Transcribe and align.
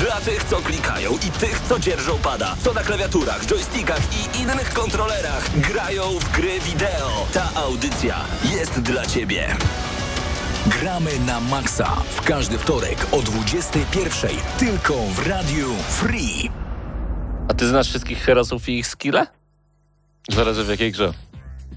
Dla 0.00 0.20
tych, 0.20 0.44
co 0.44 0.56
klikają 0.56 1.12
i 1.12 1.30
tych, 1.30 1.60
co 1.68 1.78
dzierżą 1.78 2.18
pada, 2.18 2.56
co 2.64 2.72
na 2.72 2.82
klawiaturach, 2.82 3.46
joystickach 3.46 4.00
i 4.12 4.40
innych 4.42 4.72
kontrolerach 4.72 5.60
grają 5.60 6.02
w 6.18 6.32
gry 6.32 6.60
wideo. 6.60 7.26
Ta 7.32 7.50
audycja 7.54 8.24
jest 8.52 8.80
dla 8.80 9.06
Ciebie. 9.06 9.56
Gramy 10.66 11.10
na 11.26 11.40
maksa 11.40 11.96
w 12.16 12.22
każdy 12.22 12.58
wtorek 12.58 13.06
o 13.12 13.16
21.00 13.16 14.28
tylko 14.58 14.94
w 14.94 15.26
Radiu 15.26 15.74
Free. 15.88 16.50
A 17.48 17.54
ty 17.54 17.68
znasz 17.68 17.88
wszystkich 17.88 18.18
herosów 18.18 18.68
i 18.68 18.78
ich 18.78 18.86
skille? 18.86 19.26
Zależy 20.28 20.64
w 20.64 20.68
jakiej 20.68 20.92
grze. 20.92 21.12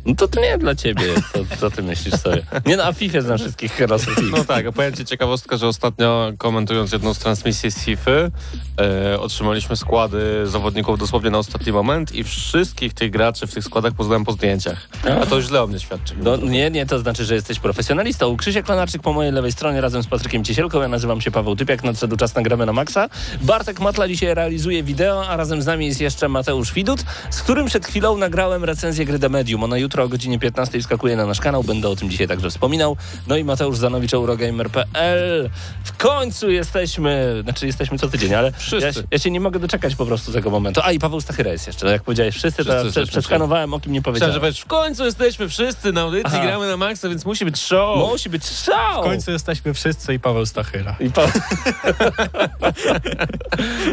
No 0.05 0.15
to 0.15 0.27
to 0.27 0.41
nie 0.41 0.57
dla 0.57 0.75
ciebie, 0.75 1.03
to, 1.33 1.39
co 1.59 1.71
ty 1.71 1.83
myślisz 1.83 2.15
sobie. 2.15 2.43
Nie 2.65 2.77
no, 2.77 2.83
a 2.83 2.93
FIFA 2.93 3.21
znam 3.21 3.37
wszystkich 3.37 3.71
herosów 3.71 4.15
No 4.31 4.45
tak, 4.45 4.67
opowiem 4.67 4.93
ci 4.93 5.05
ciekawostkę, 5.05 5.57
że 5.57 5.67
ostatnio 5.67 6.31
komentując 6.37 6.91
jedną 6.91 7.13
z 7.13 7.19
transmisji 7.19 7.71
z 7.71 7.79
FIFA 7.79 8.11
e, 8.11 9.19
otrzymaliśmy 9.19 9.75
składy 9.75 10.47
zawodników 10.47 10.99
dosłownie 10.99 11.29
na 11.29 11.37
ostatni 11.37 11.71
moment 11.71 12.15
i 12.15 12.23
wszystkich 12.23 12.93
tych 12.93 13.11
graczy 13.11 13.47
w 13.47 13.53
tych 13.53 13.63
składach 13.63 13.93
poznałem 13.93 14.25
po 14.25 14.31
zdjęciach. 14.31 14.89
A 15.21 15.25
to 15.25 15.35
już 15.35 15.45
źle 15.45 15.63
o 15.63 15.67
mnie 15.67 15.79
świadczy. 15.79 16.13
No 16.23 16.37
nie, 16.37 16.71
nie, 16.71 16.85
to 16.85 16.99
znaczy, 16.99 17.25
że 17.25 17.35
jesteś 17.35 17.59
profesjonalistą. 17.59 18.37
Krzysiek 18.37 18.65
Klanarczyk 18.65 19.01
po 19.01 19.13
mojej 19.13 19.31
lewej 19.31 19.51
stronie 19.51 19.81
razem 19.81 20.03
z 20.03 20.07
Patrykiem 20.07 20.43
Ciesielką. 20.43 20.81
Ja 20.81 20.87
nazywam 20.87 21.21
się 21.21 21.31
Paweł 21.31 21.55
Typiak, 21.55 21.83
nadszedł 21.83 22.17
czas 22.17 22.35
nagramy 22.35 22.65
na 22.65 22.73
maksa. 22.73 23.09
Bartek 23.41 23.79
Matla 23.79 24.07
dzisiaj 24.07 24.33
realizuje 24.33 24.83
wideo, 24.83 25.27
a 25.27 25.37
razem 25.37 25.61
z 25.61 25.65
nami 25.65 25.85
jest 25.85 26.01
jeszcze 26.01 26.29
Mateusz 26.29 26.73
Widut, 26.73 27.03
z 27.29 27.41
którym 27.41 27.65
przed 27.65 27.85
chwilą 27.85 28.17
nagrałem 28.17 28.63
recenzję 28.63 29.05
gry 29.05 29.19
The 29.19 29.29
Medium. 29.29 29.63
Ona 29.63 29.77
jutro 29.77 29.92
o 30.01 30.07
godzinie 30.09 30.39
15 30.39 30.81
wskakuje 30.81 31.15
na 31.15 31.25
nasz 31.25 31.39
kanał, 31.41 31.63
będę 31.63 31.89
o 31.89 31.95
tym 31.95 32.09
dzisiaj 32.09 32.27
także 32.27 32.49
wspominał. 32.49 32.97
No 33.27 33.37
i 33.37 33.43
Mateusz 33.43 33.77
Zanowicz, 33.77 34.13
Eurogamer.pl. 34.13 35.49
W 35.83 35.97
końcu 35.97 36.49
jesteśmy, 36.51 37.39
znaczy 37.43 37.65
jesteśmy 37.67 37.97
co 37.97 38.09
tydzień, 38.09 38.33
ale 38.33 38.51
Wszyscy. 38.51 38.85
ja, 38.85 38.93
się- 38.93 39.03
ja 39.11 39.19
się 39.19 39.31
nie 39.31 39.39
mogę 39.39 39.59
doczekać 39.59 39.95
po 39.95 40.05
prostu 40.05 40.31
tego 40.31 40.49
momentu. 40.49 40.81
A 40.83 40.91
i 40.91 40.99
Paweł 40.99 41.21
Stachyra 41.21 41.51
jest 41.51 41.67
jeszcze, 41.67 41.87
jak 41.91 42.03
powiedziałeś, 42.03 42.35
wszyscy, 42.35 42.63
Wszyscy 42.63 43.01
to 43.01 43.07
przeskanowałem, 43.07 43.73
o 43.73 43.79
kim 43.79 43.93
nie 43.93 44.01
powiedziałem. 44.01 44.33
że 44.33 44.39
powiesz, 44.39 44.59
w 44.61 44.65
końcu 44.65 45.05
jesteśmy 45.05 45.49
wszyscy 45.49 45.91
na 45.91 46.01
audycji, 46.01 46.25
Aha. 46.33 46.43
gramy 46.45 46.67
na 46.67 46.77
maksa, 46.77 47.09
więc 47.09 47.25
musi 47.25 47.45
być 47.45 47.57
show. 47.61 47.97
Musi 48.11 48.29
być 48.29 48.45
szał! 48.47 49.01
W 49.01 49.05
końcu 49.05 49.31
jesteśmy 49.31 49.73
wszyscy 49.73 50.13
i 50.13 50.19
Paweł 50.19 50.45
Stachyra. 50.45 50.95
I 50.99 51.09
pa... 51.09 51.27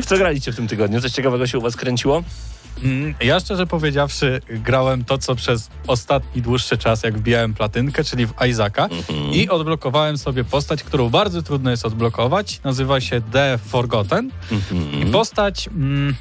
w 0.02 0.06
co 0.08 0.16
graliście 0.16 0.52
w 0.52 0.56
tym 0.56 0.68
tygodniu? 0.68 1.00
Coś 1.00 1.12
ciekawego 1.12 1.46
się 1.46 1.58
u 1.58 1.60
was 1.60 1.76
kręciło? 1.76 2.22
Mm, 2.82 3.14
Ja 3.20 3.40
szczerze 3.40 3.66
powiedziawszy 3.66 4.40
grałem 4.48 5.04
to, 5.04 5.18
co 5.18 5.34
przez 5.34 5.70
ostatni 5.86 6.42
dłuższy 6.42 6.78
czas, 6.78 7.02
jak 7.02 7.18
wbijałem 7.18 7.54
platynkę, 7.54 8.04
czyli 8.04 8.26
w 8.26 8.32
Isaaca 8.48 8.88
i 9.32 9.48
odblokowałem 9.48 10.18
sobie 10.18 10.44
postać, 10.44 10.82
którą 10.82 11.10
bardzo 11.10 11.42
trudno 11.42 11.70
jest 11.70 11.86
odblokować. 11.86 12.60
Nazywa 12.64 13.00
się 13.00 13.20
The 13.32 13.58
Forgotten. 13.58 14.30
I 15.02 15.06
postać... 15.06 15.68
Mm, 15.68 16.14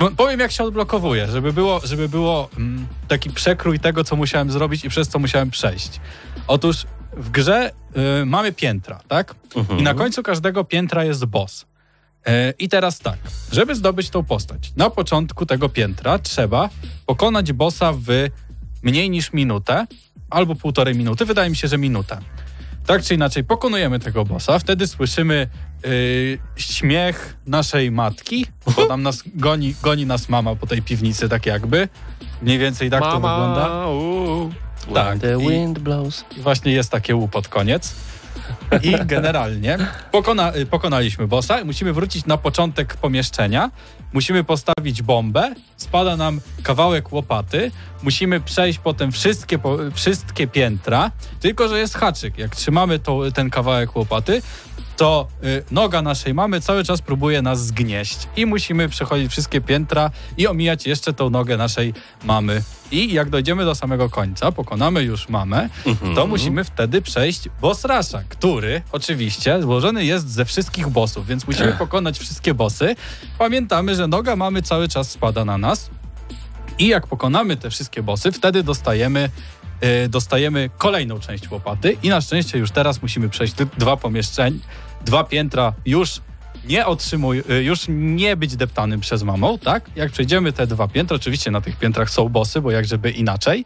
no, 0.00 0.10
powiem, 0.16 0.40
jak 0.40 0.52
się 0.52 0.64
odblokowuje, 0.64 1.26
żeby 1.26 1.52
było, 1.52 1.80
żeby 1.84 2.08
było 2.08 2.48
mm, 2.56 2.86
taki 3.08 3.30
przekrój 3.30 3.78
tego, 3.80 4.04
co 4.04 4.16
musiałem 4.16 4.50
zrobić 4.50 4.84
i 4.84 4.88
przez 4.88 5.08
co 5.08 5.18
musiałem 5.18 5.50
przejść. 5.50 6.00
Otóż 6.46 6.86
w 7.16 7.30
grze 7.30 7.70
y, 8.22 8.26
mamy 8.26 8.52
piętra, 8.52 9.00
tak? 9.08 9.34
I 9.78 9.82
na 9.82 9.94
końcu 9.94 10.22
każdego 10.22 10.64
piętra 10.64 11.04
jest 11.04 11.24
boss. 11.24 11.66
E, 12.26 12.54
I 12.58 12.68
teraz 12.68 12.98
tak, 12.98 13.18
żeby 13.52 13.74
zdobyć 13.74 14.10
tą 14.10 14.24
postać, 14.24 14.72
na 14.76 14.90
początku 14.90 15.46
tego 15.46 15.68
piętra 15.68 16.18
trzeba 16.18 16.68
pokonać 17.06 17.52
bossa 17.52 17.92
w 17.92 18.06
mniej 18.82 19.10
niż 19.10 19.32
minutę 19.32 19.86
albo 20.30 20.54
półtorej 20.54 20.94
minuty, 20.94 21.24
wydaje 21.24 21.50
mi 21.50 21.56
się, 21.56 21.68
że 21.68 21.78
minutę. 21.78 22.18
Tak 22.86 23.02
czy 23.02 23.14
inaczej, 23.14 23.44
pokonujemy 23.44 23.98
tego 23.98 24.24
bossa, 24.24 24.58
wtedy 24.58 24.86
słyszymy 24.86 25.48
yy, 25.84 26.38
śmiech 26.56 27.36
naszej 27.46 27.90
matki, 27.90 28.46
bo 28.76 28.86
tam 28.86 29.02
nas 29.02 29.22
goni, 29.34 29.74
goni 29.82 30.06
nas 30.06 30.28
mama 30.28 30.54
po 30.56 30.66
tej 30.66 30.82
piwnicy, 30.82 31.28
tak 31.28 31.46
jakby. 31.46 31.88
Mniej 32.42 32.58
więcej 32.58 32.90
tak 32.90 33.00
to 33.02 33.14
wygląda. 33.14 33.86
uuu. 33.88 34.50
Tak, 34.94 35.18
The 35.18 35.36
i, 35.42 35.48
wind 35.48 35.78
blows. 35.78 36.24
i 36.36 36.40
właśnie 36.40 36.72
jest 36.72 36.90
takie 36.90 37.16
łu 37.16 37.28
pod 37.28 37.48
koniec. 37.48 37.94
I 38.82 38.94
generalnie 39.04 39.78
pokona, 40.12 40.56
y, 40.56 40.66
pokonaliśmy 40.66 41.26
bossa 41.26 41.64
musimy 41.64 41.92
wrócić 41.92 42.26
na 42.26 42.36
początek 42.36 42.96
pomieszczenia. 42.96 43.70
Musimy 44.12 44.44
postawić 44.44 45.02
bombę, 45.02 45.54
spada 45.76 46.16
nam 46.16 46.40
kawałek 46.62 47.12
łopaty, 47.12 47.70
musimy 48.02 48.40
przejść 48.40 48.78
potem 48.78 49.12
wszystkie, 49.12 49.58
wszystkie 49.94 50.46
piętra, 50.46 51.10
tylko 51.40 51.68
że 51.68 51.78
jest 51.78 51.94
haczyk. 51.94 52.38
Jak 52.38 52.56
trzymamy 52.56 52.98
to, 52.98 53.32
ten 53.34 53.50
kawałek 53.50 53.96
łopaty, 53.96 54.42
to 55.00 55.28
y, 55.44 55.64
noga 55.70 56.02
naszej 56.02 56.34
mamy 56.34 56.60
cały 56.60 56.84
czas 56.84 57.02
próbuje 57.02 57.42
nas 57.42 57.66
zgnieść 57.66 58.28
i 58.36 58.46
musimy 58.46 58.88
przechodzić 58.88 59.30
wszystkie 59.30 59.60
piętra 59.60 60.10
i 60.36 60.46
omijać 60.46 60.86
jeszcze 60.86 61.12
tą 61.12 61.30
nogę 61.30 61.56
naszej 61.56 61.94
mamy. 62.24 62.62
I 62.90 63.12
jak 63.12 63.30
dojdziemy 63.30 63.64
do 63.64 63.74
samego 63.74 64.10
końca, 64.10 64.52
pokonamy 64.52 65.02
już 65.02 65.28
mamę, 65.28 65.68
to 66.14 66.26
musimy 66.26 66.64
wtedy 66.64 67.02
przejść 67.02 67.48
boss 67.60 67.84
rusha, 67.84 68.22
który 68.28 68.82
oczywiście 68.92 69.62
złożony 69.62 70.04
jest 70.04 70.30
ze 70.30 70.44
wszystkich 70.44 70.88
bossów, 70.88 71.26
więc 71.26 71.46
musimy 71.46 71.72
pokonać 71.72 72.18
wszystkie 72.18 72.54
bossy. 72.54 72.96
Pamiętamy, 73.38 73.94
że 73.94 74.08
noga 74.08 74.36
mamy 74.36 74.62
cały 74.62 74.88
czas 74.88 75.10
spada 75.10 75.44
na 75.44 75.58
nas. 75.58 75.90
I 76.78 76.86
jak 76.86 77.06
pokonamy 77.06 77.56
te 77.56 77.70
wszystkie 77.70 78.02
bossy, 78.02 78.32
wtedy 78.32 78.62
dostajemy, 78.62 79.30
y, 80.04 80.08
dostajemy 80.08 80.70
kolejną 80.78 81.20
część 81.20 81.50
łopaty. 81.50 81.96
I 82.02 82.08
na 82.08 82.20
szczęście 82.20 82.58
już 82.58 82.70
teraz 82.70 83.02
musimy 83.02 83.28
przejść 83.28 83.54
dwa 83.78 83.96
pomieszczenia, 83.96 84.58
dwa 85.04 85.24
piętra 85.24 85.72
już 85.86 86.20
nie 86.64 86.86
otrzymuj, 86.86 87.42
y, 87.50 87.62
już 87.62 87.80
nie 87.88 88.36
być 88.36 88.56
deptanym 88.56 89.00
przez 89.00 89.22
mamą, 89.22 89.58
tak? 89.58 89.90
Jak 89.96 90.12
przejdziemy 90.12 90.52
te 90.52 90.66
dwa 90.66 90.88
piętra, 90.88 91.16
oczywiście 91.16 91.50
na 91.50 91.60
tych 91.60 91.76
piętrach 91.78 92.10
są 92.10 92.28
bossy, 92.28 92.60
bo 92.60 92.70
jak 92.70 92.84
żeby 92.86 93.10
inaczej, 93.10 93.64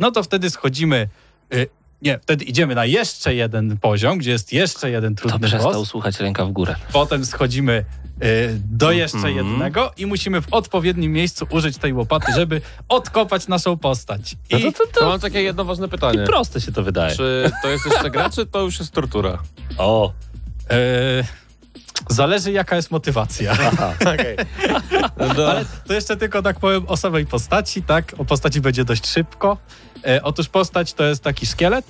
no 0.00 0.10
to 0.10 0.22
wtedy 0.22 0.50
schodzimy, 0.50 1.08
y, 1.54 1.66
nie, 2.02 2.18
wtedy 2.22 2.44
idziemy 2.44 2.74
na 2.74 2.84
jeszcze 2.84 3.34
jeden 3.34 3.78
poziom, 3.78 4.18
gdzie 4.18 4.30
jest 4.30 4.52
jeszcze 4.52 4.90
jeden 4.90 5.14
To 5.14 5.28
trudny 5.28 5.48
przestał 5.48 5.72
boss. 5.72 5.88
słuchać 5.88 6.20
ręka 6.20 6.44
w 6.44 6.52
górę. 6.52 6.74
Potem 6.92 7.24
schodzimy 7.26 7.84
y, 8.22 8.60
do 8.70 8.92
jeszcze 8.92 9.32
jednego 9.32 9.92
i 9.96 10.06
musimy 10.06 10.42
w 10.42 10.46
odpowiednim 10.54 11.12
miejscu 11.12 11.46
użyć 11.50 11.78
tej 11.78 11.92
łopaty, 11.92 12.32
żeby 12.36 12.60
odkopać 12.88 13.48
naszą 13.48 13.76
postać. 13.78 14.32
I 14.50 14.54
No 14.54 14.60
to, 14.60 14.72
to, 14.72 14.86
To 14.92 15.00
to, 15.00 15.08
mam 15.08 15.20
takie 15.20 15.42
jedno 15.42 15.64
ważne 15.64 15.88
pytanie. 15.88 16.18
proste 16.26 16.60
się 16.60 16.72
to 16.72 16.82
wydaje. 16.82 17.16
Czy 17.16 17.50
to 17.62 17.68
jest 17.68 17.86
jeszcze 17.86 18.10
gra, 18.10 18.30
czy 18.30 18.46
to 18.46 18.60
już 18.60 18.78
jest 18.78 18.92
tortura? 18.92 19.38
O, 19.78 20.12
zależy 22.08 22.52
jaka 22.52 22.76
jest 22.76 22.90
motywacja. 22.90 23.52
Okej. 24.14 24.36
No, 25.36 25.46
Ale 25.46 25.64
to 25.86 25.94
jeszcze 25.94 26.16
tylko 26.16 26.42
tak 26.42 26.60
powiem 26.60 26.84
o 26.86 26.96
samej 26.96 27.26
postaci, 27.26 27.82
tak? 27.82 28.14
O 28.18 28.24
postaci 28.24 28.60
będzie 28.60 28.84
dość 28.84 29.06
szybko. 29.06 29.56
E, 30.06 30.22
otóż 30.22 30.48
postać 30.48 30.92
to 30.92 31.04
jest 31.04 31.22
taki 31.22 31.46
szkielet, 31.46 31.86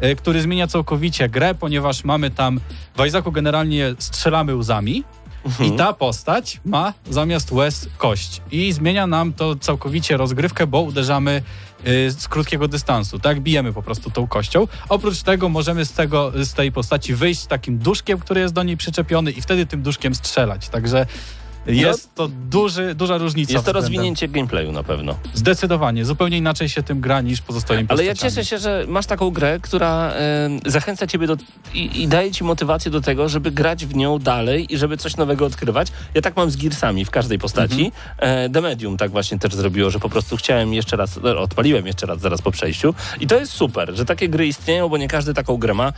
e, 0.00 0.14
który 0.14 0.42
zmienia 0.42 0.66
całkowicie 0.66 1.28
grę, 1.28 1.54
ponieważ 1.54 2.04
mamy 2.04 2.30
tam 2.30 2.60
w 2.96 3.30
generalnie 3.32 3.94
strzelamy 3.98 4.56
łzami. 4.56 5.04
I 5.60 5.72
ta 5.72 5.92
postać 5.92 6.60
ma 6.64 6.92
zamiast 7.10 7.52
łez 7.52 7.88
kość. 7.98 8.42
I 8.50 8.72
zmienia 8.72 9.06
nam 9.06 9.32
to 9.32 9.56
całkowicie 9.56 10.16
rozgrywkę, 10.16 10.66
bo 10.66 10.80
uderzamy 10.80 11.42
z 11.84 12.28
krótkiego 12.28 12.68
dystansu, 12.68 13.18
tak? 13.18 13.40
Bijemy 13.40 13.72
po 13.72 13.82
prostu 13.82 14.10
tą 14.10 14.26
kością. 14.26 14.68
Oprócz 14.88 15.22
tego 15.22 15.48
możemy 15.48 15.84
z, 15.84 15.92
tego, 15.92 16.32
z 16.44 16.54
tej 16.54 16.72
postaci 16.72 17.14
wyjść 17.14 17.46
takim 17.46 17.78
duszkiem, 17.78 18.18
który 18.18 18.40
jest 18.40 18.54
do 18.54 18.62
niej 18.62 18.76
przyczepiony 18.76 19.30
i 19.30 19.42
wtedy 19.42 19.66
tym 19.66 19.82
duszkiem 19.82 20.14
strzelać. 20.14 20.68
Także 20.68 21.06
jest 21.76 22.14
to 22.14 22.28
duży, 22.28 22.94
duża 22.94 23.18
różnica. 23.18 23.52
jest 23.52 23.64
to 23.64 23.72
względem- 23.72 23.74
rozwinięcie 23.74 24.28
gameplayu 24.28 24.72
na 24.72 24.82
pewno. 24.82 25.14
Zdecydowanie. 25.34 26.04
Zupełnie 26.04 26.38
inaczej 26.38 26.68
się 26.68 26.82
tym 26.82 27.00
gra 27.00 27.20
niż 27.20 27.40
pozostałymi 27.40 27.88
Ale 27.88 28.04
ja 28.04 28.14
cieszę 28.14 28.44
się, 28.44 28.58
że 28.58 28.84
masz 28.88 29.06
taką 29.06 29.30
grę, 29.30 29.58
która 29.62 30.12
e, 30.12 30.48
zachęca 30.66 31.06
ciebie 31.06 31.26
do, 31.26 31.36
i, 31.74 32.02
i 32.02 32.08
daje 32.08 32.30
ci 32.30 32.44
motywację 32.44 32.90
do 32.90 33.00
tego, 33.00 33.28
żeby 33.28 33.50
grać 33.50 33.86
w 33.86 33.94
nią 33.96 34.18
dalej 34.18 34.74
i 34.74 34.78
żeby 34.78 34.96
coś 34.96 35.16
nowego 35.16 35.46
odkrywać. 35.46 35.88
Ja 36.14 36.22
tak 36.22 36.36
mam 36.36 36.50
z 36.50 36.56
Gearsami 36.56 37.04
w 37.04 37.10
każdej 37.10 37.38
postaci. 37.38 37.92
E, 38.18 38.48
The 38.50 38.60
Medium 38.60 38.96
tak 38.96 39.10
właśnie 39.10 39.38
też 39.38 39.54
zrobiło, 39.54 39.90
że 39.90 39.98
po 39.98 40.08
prostu 40.08 40.36
chciałem 40.36 40.74
jeszcze 40.74 40.96
raz, 40.96 41.16
e, 41.24 41.38
odpaliłem 41.38 41.86
jeszcze 41.86 42.06
raz 42.06 42.20
zaraz 42.20 42.42
po 42.42 42.50
przejściu. 42.50 42.94
I 43.20 43.26
to 43.26 43.38
jest 43.40 43.52
super, 43.52 43.96
że 43.96 44.04
takie 44.04 44.28
gry 44.28 44.46
istnieją, 44.46 44.88
bo 44.88 44.96
nie 44.96 45.08
każdy 45.08 45.34
taką 45.34 45.56
grę 45.56 45.74
ma. 45.74 45.92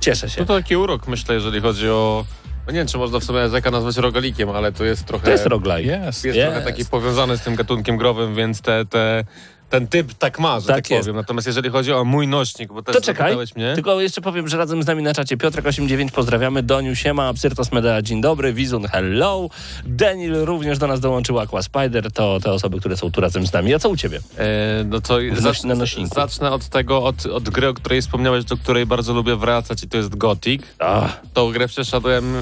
Cieszę 0.00 0.30
się. 0.30 0.40
No 0.40 0.46
to 0.46 0.56
taki 0.56 0.76
urok, 0.76 1.08
myślę, 1.08 1.34
jeżeli 1.34 1.60
chodzi 1.60 1.88
o... 1.88 2.24
No 2.68 2.72
nie 2.72 2.78
wiem, 2.78 2.86
czy 2.86 2.98
można 2.98 3.18
w 3.18 3.24
sumie 3.24 3.48
Zeka 3.48 3.70
nazwać 3.70 3.96
rogalikiem, 3.96 4.50
ale 4.50 4.72
to 4.72 4.84
jest 4.84 5.04
trochę... 5.04 5.24
To 5.24 5.30
jest 5.30 5.46
roguelike. 5.46 5.92
Jest. 5.92 6.24
jest 6.24 6.36
Jest. 6.36 6.52
trochę 6.52 6.66
taki 6.66 6.84
powiązany 6.84 7.36
z 7.36 7.40
tym 7.40 7.54
gatunkiem 7.54 7.96
growym, 7.96 8.34
więc 8.34 8.60
te, 8.60 8.86
te 8.86 9.24
ten 9.70 9.86
typ 9.88 10.14
tak 10.14 10.38
ma, 10.38 10.60
że 10.60 10.66
Tak 10.66 10.88
tak, 10.88 10.98
powiem. 11.00 11.16
Natomiast 11.16 11.46
jeżeli 11.46 11.70
chodzi 11.70 11.92
o 11.92 12.04
mój 12.04 12.28
nośnik, 12.28 12.72
bo 12.72 12.82
też 12.82 12.94
To 12.96 13.00
czekaj, 13.02 13.36
mnie... 13.56 13.72
tylko 13.74 14.00
jeszcze 14.00 14.20
powiem, 14.20 14.48
że 14.48 14.56
razem 14.56 14.82
z 14.82 14.86
nami 14.86 15.02
na 15.02 15.14
czacie 15.14 15.36
Piotrek89, 15.36 16.10
pozdrawiamy, 16.10 16.62
Doniu 16.62 16.96
Siema, 16.96 17.26
Absyrtos 17.28 17.72
Medea, 17.72 18.02
dzień 18.02 18.20
dobry, 18.20 18.52
Wizun, 18.52 18.84
hello, 18.88 19.48
Denil 19.84 20.34
również 20.34 20.78
do 20.78 20.86
nas 20.86 21.00
dołączył, 21.00 21.38
Aqua 21.40 21.62
Spider, 21.62 22.12
to 22.12 22.40
te 22.40 22.52
osoby, 22.52 22.80
które 22.80 22.96
są 22.96 23.10
tu 23.10 23.20
razem 23.20 23.46
z 23.46 23.52
nami. 23.52 23.74
A 23.74 23.78
co 23.78 23.88
u 23.88 23.96
ciebie? 23.96 24.20
E, 24.38 24.84
no 24.84 25.00
to 25.00 25.18
Noś- 25.18 25.64
na 25.64 25.74
nośniku. 25.74 26.14
zacznę 26.14 26.50
od 26.50 26.68
tego, 26.68 27.02
od, 27.04 27.26
od 27.26 27.48
gry, 27.50 27.68
o 27.68 27.74
której 27.74 28.02
wspomniałeś, 28.02 28.44
do 28.44 28.56
której 28.56 28.86
bardzo 28.86 29.12
lubię 29.14 29.36
wracać 29.36 29.82
i 29.82 29.88
to 29.88 29.96
jest 29.96 30.16
Gothic. 30.16 30.62
Ach, 30.78 31.20
Tą 31.34 31.52
grę 31.52 31.68
przeszedłem 31.68 32.34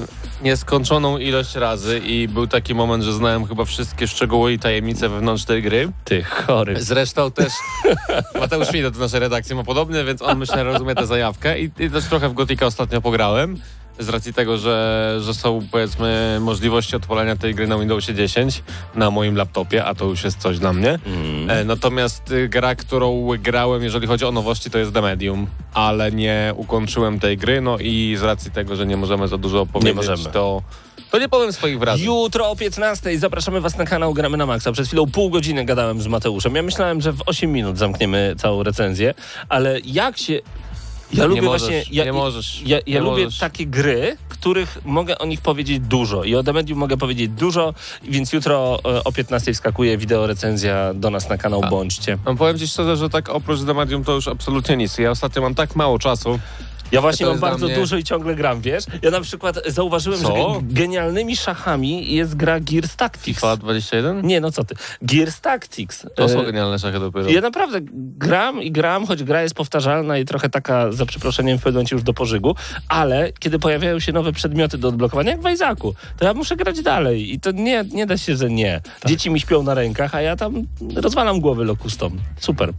nieskończoną 0.43 1.17
ilość 1.17 1.55
razy 1.55 1.99
i 2.05 2.27
był 2.27 2.47
taki 2.47 2.73
moment, 2.75 3.03
że 3.03 3.13
znałem 3.13 3.45
chyba 3.47 3.65
wszystkie 3.65 4.07
szczegóły 4.07 4.53
i 4.53 4.59
tajemnice 4.59 5.09
wewnątrz 5.09 5.45
tej 5.45 5.63
gry. 5.63 5.91
ty 6.05 6.23
chory. 6.23 6.83
Zresztą 6.83 7.16
też 7.31 7.53
Mateusz 8.39 8.67
Śwido 8.67 8.91
do 8.91 8.99
naszej 8.99 9.19
redakcji 9.19 9.55
ma 9.55 9.63
podobnie, 9.63 10.03
więc 10.03 10.21
on 10.21 10.37
myślę 10.37 10.63
rozumie 10.63 10.95
tę 10.95 11.05
zajawkę 11.05 11.59
i, 11.59 11.63
i 11.79 11.89
też 11.89 12.05
trochę 12.05 12.29
w 12.29 12.33
Gotika 12.33 12.65
ostatnio 12.65 13.01
pograłem. 13.01 13.57
Z 13.99 14.09
racji 14.09 14.33
tego, 14.33 14.57
że, 14.57 15.17
że 15.21 15.33
są 15.33 15.59
powiedzmy 15.71 16.37
możliwości 16.41 16.95
odpalania 16.95 17.35
tej 17.35 17.55
gry 17.55 17.67
na 17.67 17.77
Windowsie 17.77 18.13
10 18.13 18.63
na 18.95 19.11
moim 19.11 19.35
laptopie, 19.35 19.85
a 19.85 19.95
to 19.95 20.05
już 20.05 20.23
jest 20.23 20.37
coś 20.39 20.59
dla 20.59 20.73
mnie. 20.73 20.99
E, 21.47 21.63
natomiast 21.63 22.31
y, 22.31 22.49
gra, 22.49 22.75
którą 22.75 23.27
grałem, 23.39 23.83
jeżeli 23.83 24.07
chodzi 24.07 24.25
o 24.25 24.31
nowości, 24.31 24.69
to 24.69 24.77
jest 24.77 24.93
The 24.93 25.01
Medium, 25.01 25.47
ale 25.73 26.11
nie 26.11 26.53
ukończyłem 26.55 27.19
tej 27.19 27.37
gry, 27.37 27.61
no 27.61 27.77
i 27.77 28.15
z 28.19 28.23
racji 28.23 28.51
tego, 28.51 28.75
że 28.75 28.85
nie 28.85 28.97
możemy 28.97 29.27
za 29.27 29.37
dużo 29.37 29.61
opowiedzieć, 29.61 30.27
to, 30.33 30.61
to 31.11 31.19
nie 31.19 31.29
powiem 31.29 31.53
swoich 31.53 31.79
wrażeń. 31.79 32.05
Jutro 32.05 32.49
o 32.49 32.55
15 32.55 33.19
zapraszamy 33.19 33.61
Was 33.61 33.77
na 33.77 33.85
kanał 33.85 34.13
Gramy 34.13 34.37
na 34.37 34.45
Maxa. 34.45 34.71
Przed 34.71 34.87
chwilą 34.87 35.05
pół 35.05 35.29
godziny 35.29 35.65
gadałem 35.65 36.01
z 36.01 36.07
Mateuszem. 36.07 36.55
Ja 36.55 36.63
myślałem, 36.63 37.01
że 37.01 37.11
w 37.11 37.21
8 37.25 37.51
minut 37.51 37.77
zamkniemy 37.77 38.35
całą 38.37 38.63
recenzję, 38.63 39.13
ale 39.49 39.79
jak 39.85 40.17
się... 40.17 40.39
Ja 41.13 41.25
lubię 41.25 41.41
możesz, 41.41 41.61
właśnie... 41.61 41.83
Ja, 41.91 42.05
nie 42.05 42.13
możesz, 42.13 42.61
Ja, 42.65 42.77
ja 42.87 42.99
nie 42.99 43.05
lubię 43.05 43.23
możesz. 43.23 43.39
takie 43.39 43.65
gry, 43.65 44.17
których 44.29 44.77
mogę 44.85 45.17
o 45.17 45.25
nich 45.25 45.41
powiedzieć 45.41 45.79
dużo. 45.79 46.23
I 46.23 46.35
o 46.35 46.43
The 46.43 46.53
Medium 46.53 46.79
mogę 46.79 46.97
powiedzieć 46.97 47.29
dużo, 47.29 47.73
więc 48.03 48.33
jutro 48.33 48.79
o 49.03 49.11
15 49.11 49.53
wskakuje 49.53 49.97
wideo 49.97 50.27
recenzja 50.27 50.93
do 50.93 51.09
nas 51.09 51.29
na 51.29 51.37
kanał. 51.37 51.61
Bądźcie. 51.69 52.17
No, 52.25 52.35
powiem 52.35 52.59
ci 52.59 52.67
szczerze, 52.67 52.97
że 52.97 53.09
tak 53.09 53.29
oprócz 53.29 53.63
The 53.65 53.73
Medium 53.73 54.03
to 54.03 54.11
już 54.11 54.27
absolutnie 54.27 54.77
nic. 54.77 54.97
Ja 54.97 55.11
ostatnio 55.11 55.41
mam 55.41 55.55
tak 55.55 55.75
mało 55.75 55.99
czasu, 55.99 56.39
Ja 56.91 57.01
właśnie 57.01 57.25
mam 57.25 57.39
bardzo 57.39 57.65
mnie- 57.65 57.75
dużo 57.75 57.97
i 57.97 58.03
ciągle 58.03 58.35
gram, 58.35 58.61
wiesz? 58.61 58.83
Ja 59.01 59.11
na 59.11 59.21
przykład 59.21 59.59
zauważyłem, 59.67 60.19
Co? 60.21 60.27
że 60.27 60.33
ge- 60.33 60.73
genialnymi 60.73 61.37
szachami 61.37 62.13
jest 62.15 62.35
gra 62.35 62.59
Gears 62.59 62.95
Tactics. 62.95 63.35
FIFA 63.39 63.57
21? 63.57 64.21
Nie, 64.27 64.41
no 64.41 64.51
co 64.51 64.63
ty. 64.63 64.75
Gears 65.01 65.41
Tactics. 65.41 66.05
To 66.15 66.29
są 66.29 66.41
E, 66.41 66.45
genialne 66.45 66.79
szachy 66.79 66.99
dopiero. 66.99 67.29
Ja 67.29 67.41
naprawdę 67.41 67.79
gram 68.17 68.61
i 68.63 68.71
gram, 68.71 69.05
choć 69.07 69.23
gra 69.23 69.41
jest 69.43 69.55
powtarzalna 69.55 70.17
i 70.17 70.25
trochę 70.25 70.49
taka, 70.49 70.91
za 70.91 71.05
przeproszeniem, 71.05 71.57
w 71.57 71.61
pewnym 71.61 71.73
momencie 71.77 71.95
już 71.95 72.03
do 72.03 72.13
pożygu, 72.13 72.55
ale 72.87 73.31
kiedy 73.39 73.59
pojawiają 73.59 73.99
się 73.99 74.11
nowe 74.13 74.31
przedmioty 74.31 74.77
do 74.77 74.87
odblokowania, 74.87 75.31
jak 75.31 75.41
w 75.41 75.43
to 76.17 76.25
ja 76.25 76.33
muszę 76.33 76.55
grać 76.55 76.81
dalej 76.81 77.33
i 77.33 77.39
to 77.39 77.51
nie, 77.51 77.85
nie 77.93 78.05
da 78.05 78.17
się, 78.17 78.35
że 78.35 78.49
nie. 78.49 78.81
Dzieci 79.05 79.29
mi 79.29 79.39
śpią 79.39 79.63
na 79.63 79.73
rękach, 79.73 80.15
a 80.15 80.21
ja 80.21 80.35
tam 80.35 80.63
rozwalam 80.95 81.39
głowy 81.39 81.65
lokustom. 81.65 82.19
Super. 82.39 82.73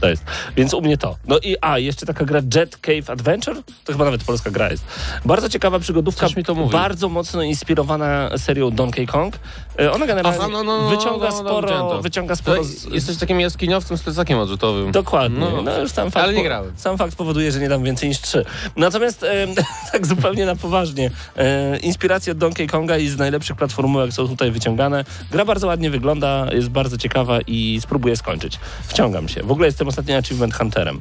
To 0.00 0.08
jest. 0.08 0.24
Więc 0.56 0.74
u 0.74 0.80
mnie 0.80 0.98
to. 0.98 1.16
No 1.26 1.38
i 1.38 1.56
a, 1.60 1.78
jeszcze 1.78 2.06
taka 2.06 2.24
gra 2.24 2.40
Jet 2.54 2.76
Cave 2.76 3.10
Adventure, 3.10 3.39
to 3.84 3.92
chyba 3.92 4.04
nawet 4.04 4.24
polska 4.24 4.50
gra 4.50 4.70
jest. 4.70 4.84
Bardzo 5.24 5.48
ciekawa 5.48 5.78
przygodówka, 5.78 6.26
bardzo 6.72 7.08
mocno 7.08 7.42
inspirowana 7.42 8.38
serią 8.38 8.70
Donkey 8.70 9.06
Kong. 9.06 9.38
E, 9.80 9.92
Ona 9.92 10.06
generalnie 10.06 10.38
Aha, 10.40 10.48
no, 10.52 10.64
no, 10.64 10.82
no, 10.82 10.88
wyciąga 10.90 11.28
no, 11.28 11.42
no, 11.42 11.48
sporo, 11.48 12.02
wyciąga 12.02 12.36
sporo 12.36 12.64
z, 12.64 12.84
jesteś 12.84 13.16
takim 13.16 13.40
jaskiniowcem 13.40 13.96
z 13.98 14.02
plecakiem 14.02 14.38
odrzutowym. 14.38 14.92
Dokładnie. 14.92 15.38
No, 15.38 15.62
No, 15.62 15.78
już 15.78 15.90
sam 15.90 16.10
fakt, 16.10 16.24
ale 16.24 16.32
nie 16.32 16.38
po- 16.38 16.44
grałem. 16.44 16.72
Sam 16.76 16.98
fakt 16.98 17.16
powoduje, 17.16 17.52
że 17.52 17.60
nie 17.60 17.68
dam 17.68 17.84
więcej 17.84 18.08
niż 18.08 18.20
trzy. 18.20 18.44
Natomiast 18.76 19.22
e, 19.24 19.46
tak 19.92 20.06
zupełnie 20.06 20.46
na 20.46 20.56
poważnie. 20.56 21.10
E, 21.36 21.78
inspiracje 21.78 22.32
od 22.32 22.38
Donkey 22.38 22.66
Konga 22.66 22.98
i 22.98 23.08
z 23.08 23.18
najlepszych 23.18 23.56
platformówek 23.56 24.12
są 24.12 24.28
tutaj 24.28 24.50
wyciągane. 24.50 25.04
Gra 25.30 25.44
bardzo 25.44 25.66
ładnie 25.66 25.90
wygląda, 25.90 26.46
jest 26.52 26.68
bardzo 26.68 26.98
ciekawa 26.98 27.38
i 27.46 27.78
spróbuję 27.82 28.16
skończyć. 28.16 28.58
Wciągam 28.88 29.28
się. 29.28 29.42
W 29.42 29.50
ogóle 29.50 29.66
jestem 29.68 29.88
ostatnio 29.88 30.16
achievement 30.16 30.54
hunterem. 30.54 31.00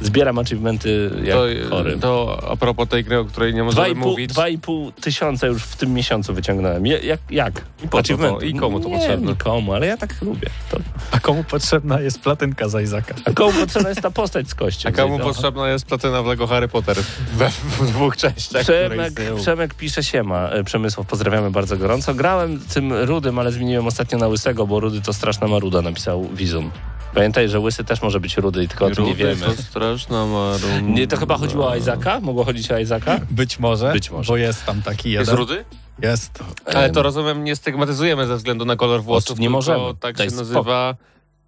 Zbieram 0.00 0.38
achievementy 0.38 1.10
jak 1.24 1.36
to, 1.36 1.70
chory. 1.70 1.98
to 1.98 2.42
a 2.50 2.56
propos 2.56 2.88
tej 2.88 3.04
gry, 3.04 3.18
o 3.18 3.24
której 3.24 3.54
nie 3.54 3.62
możemy 3.64 3.88
2,5 3.88 3.96
mówić. 3.96 4.30
2,5 4.32 4.92
tysiąca 5.00 5.46
już 5.46 5.62
w 5.62 5.76
tym 5.76 5.92
miesiącu 5.94 6.34
wyciągnąłem. 6.34 6.86
Je- 6.86 6.98
Jak? 6.98 7.20
jak? 7.30 7.52
I 7.84 7.88
po 7.88 8.02
to? 8.28 8.40
I 8.40 8.54
komu 8.54 8.80
to 8.80 8.88
nie, 8.88 8.98
potrzebne? 8.98 9.26
nikomu, 9.26 9.74
ale 9.74 9.86
ja 9.86 9.96
tak 9.96 10.22
lubię. 10.22 10.50
To. 10.70 10.78
A 11.10 11.20
komu 11.20 11.44
potrzebna 11.44 12.00
jest 12.00 12.20
platynka 12.20 12.68
z 12.68 12.82
Izaka? 12.82 13.14
A 13.24 13.32
komu 13.32 13.52
potrzebna 13.52 13.88
jest 13.88 14.00
ta 14.00 14.10
postać 14.10 14.48
z 14.48 14.54
kością? 14.54 14.88
A 14.88 14.92
komu 14.92 15.18
potrzebna 15.18 15.68
jest 15.68 15.86
platyna 15.86 16.22
w 16.22 16.26
Lego 16.26 16.46
Harry 16.46 16.68
Potter 16.68 16.96
we, 17.34 17.50
w 17.50 17.86
dwóch 17.86 18.16
częściach, 18.16 18.62
Przemek. 18.62 19.20
Przemek 19.36 19.74
pisze 19.74 20.02
siema. 20.02 20.48
E, 20.48 20.64
Przemysław, 20.64 21.06
pozdrawiamy 21.06 21.50
bardzo 21.50 21.76
gorąco. 21.76 22.14
Grałem 22.14 22.60
tym 22.60 22.92
rudym, 22.92 23.38
ale 23.38 23.52
zmieniłem 23.52 23.86
ostatnio 23.86 24.18
na 24.18 24.28
łysego, 24.28 24.66
bo 24.66 24.80
rudy 24.80 25.00
to 25.00 25.12
straszna 25.12 25.48
maruda, 25.48 25.82
napisał 25.82 26.28
Wizum. 26.32 26.70
Pamiętaj, 27.14 27.48
że 27.48 27.60
łysy 27.60 27.84
też 27.84 28.02
może 28.02 28.20
być 28.20 28.36
rudy 28.36 28.68
tylko 28.68 28.86
o 28.86 28.90
tym 28.90 29.04
nie 29.04 29.10
Rudy 29.10 29.24
wiemy. 29.24 29.56
To 29.56 29.62
straszna 29.62 30.26
marum. 30.26 30.94
Nie, 30.94 31.06
to 31.06 31.16
chyba 31.16 31.38
chodziło 31.38 31.68
o 31.70 31.76
Isaaca? 31.76 32.20
Mogło 32.20 32.44
chodzić 32.44 32.70
o 32.70 32.78
Isaaca? 32.78 33.20
Być 33.30 33.58
może, 33.58 33.92
Być 33.92 34.10
może. 34.10 34.28
bo 34.32 34.36
jest 34.36 34.64
tam 34.66 34.82
taki 34.82 35.10
Jest 35.10 35.20
jeden. 35.30 35.38
rudy? 35.38 35.64
Jest. 36.02 36.38
Ale 36.66 36.90
to 36.90 37.02
rozumiem, 37.02 37.44
nie 37.44 37.56
stygmatyzujemy 37.56 38.26
ze 38.26 38.36
względu 38.36 38.64
na 38.64 38.76
kolor 38.76 39.02
włosów, 39.02 39.38
nie 39.38 39.44
tylko 39.46 39.52
możemy. 39.56 39.94
tak 40.00 40.16
Daj 40.16 40.26
się 40.26 40.30
spokój. 40.30 40.54
nazywa 40.54 40.94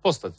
postać. 0.03 0.33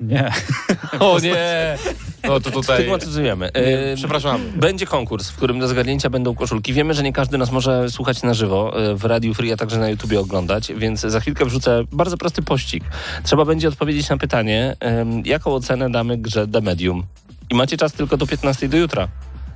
Nie. 0.00 0.32
O 1.00 1.18
nie! 1.20 1.76
No 2.24 2.40
to 2.40 2.50
tutaj... 2.50 2.76
Stygmatyzujemy. 2.76 3.52
E, 3.52 3.96
Przepraszam. 3.96 4.40
Będzie 4.56 4.86
konkurs, 4.86 5.30
w 5.30 5.36
którym 5.36 5.58
do 5.58 5.68
zgadnięcia 5.68 6.10
będą 6.10 6.34
koszulki. 6.34 6.72
Wiemy, 6.72 6.94
że 6.94 7.02
nie 7.02 7.12
każdy 7.12 7.38
nas 7.38 7.50
może 7.50 7.90
słuchać 7.90 8.22
na 8.22 8.34
żywo 8.34 8.82
e, 8.90 8.94
w 8.94 9.04
Radiu 9.04 9.34
Free, 9.34 9.52
a 9.52 9.56
także 9.56 9.78
na 9.78 9.88
YouTubie 9.88 10.20
oglądać, 10.20 10.72
więc 10.76 11.00
za 11.00 11.20
chwilkę 11.20 11.44
wrzucę 11.44 11.84
bardzo 11.92 12.16
prosty 12.16 12.42
pościg. 12.42 12.84
Trzeba 13.24 13.44
będzie 13.44 13.68
odpowiedzieć 13.68 14.08
na 14.08 14.16
pytanie, 14.16 14.76
jaką 15.24 15.54
ocenę 15.54 15.90
damy 15.90 16.18
grze 16.18 16.48
The 16.48 16.60
Medium. 16.60 17.02
I 17.50 17.54
macie 17.54 17.76
czas 17.76 17.92
tylko 17.92 18.16
do 18.16 18.26
15 18.26 18.68
do 18.68 18.76
jutra. 18.76 19.08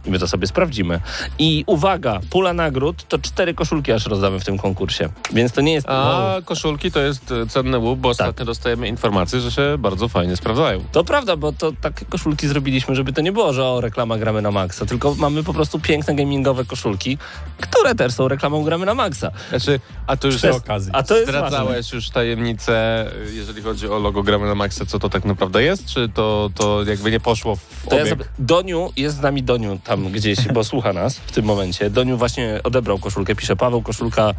I 0.07 0.11
my 0.11 0.19
to 0.19 0.29
sobie 0.29 0.47
sprawdzimy. 0.47 1.01
I 1.39 1.65
uwaga, 1.67 2.21
pula 2.31 2.53
nagród 2.53 3.09
to 3.09 3.19
cztery 3.19 3.55
koszulki 3.55 3.93
aż 3.93 4.07
rozdamy 4.07 4.41
w 4.41 4.45
tym 4.45 4.59
konkursie. 4.59 5.09
Więc 5.33 5.53
to 5.53 5.61
nie 5.61 5.73
jest... 5.73 5.87
A 5.89 6.37
koszulki 6.45 6.93
to 6.93 7.01
jest 7.01 7.33
e, 7.33 7.47
cenny 7.47 7.79
łup, 7.79 7.99
bo 7.99 8.09
ostatnio 8.09 8.45
dostajemy 8.45 8.89
informacje, 8.89 9.41
że 9.41 9.51
się 9.51 9.63
bardzo 9.79 10.09
fajnie 10.09 10.37
sprawdzają. 10.37 10.85
To 10.93 11.05
prawda, 11.05 11.37
bo 11.37 11.53
to 11.53 11.73
takie 11.81 12.05
koszulki 12.05 12.49
zrobiliśmy, 12.49 12.95
żeby 12.97 13.13
to 13.13 13.21
nie 13.21 13.33
było, 13.33 13.53
że 13.53 13.65
o 13.65 13.81
reklama 13.81 14.19
gramy 14.19 14.43
na 14.43 14.51
maksa, 14.51 14.87
tylko 14.87 15.15
mamy 15.15 15.43
po 15.45 15.53
prostu 15.55 15.79
piękne 15.79 16.15
gamingowe 16.15 16.65
koszulki, 16.65 17.19
które 17.61 17.95
też 17.95 18.13
są 18.13 18.29
reklamą 18.29 18.63
gramy 18.63 18.87
na 18.87 18.95
maksa. 18.95 19.31
Znaczy, 19.51 19.81
a 20.07 20.17
to 20.17 20.27
już 20.27 20.37
Przy 20.37 20.55
okazji. 20.55 20.91
A 20.95 21.03
to 21.03 21.17
jest 21.17 21.33
ważne. 21.33 21.49
Zdradzałeś 21.49 21.93
już 21.93 22.11
tajemnicę, 22.11 23.07
y, 23.29 23.35
jeżeli 23.35 23.63
chodzi 23.63 23.89
o 23.89 23.99
logo 23.99 24.23
Gramy 24.23 24.47
na 24.47 24.55
Maxa, 24.55 24.87
co 24.87 24.99
to 24.99 25.09
tak 25.09 25.25
naprawdę 25.25 25.63
jest? 25.63 25.87
Czy 25.87 26.09
to, 26.09 26.51
to 26.55 26.83
jakby 26.85 27.11
nie 27.11 27.21
poszło 27.21 27.57
w 27.57 27.87
To 27.89 27.97
ja 27.97 28.03
obieg? 28.03 28.09
sobie, 28.09 28.25
Doniu, 28.39 28.93
jest 28.97 29.17
z 29.17 29.21
nami 29.21 29.43
Doniu 29.43 29.79
tam 29.91 30.05
gdzieś, 30.13 30.49
bo 30.49 30.65
słucha 30.65 30.93
nas 30.93 31.17
w 31.19 31.33
tym 31.33 31.45
momencie. 31.45 31.91
Doniu 31.91 32.17
właśnie 32.19 32.61
odebrał 32.65 32.99
koszulkę, 32.99 33.35
pisze 33.37 33.57
Paweł, 33.57 33.83
koszulka 33.83 34.35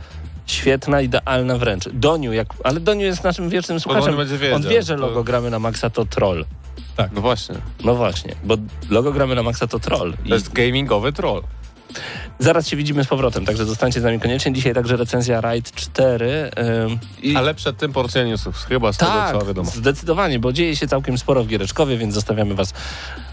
świetna, 0.46 1.02
idealna 1.02 1.58
wręcz. 1.58 1.90
Doniu, 1.94 2.34
jak, 2.34 2.48
ale 2.64 2.80
Doniu 2.80 3.02
jest 3.06 3.24
naszym 3.24 3.50
wiecznym 3.50 3.80
słuchaczem. 3.80 4.20
on 4.20 4.28
wiedział, 4.28 4.56
on 4.56 4.62
wie, 4.62 4.84
że 4.84 4.96
to- 4.96 5.02
logo 5.02 5.24
gramy 5.24 5.50
na 5.50 5.60
maksa 5.60 5.90
to 5.90 6.06
troll. 6.06 6.46
No 7.14 7.22
właśnie, 7.22 7.56
No 7.84 7.96
właśnie, 7.96 8.36
bo 8.44 8.56
logo 8.90 9.12
gramy 9.12 9.36
na 9.36 9.44
maksa 9.44 9.68
to 9.68 9.80
troll. 9.80 10.14
I 10.26 10.30
to 10.30 10.36
jest 10.36 10.54
gamingowy 10.54 11.14
troll. 11.14 11.42
zaraz 12.40 12.68
się 12.68 12.78
widzimy 12.78 13.04
z 13.04 13.08
powrotem, 13.08 13.46
także 13.46 13.66
zostańcie 13.66 14.02
z 14.02 14.04
nami 14.04 14.20
koniecznie. 14.20 14.54
Dzisiaj 14.54 14.74
także 14.74 14.98
recenzja 14.98 15.42
Ride 15.42 15.70
4. 15.76 16.52
ym, 16.86 17.00
i... 17.22 17.36
Ale 17.36 17.54
przed 17.54 17.78
tym 17.78 17.94
porcja 17.94 18.24
newsów, 18.24 18.66
chyba 18.66 18.94
z 18.94 18.98
Tak, 18.98 19.28
tego 19.28 19.40
co 19.40 19.46
wiadomo. 19.48 19.72
zdecydowanie, 19.72 20.40
bo 20.40 20.54
dzieje 20.54 20.76
się 20.76 20.88
całkiem 20.88 21.18
sporo 21.18 21.44
w 21.44 21.48
Giereczkowie, 21.48 21.98
więc 21.98 22.14
zostawiamy 22.14 22.56
was 22.56 22.74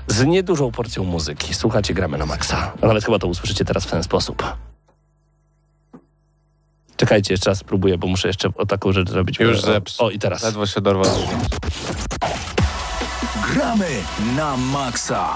z 0.08 0.24
niedużą 0.24 0.72
porcją 0.72 1.04
muzyki. 1.04 1.54
Słuchacie, 1.54 1.94
gramy 1.94 2.18
na 2.18 2.26
maksa. 2.26 2.72
A 2.82 2.86
nawet 2.86 3.04
chyba 3.04 3.18
to 3.18 3.26
usłyszycie 3.26 3.64
teraz 3.64 3.84
w 3.84 3.90
ten 3.90 4.02
sposób. 4.02 4.56
Czekajcie, 6.96 7.34
jeszcze 7.34 7.50
raz 7.50 7.58
spróbuję, 7.58 7.98
bo 7.98 8.06
muszę 8.06 8.28
jeszcze 8.28 8.50
o 8.56 8.66
taką 8.66 8.92
rzecz 8.92 9.10
zrobić. 9.10 9.40
Już 9.40 9.58
o, 9.58 9.60
zepsuł. 9.60 10.06
o, 10.06 10.10
i 10.10 10.18
teraz. 10.18 10.42
Ledwo 10.42 10.66
się 10.66 10.80
dorwał. 10.80 11.16
Gramy 13.52 13.88
na 14.36 14.56
maksa. 14.56 15.34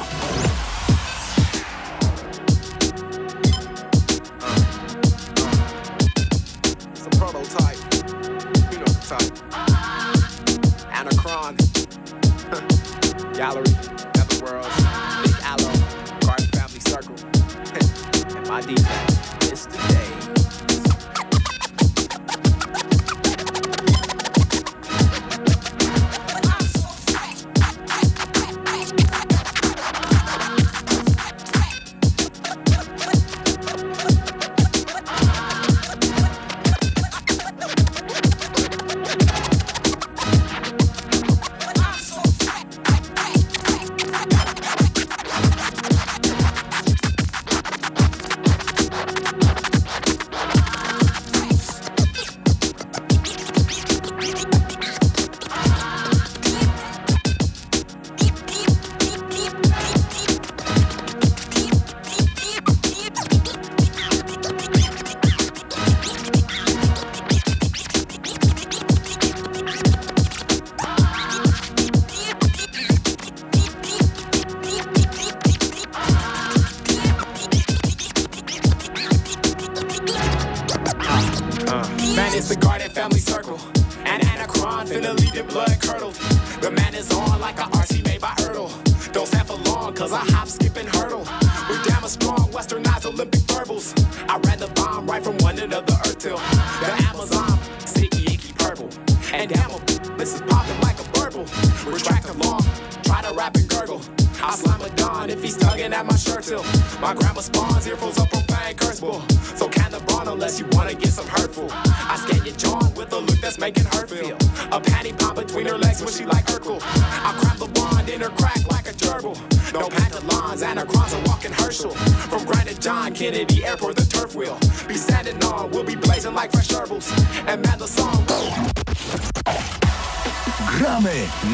Gallery. 13.38 14.21
Netherworld. 14.42 14.64
Big 15.22 15.34
Aloe. 15.44 16.18
Garden 16.20 16.46
Family 16.48 16.80
Circle. 16.80 17.14
and 18.36 18.48
my 18.48 18.60
DJ. 18.60 19.52
It's 19.52 19.66
the 19.66 19.78
day. 19.88 20.01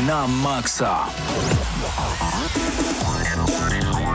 Na 0.09 0.27
maksa. 0.27 1.07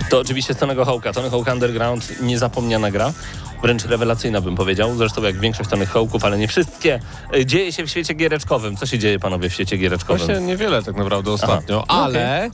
To 0.09 0.19
oczywiście 0.19 0.53
z 0.53 0.57
Tonego 0.57 0.85
Hołka. 0.85 1.13
Tony 1.13 1.29
Hawk 1.29 1.47
Underground, 1.47 2.21
niezapomniana 2.21 2.91
gra. 2.91 3.13
Wręcz 3.61 3.85
rewelacyjna 3.85 4.41
bym 4.41 4.55
powiedział, 4.55 4.95
zresztą 4.95 5.23
jak 5.23 5.39
większość 5.39 5.69
Tonych 5.69 5.89
Hołków, 5.89 6.25
ale 6.25 6.37
nie 6.37 6.47
wszystkie. 6.47 6.99
Y, 7.35 7.45
Dzieje 7.45 7.73
się 7.73 7.83
w 7.83 7.89
świecie 7.89 8.13
giereczkowym. 8.13 8.77
Co 8.77 8.85
się 8.85 8.99
dzieje, 8.99 9.19
panowie, 9.19 9.49
w 9.49 9.53
świecie 9.53 9.77
giereczkowym? 9.77 10.27
Właśnie 10.27 10.45
niewiele 10.45 10.83
tak 10.83 10.95
naprawdę 10.95 11.31
ostatnio, 11.31 11.75
No 11.89 11.95
ale 11.95 12.49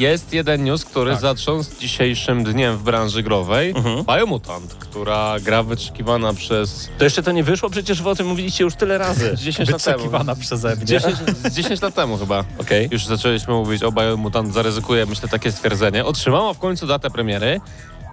jest 0.00 0.32
jeden 0.32 0.64
news, 0.64 0.84
który 0.84 1.10
Tak. 1.12 1.20
zatrząsł 1.20 1.70
dzisiejszym 1.80 2.44
dniem 2.44 2.76
w 2.78 2.82
branży 2.82 3.22
growej. 3.22 3.70
Mhm. 3.70 4.04
Biomutant, 4.04 4.74
która 4.74 5.34
gra 5.40 5.62
wyczekiwana 5.62 6.34
przez 6.34 6.90
To 6.98 7.04
jeszcze 7.04 7.22
to 7.22 7.32
nie 7.32 7.44
wyszło, 7.44 7.70
przecież 7.70 8.02
wy 8.02 8.08
o 8.08 8.14
tym 8.14 8.26
mówiliście 8.26 8.64
już 8.64 8.74
tyle 8.74 8.98
razy. 8.98 9.34
10 9.44 9.70
lat 9.70 9.84
temu. 9.84 9.96
Wyczekiwana 9.98 10.34
przeze 10.36 10.76
mnie. 10.76 10.84
10, 10.84 11.16
z 11.44 11.54
10 11.54 11.82
lat 11.82 11.94
temu 11.94 12.18
chyba. 12.18 12.44
Okej. 12.58 12.88
Już 12.92 13.06
zaczęliśmy 13.06 13.54
mówić 13.54 13.82
o 13.82 13.92
Biomutant, 13.92 14.54
zaryzykuję 14.54 15.06
myślę 15.06 15.28
takie 15.28 15.52
stwierdzenie. 15.52 16.04
Otrzymała 16.04 16.54
w 16.54 16.58
końcu 16.58 16.86
datę 16.86 17.10
premiery. 17.10 17.60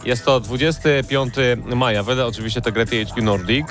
Jest 0.06 0.26
to 0.26 0.40
25 0.40 1.34
maja, 1.76 2.04
wedle 2.04 2.26
oczywiście 2.26 2.62
to 2.62 2.72
gra 2.72 2.86
THQ 2.86 3.24
Nordic. 3.24 3.68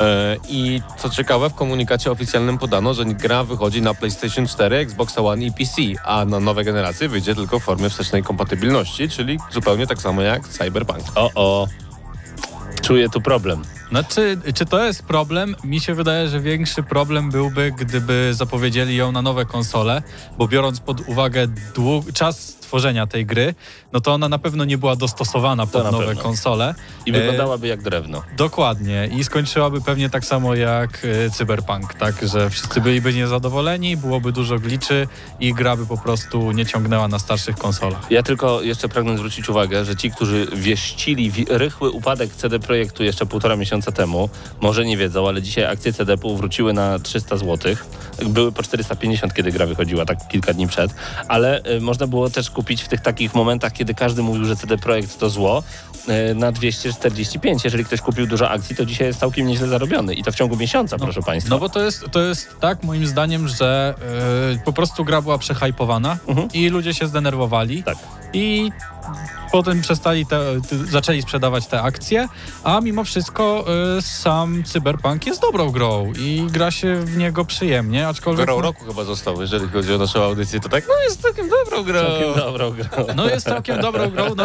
E, 0.00 0.36
I 0.48 0.82
co 0.98 1.10
ciekawe, 1.10 1.50
w 1.50 1.54
komunikacie 1.54 2.10
oficjalnym 2.10 2.58
podano, 2.58 2.94
że 2.94 3.04
gra 3.04 3.44
wychodzi 3.44 3.82
na 3.82 3.94
PlayStation 3.94 4.46
4, 4.46 4.76
Xbox 4.76 5.18
One 5.18 5.44
i 5.44 5.52
PC, 5.52 5.82
a 6.04 6.24
na 6.24 6.40
nowe 6.40 6.64
generacje 6.64 7.08
wyjdzie 7.08 7.34
tylko 7.34 7.60
w 7.60 7.62
formie 7.62 7.90
wstecznej 7.90 8.22
kompatybilności, 8.22 9.08
czyli 9.08 9.38
zupełnie 9.50 9.86
tak 9.86 10.02
samo 10.02 10.22
jak 10.22 10.48
Cyberpunk. 10.48 11.04
O, 11.14 11.30
o. 11.34 11.68
Czuję 12.82 13.08
tu 13.08 13.20
problem. 13.20 13.62
Znaczy, 13.90 14.38
czy 14.54 14.66
to 14.66 14.84
jest 14.84 15.02
problem? 15.02 15.56
Mi 15.64 15.80
się 15.80 15.94
wydaje, 15.94 16.28
że 16.28 16.40
większy 16.40 16.82
problem 16.82 17.30
byłby, 17.30 17.72
gdyby 17.78 18.30
zapowiedzieli 18.34 18.96
ją 18.96 19.12
na 19.12 19.22
nowe 19.22 19.44
konsole, 19.44 20.02
bo 20.38 20.48
biorąc 20.48 20.80
pod 20.80 21.08
uwagę 21.08 21.48
dług, 21.74 22.12
czas 22.12 22.59
tworzenia 22.70 23.06
tej 23.06 23.26
gry, 23.26 23.54
no 23.92 24.00
to 24.00 24.12
ona 24.12 24.28
na 24.28 24.38
pewno 24.38 24.64
nie 24.64 24.78
była 24.78 24.96
dostosowana 24.96 25.66
pod 25.66 25.92
nowe 25.92 26.06
pewno. 26.06 26.22
konsole. 26.22 26.74
I 27.06 27.10
E, 27.10 27.12
wyglądałaby 27.12 27.66
jak 27.68 27.82
drewno. 27.82 28.22
Dokładnie. 28.36 29.08
I 29.18 29.24
skończyłaby 29.24 29.80
pewnie 29.80 30.10
tak 30.10 30.24
samo 30.24 30.54
jak 30.54 31.02
e, 31.26 31.30
Cyberpunk, 31.30 31.94
tak? 31.94 32.14
Że 32.28 32.50
wszyscy 32.50 32.80
byliby 32.80 33.14
niezadowoleni, 33.14 33.96
byłoby 33.96 34.32
dużo 34.32 34.58
gliczy 34.58 35.06
i 35.40 35.54
gra 35.54 35.76
by 35.76 35.86
po 35.86 35.96
prostu 35.98 36.52
nie 36.52 36.66
ciągnęła 36.66 37.08
na 37.08 37.18
starszych 37.18 37.56
konsolach. 37.56 38.10
Ja 38.10 38.22
tylko 38.22 38.62
jeszcze 38.62 38.88
pragnę 38.88 39.16
zwrócić 39.16 39.48
uwagę, 39.48 39.84
że 39.84 39.96
ci, 39.96 40.10
którzy 40.10 40.46
wieścili 40.56 41.30
wi- 41.30 41.46
rychły 41.48 41.90
upadek 41.90 42.30
CD 42.34 42.58
Projektu 42.58 43.04
jeszcze 43.04 43.26
półtora 43.26 43.56
miesiąca 43.56 43.92
temu, 43.92 44.28
może 44.60 44.84
nie 44.84 44.96
wiedzą, 44.96 45.28
ale 45.28 45.42
dzisiaj 45.42 45.64
akcje 45.64 45.92
CDP 45.92 46.36
wróciły 46.36 46.72
na 46.72 46.98
300 46.98 47.36
zł. 47.36 47.74
Były 48.26 48.52
po 48.52 48.62
450, 48.62 49.34
kiedy 49.34 49.52
gra 49.52 49.66
wychodziła, 49.66 50.04
tak 50.04 50.28
kilka 50.28 50.52
dni 50.54 50.68
przed, 50.68 50.94
ale 51.28 51.62
y, 51.76 51.80
można 51.80 52.06
było 52.06 52.30
też 52.30 52.50
kupić 52.50 52.59
w 52.62 52.88
tych 52.88 53.00
takich 53.00 53.34
momentach, 53.34 53.72
kiedy 53.72 53.94
każdy 53.94 54.22
mówił, 54.22 54.44
że 54.44 54.56
CD 54.56 54.78
Projekt 54.78 55.18
to 55.18 55.30
zło, 55.30 55.62
y, 56.30 56.34
na 56.34 56.52
245. 56.52 57.64
Jeżeli 57.64 57.84
ktoś 57.84 58.00
kupił 58.00 58.26
dużo 58.26 58.50
akcji, 58.50 58.76
to 58.76 58.86
dzisiaj 58.86 59.06
jest 59.06 59.20
całkiem 59.20 59.46
nieźle 59.46 59.68
zarobiony 59.68 60.14
i 60.14 60.22
to 60.22 60.32
w 60.32 60.34
ciągu 60.34 60.56
miesiąca, 60.56 60.98
proszę 60.98 61.22
Państwa. 61.22 61.54
No 61.54 61.58
bo 61.58 61.68
to 61.68 61.80
jest, 61.80 62.04
to 62.10 62.20
jest 62.22 62.48
tak 62.60 62.82
moim 62.84 63.06
zdaniem, 63.06 63.48
że 63.48 63.94
e, 64.56 64.64
po 64.64 64.72
prostu 64.72 65.04
gra 65.04 65.22
była 65.22 65.38
przehajpowana 65.38 66.16
Mhm. 66.28 66.48
i 66.52 66.68
ludzie 66.68 66.94
się 66.94 67.06
zdenerwowali. 67.06 67.82
Tak. 67.82 67.96
I 68.32 68.72
potem 69.52 69.80
przestali 69.82 70.26
te, 70.26 70.40
zaczęli 70.90 71.22
sprzedawać 71.22 71.66
te 71.66 71.82
akcje, 71.82 72.28
a 72.64 72.80
mimo 72.80 73.04
wszystko 73.04 73.64
e, 73.98 74.02
sam 74.02 74.64
Cyberpunk 74.64 75.26
jest 75.26 75.40
dobrą 75.40 75.70
grą 75.70 76.12
i 76.18 76.46
gra 76.50 76.70
się 76.70 76.96
w 76.96 77.16
niego 77.16 77.44
przyjemnie, 77.44 78.08
aczkolwiek... 78.08 78.46
Grą 78.46 78.60
roku 78.60 78.84
chyba 78.84 79.04
został, 79.04 79.40
jeżeli 79.40 79.68
chodzi 79.68 79.94
o 79.94 79.98
naszą 79.98 80.22
audycję, 80.22 80.60
to 80.60 80.68
tak, 80.68 80.84
no 80.88 80.94
jest 81.04 81.22
całkiem 81.22 81.48
dobrą 81.48 81.82
grą. 81.84 82.00
Całkiem 82.00 82.34
dobrą 82.34 82.70
grą. 82.70 82.86
No 83.16 83.28
jest 83.28 83.46
całkiem 83.46 83.80
dobrą 83.80 84.10
grą, 84.10 84.34
no, 84.36 84.44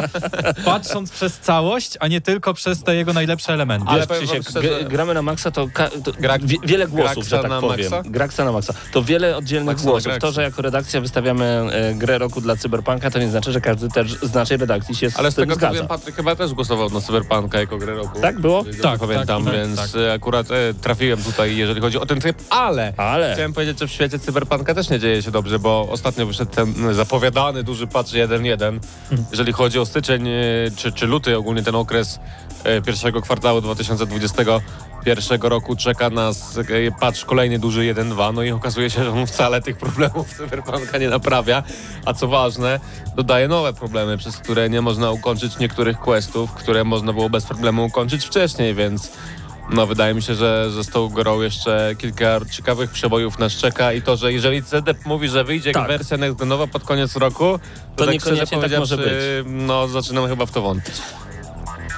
patrząc 0.65 1.11
przez 1.11 1.39
całość, 1.39 1.97
a 1.99 2.07
nie 2.07 2.21
tylko 2.21 2.53
przez 2.53 2.83
te 2.83 2.95
jego 2.95 3.13
najlepsze 3.13 3.53
elementy. 3.53 3.87
Ale 3.89 4.07
Krzysiek, 4.07 4.49
szczerze- 4.49 4.83
gramy 4.89 5.13
na 5.13 5.21
maksa, 5.21 5.51
to, 5.51 5.67
ka- 5.73 5.89
to 6.03 6.11
Gra- 6.11 6.39
wie, 6.41 6.57
wiele 6.63 6.87
głosów, 6.87 7.13
Graksa 7.15 7.29
że 7.29 7.41
tak 7.41 7.51
na 7.51 7.61
powiem. 7.61 7.91
maksa? 7.91 8.09
Graksa 8.09 8.45
na 8.45 8.51
maksa. 8.51 8.73
To 8.91 9.03
wiele 9.03 9.37
oddzielnych 9.37 9.77
na 9.77 9.83
głosów. 9.83 10.11
To, 10.19 10.31
że 10.31 10.41
jako 10.43 10.61
redakcja 10.61 11.01
wystawiamy 11.01 11.45
e, 11.71 11.93
grę 11.93 12.17
roku 12.17 12.41
dla 12.41 12.55
Cyberpunka, 12.55 13.11
to 13.11 13.19
nie 13.19 13.29
znaczy, 13.29 13.51
że 13.51 13.61
każdy 13.61 13.89
też 13.89 14.13
z 14.21 14.31
naszej 14.45 14.57
redakcji 14.57 14.95
się 14.95 15.07
Ale 15.15 15.31
z 15.31 15.33
z 15.33 15.37
tego 15.37 15.55
co 15.55 15.71
wiem, 15.71 15.87
Patryk 15.87 16.15
chyba 16.15 16.35
też 16.35 16.53
głosował 16.53 16.89
na 16.89 17.01
Cyberpunka 17.01 17.59
jako 17.59 17.77
grę 17.77 17.95
roku. 17.95 18.19
Tak 18.21 18.39
było? 18.39 18.65
Tak, 18.81 18.99
pamiętam, 18.99 19.45
tak, 19.45 19.53
więc 19.53 19.75
tak. 19.75 20.01
e, 20.01 20.13
akurat 20.13 20.51
e, 20.51 20.73
trafiłem 20.73 21.23
tutaj, 21.23 21.57
jeżeli 21.57 21.81
chodzi 21.81 21.97
o 21.97 22.05
ten 22.05 22.19
tryb, 22.19 22.37
ale, 22.49 22.93
Ale. 22.97 23.33
chciałem 23.33 23.53
powiedzieć, 23.53 23.79
że 23.79 23.87
w 23.87 23.91
świecie 23.91 24.19
Cyberpunka 24.19 24.73
też 24.75 24.89
nie 24.89 24.99
dzieje 24.99 25.21
się 25.21 25.31
dobrze, 25.31 25.59
bo 25.59 25.87
ostatnio 25.91 26.25
wyszedł 26.25 26.51
ten 26.51 26.93
zapowiadany 26.93 27.63
duży 27.63 27.87
patch 27.87 28.09
1.1. 28.09 28.79
Jeżeli 29.31 29.53
chodzi 29.53 29.79
o 29.79 29.85
styczeń 29.85 30.27
e, 30.27 30.31
czy, 30.75 30.91
czy 30.91 31.07
luty, 31.07 31.37
ogólnie 31.37 31.63
ten 31.63 31.75
okres 31.75 32.19
e, 32.63 32.81
pierwszego 32.81 33.21
kwartału 33.21 33.61
2021 35.05 35.51
roku 35.51 35.75
czeka 35.75 36.09
nas 36.09 36.57
e, 36.57 36.91
patch 36.99 37.25
kolejny 37.25 37.59
duży 37.59 37.81
1.2, 37.81 38.33
no 38.33 38.43
i 38.43 38.51
okazuje 38.51 38.89
się, 38.89 39.03
że 39.03 39.11
on 39.11 39.27
wcale 39.27 39.61
tych 39.61 39.77
problemów 39.77 40.33
Cyberpunka 40.37 40.97
nie 40.97 41.09
naprawia, 41.09 41.63
a 42.05 42.13
co 42.13 42.27
ważne, 42.27 42.79
dodaje 43.15 43.47
nowe 43.47 43.73
problemy, 43.73 44.17
przez 44.17 44.37
które 44.37 44.69
nie 44.69 44.81
można 44.81 45.11
ukończyć 45.11 45.57
niektórych 45.59 45.99
questów, 45.99 46.51
które 46.51 46.83
można 46.83 47.13
było 47.13 47.29
bez 47.29 47.45
problemu 47.45 47.85
ukończyć 47.85 48.25
wcześniej, 48.25 48.75
więc 48.75 49.11
no 49.69 49.87
wydaje 49.87 50.13
mi 50.13 50.21
się, 50.21 50.35
że, 50.35 50.71
że 50.71 50.83
z 50.83 50.89
tą 50.89 51.09
grą 51.09 51.41
jeszcze 51.41 51.95
kilka 51.97 52.39
ciekawych 52.51 52.91
przebojów 52.91 53.39
nas 53.39 53.53
czeka 53.53 53.93
i 53.93 54.01
to, 54.01 54.17
że 54.17 54.33
jeżeli 54.33 54.63
CDP 54.63 54.99
mówi, 55.05 55.29
że 55.29 55.43
wyjdzie 55.43 55.71
Tak. 55.71 55.87
wersja 55.87 56.17
next-genowa 56.17 56.67
pod 56.67 56.83
koniec 56.83 57.15
roku, 57.15 57.43
to, 57.43 57.59
To 57.95 58.05
tak 58.05 58.13
niekoniecznie 58.13 58.61
tak 58.61 58.79
może 58.79 58.97
powiedziawszy, 58.97 59.43
no 59.45 59.87
zaczynam 59.87 60.27
chyba 60.27 60.45
w 60.45 60.51
to 60.51 60.61
wątpić. 60.61 60.95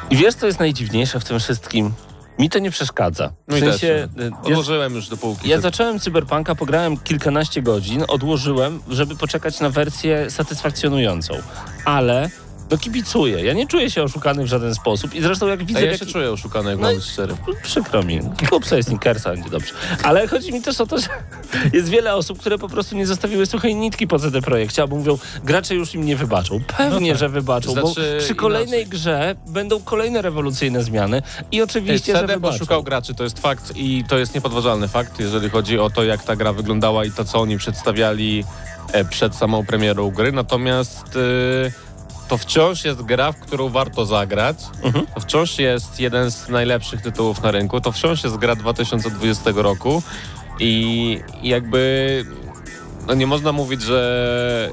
I 0.10 0.18
wiesz, 0.18 0.36
co 0.36 0.46
jest 0.46 0.60
najdziwniejsze 0.60 1.20
w 1.20 1.24
tym 1.24 1.40
wszystkim? 1.40 1.94
Mi 2.40 2.50
to 2.50 2.60
nie 2.60 2.72
przeszkadza. 2.72 3.30
W 3.48 3.52
No 3.54 3.60
sensie, 3.60 4.08
też. 4.18 4.26
e, 4.28 4.42
Odłożyłem 4.44 4.94
już 4.96 5.10
do 5.10 5.18
półki. 5.18 5.50
ja 5.50 5.62
zacząłem 5.62 6.00
Cyberpunka, 6.00 6.56
pograłem 6.56 6.98
kilkanaście 6.98 7.62
godzin, 7.62 8.04
odłożyłem, 8.08 8.82
żeby 8.90 9.16
poczekać 9.16 9.60
na 9.60 9.70
wersję 9.70 10.30
satysfakcjonującą. 10.30 11.34
Ale 11.86 12.30
no 12.72 12.78
kibicuję. 12.78 13.44
Ja 13.46 13.54
nie 13.54 13.68
czuję 13.68 13.92
się 13.92 14.04
oszukany 14.04 14.44
w 14.44 14.48
żaden 14.48 14.76
sposób 14.76 15.16
i 15.16 15.22
zresztą 15.22 15.48
jak 15.48 15.64
widzę... 15.66 15.80
A 15.80 15.82
ja 15.82 15.92
jak- 15.92 16.00
się 16.00 16.06
czuję 16.06 16.32
oszukany, 16.32 16.70
jak 16.70 16.80
No 16.80 16.88
mam 16.88 16.96
być 16.96 17.06
szczery. 17.06 17.36
Przykro 17.64 18.04
mi. 18.04 18.20
Kup 18.50 18.66
sobie 18.66 18.84
Snickersa, 18.84 19.30
będzie 19.32 19.50
dobrze. 19.50 19.74
Ale 20.04 20.28
chodzi 20.28 20.54
mi 20.54 20.62
też 20.62 20.82
o 20.82 20.86
to, 20.88 20.98
że 20.98 21.08
jest 21.74 21.90
wiele 21.90 22.16
osób, 22.16 22.40
które 22.40 22.58
po 22.58 22.70
prostu 22.70 22.96
nie 22.96 23.08
zostawiły 23.08 23.46
suchej 23.46 23.76
nitki 23.76 24.08
po 24.08 24.20
CD 24.20 24.42
Projekcie, 24.42 24.82
albo 24.82 24.96
mówią, 24.96 25.18
gracze 25.44 25.76
już 25.76 25.96
im 25.96 26.06
nie 26.06 26.16
wybaczą. 26.16 26.60
Pewnie, 26.78 27.00
No 27.10 27.14
tak. 27.14 27.20
że 27.20 27.30
wybaczą, 27.30 27.72
Znaczy, 27.72 28.18
bo 28.18 28.24
przy 28.24 28.36
kolejnej 28.36 28.80
inaczej. 28.82 29.00
grze 29.00 29.36
będą 29.48 29.82
kolejne 29.82 30.22
rewolucyjne 30.22 30.84
zmiany 30.84 31.22
i 31.52 31.62
oczywiście, 31.62 32.14
że 32.14 32.20
CD 32.22 32.34
wybaczą. 32.34 32.54
poszukał 32.54 32.84
graczy, 32.84 33.14
to 33.14 33.24
jest 33.24 33.40
fakt 33.40 33.74
i 33.76 34.04
to 34.10 34.18
jest 34.18 34.36
niepodważalny 34.36 34.88
fakt, 34.88 35.20
jeżeli 35.20 35.50
chodzi 35.50 35.80
o 35.80 35.90
to, 35.90 36.04
jak 36.04 36.24
ta 36.24 36.36
gra 36.36 36.54
wyglądała 36.54 37.06
i 37.06 37.12
to, 37.12 37.26
co 37.26 37.40
oni 37.42 37.58
przedstawiali 37.58 38.44
e, 38.92 39.06
przed 39.06 39.36
samą 39.36 39.66
premierą 39.66 40.12
gry. 40.12 40.32
Natomiast 40.32 41.06
e, 41.16 41.87
to 42.28 42.38
wciąż 42.38 42.86
jest 42.86 43.02
gra, 43.02 43.32
w 43.32 43.40
którą 43.40 43.70
warto 43.70 44.06
zagrać. 44.06 44.58
Mhm. 44.84 45.06
To 45.16 45.20
wciąż 45.20 45.60
jest 45.60 46.00
jeden 46.00 46.32
z 46.32 46.50
najlepszych 46.50 47.02
tytułów 47.02 47.42
na 47.42 47.52
rynku. 47.52 47.82
To 47.82 47.92
wciąż 47.92 48.24
jest 48.24 48.38
gra 48.38 48.56
2020 48.56 49.52
roku 49.56 50.04
i 50.60 51.20
jakby 51.44 52.26
no 53.08 53.14
nie 53.14 53.28
można 53.28 53.52
mówić, 53.52 53.82
że 53.82 54.72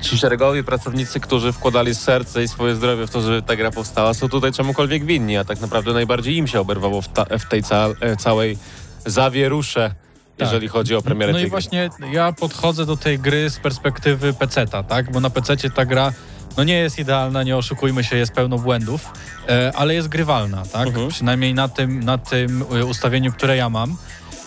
e, 0.00 0.02
ci 0.02 0.18
szeregowi 0.18 0.64
pracownicy, 0.64 1.20
którzy 1.20 1.52
wkładali 1.52 1.94
serce 1.94 2.42
i 2.42 2.48
swoje 2.48 2.74
zdrowie 2.74 3.06
w 3.06 3.10
to, 3.10 3.20
żeby 3.20 3.42
ta 3.42 3.56
gra 3.56 3.70
powstała, 3.70 4.14
są 4.14 4.28
tutaj 4.28 4.52
czemukolwiek 4.52 5.04
winni, 5.04 5.36
a 5.36 5.44
tak 5.44 5.60
naprawdę 5.60 5.92
najbardziej 5.92 6.36
im 6.36 6.46
się 6.46 6.60
oberwało 6.60 7.02
w, 7.02 7.08
ta, 7.08 7.24
w 7.38 7.48
tej 7.48 7.62
ca, 7.62 7.88
e, 8.00 8.16
całej 8.16 8.58
zawierusze, 9.06 9.94
jeżeli 10.38 10.68
chodzi 10.68 10.94
o 10.94 11.02
premierę 11.02 11.32
No 11.32 11.38
tej 11.38 11.46
i 11.46 11.50
właśnie 11.50 11.90
ja 12.12 12.32
podchodzę 12.32 12.86
do 12.86 12.96
tej 12.96 13.18
gry 13.18 13.50
z 13.50 13.58
perspektywy 13.58 14.32
peceta, 14.32 14.82
tak? 14.82 15.12
Bo 15.12 15.20
na 15.20 15.30
pececie 15.30 15.70
ta 15.70 15.84
gra 15.84 16.12
no 16.56 16.64
nie 16.64 16.74
jest 16.78 16.98
idealna, 16.98 17.42
nie 17.42 17.56
oszukujmy 17.56 18.04
się, 18.04 18.16
jest 18.16 18.32
pełno 18.32 18.58
błędów, 18.58 19.12
e, 19.48 19.72
ale 19.76 19.94
jest 19.94 20.08
grywalna, 20.08 20.62
tak? 20.72 20.88
Mhm. 20.88 21.08
Przynajmniej 21.08 21.54
na 21.54 21.68
tym, 21.68 22.04
na 22.04 22.18
tym 22.18 22.64
e, 22.80 22.84
ustawieniu, 22.84 23.32
które 23.32 23.56
ja 23.56 23.68
mam. 23.68 23.96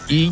I 0.10 0.32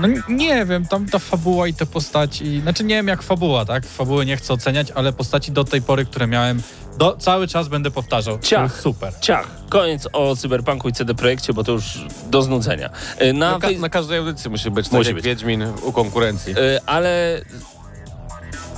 No 0.00 0.08
nie 0.28 0.66
wiem, 0.66 0.86
tam 0.86 1.06
ta 1.06 1.18
fabuła 1.18 1.68
i 1.68 1.74
te 1.74 1.86
postaci, 1.86 2.60
znaczy 2.60 2.84
nie 2.84 2.94
wiem 2.94 3.08
jak 3.08 3.22
fabuła, 3.22 3.64
tak? 3.64 3.86
Fabuły 3.86 4.26
nie 4.26 4.36
chcę 4.36 4.54
oceniać, 4.54 4.90
ale 4.90 5.12
postaci 5.12 5.52
do 5.52 5.64
tej 5.64 5.82
pory, 5.82 6.04
które 6.04 6.26
miałem, 6.26 6.62
do, 6.98 7.16
cały 7.16 7.48
czas 7.48 7.68
będę 7.68 7.90
powtarzał. 7.90 8.38
Ciach. 8.38 8.80
Super. 8.80 9.12
Ciach, 9.20 9.46
koniec 9.68 10.08
o 10.12 10.36
Cyberpunku 10.36 10.88
i 10.88 10.92
CD 10.92 11.14
Projekcie, 11.14 11.52
bo 11.52 11.64
to 11.64 11.72
już 11.72 12.04
do 12.30 12.42
znudzenia. 12.42 12.90
Y, 13.22 13.32
Na, 13.32 13.52
Na, 13.52 13.58
ka- 13.58 13.70
na 13.78 13.88
każdej 13.88 14.18
audycji 14.18 14.50
musi 14.50 14.70
być, 14.70 14.90
Musi 14.90 14.96
tak 14.98 15.06
jak 15.06 15.14
być. 15.14 15.24
Wiedźmin 15.24 15.62
u 15.82 15.92
konkurencji. 15.92 16.52
y, 16.52 16.78
ale... 16.86 17.40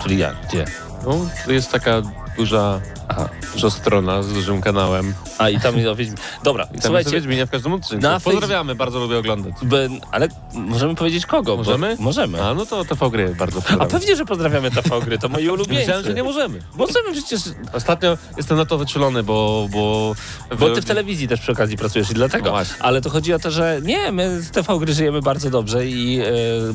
Czyli 0.02 0.19
jak? 0.19 0.35
Gdzie? 0.49 0.64
No, 1.04 1.26
to 1.44 1.52
jest 1.52 1.73
taka 1.73 2.02
duża, 2.36 2.80
duża 3.54 3.70
strona 3.70 4.22
z 4.22 4.32
dużym 4.32 4.60
kanałem. 4.62 5.14
A 5.38 5.50
i 5.50 5.60
tam 5.60 5.74
o 5.86 5.94
Wiedźmin. 5.96 6.16
Dobra, 6.44 6.64
I 6.64 6.66
tam 6.66 6.74
jest 6.74 6.86
słuchajcie, 6.86 7.10
Wiedźminia 7.10 7.46
w 7.46 7.50
każdym 7.50 7.72
odcinku. 7.72 8.02
na 8.02 8.20
Pozdrawiamy, 8.20 8.74
bardzo 8.74 8.98
lubię 9.00 9.18
oglądać. 9.18 9.52
be- 9.62 9.88
ale 10.12 10.28
możemy 10.54 10.94
powiedzieć 10.94 11.26
kogo? 11.26 11.50
bo- 11.52 11.56
Możemy? 11.56 11.96
Możemy. 11.98 12.44
A 12.44 12.54
no 12.54 12.66
to 12.66 12.84
TV 12.84 13.10
gry 13.10 13.34
bardzo 13.38 13.58
A 13.58 13.62
pozdrawiam. 13.62 13.88
pewnie, 13.88 14.16
że 14.16 14.24
pozdrawiamy 14.24 14.70
TV 14.70 15.00
Gry, 15.00 15.18
to 15.18 15.28
moi 15.28 15.48
ulubieńcy. 15.56 15.80
Myślałem, 15.80 16.04
że 16.04 16.14
nie 16.14 16.22
możemy. 16.22 16.58
Możemy 16.76 17.12
przecież, 17.12 17.40
Ostatnio 17.72 18.18
jestem 18.36 18.56
na 18.56 18.64
to 18.66 18.78
wyczulony, 18.78 19.22
bo... 19.22 19.68
Bo, 19.72 20.14
bo 20.58 20.70
ty 20.70 20.82
w 20.82 20.84
telewizji 20.84 21.28
też 21.28 21.40
przy 21.40 21.52
okazji 21.52 21.76
pracujesz 21.76 22.10
i 22.10 22.14
dlatego. 22.14 22.50
No. 22.52 22.58
Ale 22.80 23.00
to 23.00 23.10
chodzi 23.10 23.34
o 23.34 23.38
to, 23.38 23.50
że 23.50 23.80
nie, 23.82 24.12
my 24.12 24.40
z 24.42 24.50
TV 24.50 24.78
Gry 24.78 24.94
żyjemy 24.94 25.22
bardzo 25.22 25.50
dobrze 25.50 25.86
i 25.86 26.20
e, 26.20 26.24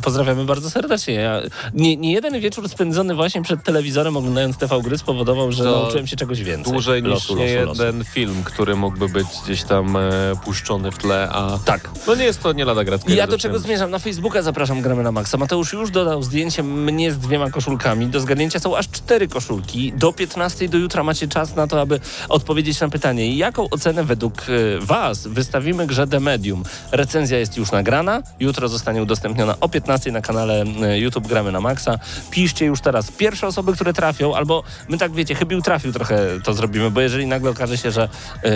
pozdrawiamy 0.01 0.45
bardzo 0.45 0.69
serdecznie. 0.69 1.13
Ja, 1.13 1.41
nie, 1.73 1.97
nie 1.97 2.11
jeden 2.13 2.39
wieczór 2.39 2.69
spędzony 2.69 3.15
właśnie 3.15 3.41
przed 3.41 3.63
telewizorem 3.63 4.17
oglądając 4.17 4.57
TV 4.57 4.81
Gry 4.81 4.97
spowodował, 4.97 5.46
że 5.51 5.63
To 5.63 5.81
nauczyłem 5.81 6.07
się 6.07 6.15
czegoś 6.15 6.43
więcej. 6.43 6.73
Dłużej 6.73 7.03
niż 7.03 7.11
Losu, 7.11 7.35
nie 7.37 7.55
losu, 7.55 7.67
losu. 7.67 7.83
jeden 7.83 8.03
film, 8.03 8.43
który 8.43 8.75
mógłby 8.75 9.09
być 9.09 9.27
gdzieś 9.43 9.63
tam 9.63 9.97
e, 9.97 10.01
puszczony 10.45 10.91
w 10.91 10.97
tle, 10.97 11.29
a... 11.31 11.59
Tak. 11.65 11.89
No 12.07 12.15
nie 12.15 12.23
jest 12.23 12.41
to 12.43 12.53
nie 12.53 12.65
lada 12.65 12.83
gracka. 12.83 13.13
I 13.13 13.15
ja 13.15 13.27
do 13.27 13.37
czego 13.37 13.59
zmierzam? 13.59 13.91
Na 13.91 13.99
Facebooka 13.99 14.41
zapraszam 14.41 14.81
Gramy 14.81 15.03
na 15.03 15.11
Maxa. 15.11 15.37
Mateusz 15.37 15.73
już 15.73 15.91
dodał 15.91 16.23
zdjęcie 16.23 16.63
mnie 16.63 17.11
z 17.11 17.17
dwiema 17.17 17.49
koszulkami. 17.49 18.07
Do 18.07 18.19
zgadnięcia 18.19 18.59
są 18.59 18.77
aż 18.77 18.89
cztery 18.89 19.27
koszulki. 19.27 19.93
Do 19.93 20.13
15 20.13 20.69
do 20.69 20.77
jutra 20.77 21.03
macie 21.03 21.27
czas 21.27 21.55
na 21.55 21.67
to, 21.67 21.81
aby 21.81 21.99
odpowiedzieć 22.29 22.79
na 22.79 22.89
pytanie, 22.89 23.35
jaką 23.35 23.69
ocenę 23.69 24.03
według 24.03 24.33
e, 24.41 24.45
Was 24.85 25.27
wystawimy 25.27 25.87
grze 25.87 26.07
The 26.07 26.19
Medium. 26.19 26.63
Recenzja 26.91 27.37
jest 27.39 27.57
już 27.57 27.71
nagrana. 27.71 28.21
Jutro 28.39 28.67
zostanie 28.67 29.01
udostępniona 29.01 29.55
o 29.61 29.69
15 29.69 30.11
na 30.11 30.21
kanale 30.21 30.63
e, 30.81 30.99
YouTube 30.99 31.27
Gramy 31.27 31.51
na 31.51 31.61
Maxa. 31.61 31.99
Piszcie 32.31 32.65
już 32.65 32.81
teraz 32.81 33.11
pierwsze 33.11 33.47
osoby, 33.47 33.73
które 33.73 33.93
trafią, 33.93 34.35
albo 34.35 34.63
my 34.89 34.97
tak 34.97 35.11
wiecie, 35.11 35.35
chybił 35.39 35.61
trafił 35.61 35.93
trochę 35.93 36.19
to 36.43 36.53
zrobimy, 36.53 36.91
bo 36.91 37.01
jeżeli 37.01 37.27
nagle 37.27 37.49
okaże 37.49 37.77
się, 37.77 37.91
że 37.91 38.09
e, 38.43 38.49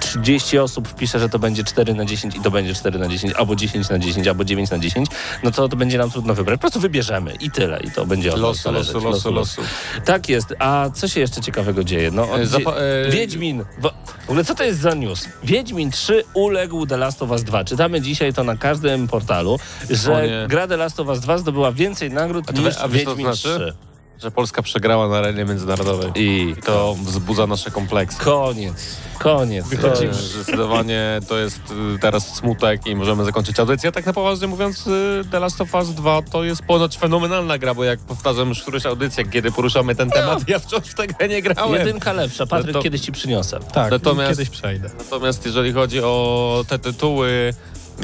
30 0.00 0.58
osób 0.58 0.88
wpisze, 0.88 1.18
że 1.18 1.28
to 1.28 1.38
będzie 1.38 1.64
4 1.64 1.94
na 1.94 2.04
10 2.04 2.36
i 2.36 2.40
to 2.40 2.50
będzie 2.50 2.74
4 2.74 2.98
na 2.98 3.08
10, 3.08 3.32
albo 3.34 3.56
10 3.56 3.88
na 3.88 3.98
10, 3.98 4.28
albo 4.28 4.44
9 4.44 4.70
na 4.70 4.78
10, 4.78 5.08
no 5.42 5.50
to, 5.50 5.68
to 5.68 5.76
będzie 5.76 5.98
nam 5.98 6.10
trudno 6.10 6.34
wybrać. 6.34 6.56
Po 6.56 6.60
prostu 6.60 6.80
wybierzemy 6.80 7.32
i 7.40 7.50
tyle. 7.50 7.80
I 7.80 7.90
to 7.90 8.06
będzie 8.06 8.32
od 8.34 8.40
Losu, 8.40 8.62
zależeć. 8.62 8.94
losu, 8.94 9.06
losu, 9.10 9.32
losu. 9.32 9.62
Tak 10.04 10.28
jest. 10.28 10.54
A 10.58 10.90
co 10.94 11.08
się 11.08 11.20
jeszcze 11.20 11.40
ciekawego 11.40 11.84
dzieje? 11.84 12.10
No, 12.10 12.38
E, 12.40 12.46
zapa- 12.46 12.74
e, 13.06 13.10
Wiedźmin. 13.10 13.64
W 13.80 14.30
ogóle 14.30 14.44
co 14.44 14.54
to 14.54 14.64
jest 14.64 14.80
za 14.80 14.94
news? 14.94 15.28
Wiedźmin 15.44 15.90
3 15.90 16.24
uległ 16.34 16.86
The 16.86 16.96
Last 16.96 17.22
of 17.22 17.30
Us 17.30 17.42
2. 17.44 17.64
Czytamy 17.64 18.00
dzisiaj 18.00 18.32
to 18.32 18.44
na 18.44 18.56
każdym 18.56 19.08
portalu, 19.08 19.58
że 19.90 20.46
gra 20.48 20.66
The 20.68 20.76
Last 20.76 21.00
of 21.00 21.08
Us 21.08 21.20
2 21.20 21.38
zdobyła 21.38 21.72
więcej 21.72 22.10
nagród 22.10 22.52
niż 22.58 22.74
Wiedźmin 22.90 23.26
znaczy? 23.34 23.38
3. 23.58 23.85
Że 24.22 24.30
Polska 24.30 24.62
przegrała 24.62 25.08
na 25.08 25.16
arenie 25.16 25.44
międzynarodowej. 25.44 26.10
I 26.14 26.50
I 26.58 26.62
to 26.62 26.94
wzbudza 27.04 27.46
nasze 27.46 27.70
kompleksy. 27.70 28.18
koniec. 28.24 28.96
Koniec. 29.18 29.66
Wychodzimy. 29.68 30.14
Zdecydowanie 30.14 31.20
to 31.28 31.38
jest 31.38 31.60
y, 31.96 31.98
teraz 31.98 32.34
smutek 32.36 32.86
i 32.86 32.96
możemy 32.96 33.24
zakończyć 33.24 33.60
audycję. 33.60 33.92
Tak 33.92 34.06
na 34.06 34.12
poważnie 34.12 34.46
mówiąc, 34.46 34.86
y, 34.86 35.22
The 35.30 35.40
Last 35.40 35.60
of 35.60 35.74
Us 35.74 35.88
2 35.94 36.22
to 36.22 36.44
jest 36.44 36.62
ponoć 36.62 36.98
fenomenalna 36.98 37.58
gra, 37.58 37.74
bo 37.74 37.84
jak 37.84 37.98
powtarzam 37.98 38.48
już 38.48 38.62
któryś 38.62 38.86
audycję, 38.86 39.24
kiedy 39.24 39.52
poruszamy 39.52 39.94
ten 39.94 40.10
temat, 40.10 40.48
ja 40.48 40.58
wciąż 40.58 40.82
w 40.88 40.94
tę 40.94 41.06
grę 41.06 41.28
nie 41.28 41.42
grałem. 41.42 41.74
Jedynka 41.86 42.12
lepsza. 42.12 42.46
Patryk, 42.46 42.74
No 42.74 42.78
to- 42.80 42.82
kiedyś 42.82 43.00
ci 43.00 43.12
przyniosę. 43.12 43.58
Tak, 43.72 43.90
Natomiast- 43.90 44.30
kiedyś 44.30 44.50
przejdę. 44.50 44.90
Natomiast 44.98 45.46
jeżeli 45.46 45.72
chodzi 45.72 46.00
o 46.00 46.64
te 46.68 46.78
tytuły, 46.78 47.54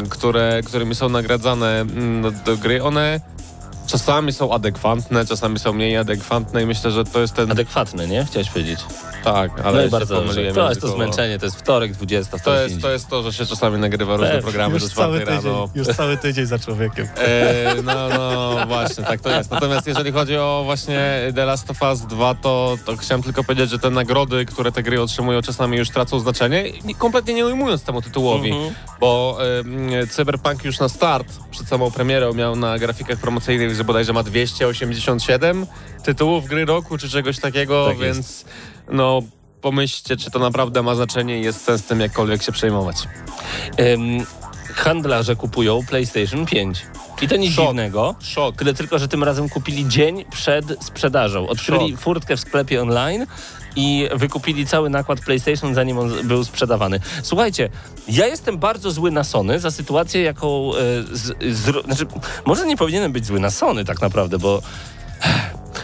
które, 0.09 0.61
którymi 0.67 0.95
są 0.95 1.09
nagradzane 1.09 1.81
mm, 1.81 2.35
do 2.45 2.57
gry, 2.57 2.83
one 2.83 3.21
czasami 3.93 4.33
są 4.33 4.53
adekwatne, 4.53 5.27
czasami 5.27 5.59
są 5.59 5.73
mniej 5.73 5.97
adekwatne 5.97 6.63
i 6.63 6.67
myślę, 6.67 6.91
że 6.91 7.05
to 7.05 7.21
jest 7.21 7.35
ten... 7.35 7.53
Adekwatny, 7.53 8.09
nie? 8.09 8.25
Chciałeś 8.25 8.51
powiedzieć. 8.51 8.81
tak, 9.25 9.51
ale 9.65 9.89
bardzo 9.89 10.15
dobrze. 10.15 10.29
pomyliłem 10.29 10.55
To 10.55 10.69
jest 10.69 10.81
to 10.81 10.89
zmęczenie, 10.89 11.39
to 11.39 11.45
jest 11.47 11.57
wtorek, 11.59 11.93
20, 11.93 12.39
To 12.39 12.55
jest, 12.55 12.83
to 12.83 12.91
jest 12.91 13.09
to, 13.09 13.23
że 13.23 13.33
się 13.33 13.47
czasami 13.47 13.79
nagrywa 13.79 14.17
różne 14.17 14.43
programy 14.43 14.79
do 14.79 14.89
czwartej 14.89 15.25
rano. 15.25 15.69
już 15.75 15.89
cały 15.89 16.17
tydzień 16.17 16.47
za 16.47 16.59
człowiekiem. 16.59 17.09
E, 17.19 17.75
no, 17.83 18.09
no, 18.09 18.67
właśnie, 18.67 19.05
tak 19.05 19.21
to 19.21 19.31
jest. 19.31 19.51
Natomiast 19.51 19.87
jeżeli 19.87 20.13
chodzi 20.13 20.37
o 20.37 20.63
właśnie 20.65 21.21
The 21.35 21.45
Last 21.45 21.71
of 21.71 21.83
Us 21.83 22.01
2, 22.01 22.35
to, 22.35 22.77
to 22.87 22.97
chciałem 22.97 23.23
tylko 23.23 23.45
powiedzieć, 23.45 23.71
że 23.71 23.79
te 23.79 23.91
nagrody, 23.91 24.45
które 24.47 24.73
te 24.73 24.83
gry 24.83 25.01
otrzymują, 25.03 25.43
czasami 25.43 25.77
już 25.79 25.91
tracą 25.91 26.21
znaczenie, 26.21 26.65
nie- 26.85 26.95
kompletnie 26.95 27.35
nie 27.35 27.47
ujmując 27.47 27.83
temu 27.83 28.03
tytułowi, 28.03 28.51
Mhm. 28.53 28.75
bo 29.01 29.39
e, 30.03 30.07
Cyberpunk 30.07 30.65
już 30.65 30.79
na 30.81 30.89
start, 30.89 31.27
przed 31.51 31.69
samą 31.69 31.91
premierą, 31.91 32.35
miał 32.35 32.57
na 32.57 32.79
grafikach 32.79 33.19
promocyjnych, 33.19 33.75
że 33.83 33.87
bodajże 33.87 34.13
ma 34.13 34.23
287 34.23 35.67
tytułów 36.05 36.47
gry 36.47 36.65
roku, 36.65 36.99
czy 36.99 37.09
czegoś 37.09 37.39
takiego, 37.41 37.87
Tak 37.89 37.99
jest. 37.99 38.03
więc 38.19 38.45
no... 38.93 39.23
Pomyślcie, 39.61 40.17
czy 40.17 40.31
to 40.31 40.39
naprawdę 40.39 40.83
ma 40.83 40.95
znaczenie 40.95 41.39
i 41.41 41.43
jest 41.45 41.65
sens 41.65 41.83
tym 41.85 42.01
jakkolwiek 42.01 42.43
się 42.43 42.53
przejmować. 42.53 42.97
Ym, 43.81 44.27
handlarze 44.75 45.37
kupują 45.37 45.81
PlayStation 45.89 46.47
5. 46.47 46.87
I 47.23 47.29
to 47.29 47.37
nic 47.37 47.55
Szok. 47.55 47.65
dziwnego. 47.65 48.15
Szok. 48.21 48.57
Tyle 48.57 48.75
tylko, 48.75 48.99
że 48.99 49.09
tym 49.09 49.25
razem 49.25 49.49
kupili 49.49 49.89
dzień 49.89 50.25
przed 50.31 50.85
sprzedażą. 50.85 51.49
Odkryli 51.49 51.91
Szok. 51.91 52.01
furtkę 52.01 52.37
w 52.37 52.41
sklepie 52.41 52.83
online 52.83 53.27
i 53.77 54.09
wykupili 54.15 54.67
cały 54.67 54.91
nakład 54.91 55.21
PlayStation, 55.21 55.75
zanim 55.75 55.99
on 55.99 56.13
był 56.29 56.45
sprzedawany. 56.45 57.01
Słuchajcie, 57.23 57.69
ja 58.09 58.27
jestem 58.27 58.59
bardzo 58.59 58.91
zły 58.91 59.11
na 59.11 59.25
Sony 59.25 59.61
za 59.61 59.71
sytuację, 59.71 60.23
jaką... 60.23 60.73
E, 60.75 60.79
z, 61.13 61.57
z, 61.57 61.85
znaczy, 61.85 62.07
może 62.45 62.67
nie 62.67 62.77
powinienem 62.77 63.13
być 63.13 63.27
zły 63.27 63.41
na 63.41 63.51
Sony 63.51 63.85
tak 63.85 64.01
naprawdę, 64.01 64.39
bo... 64.39 64.63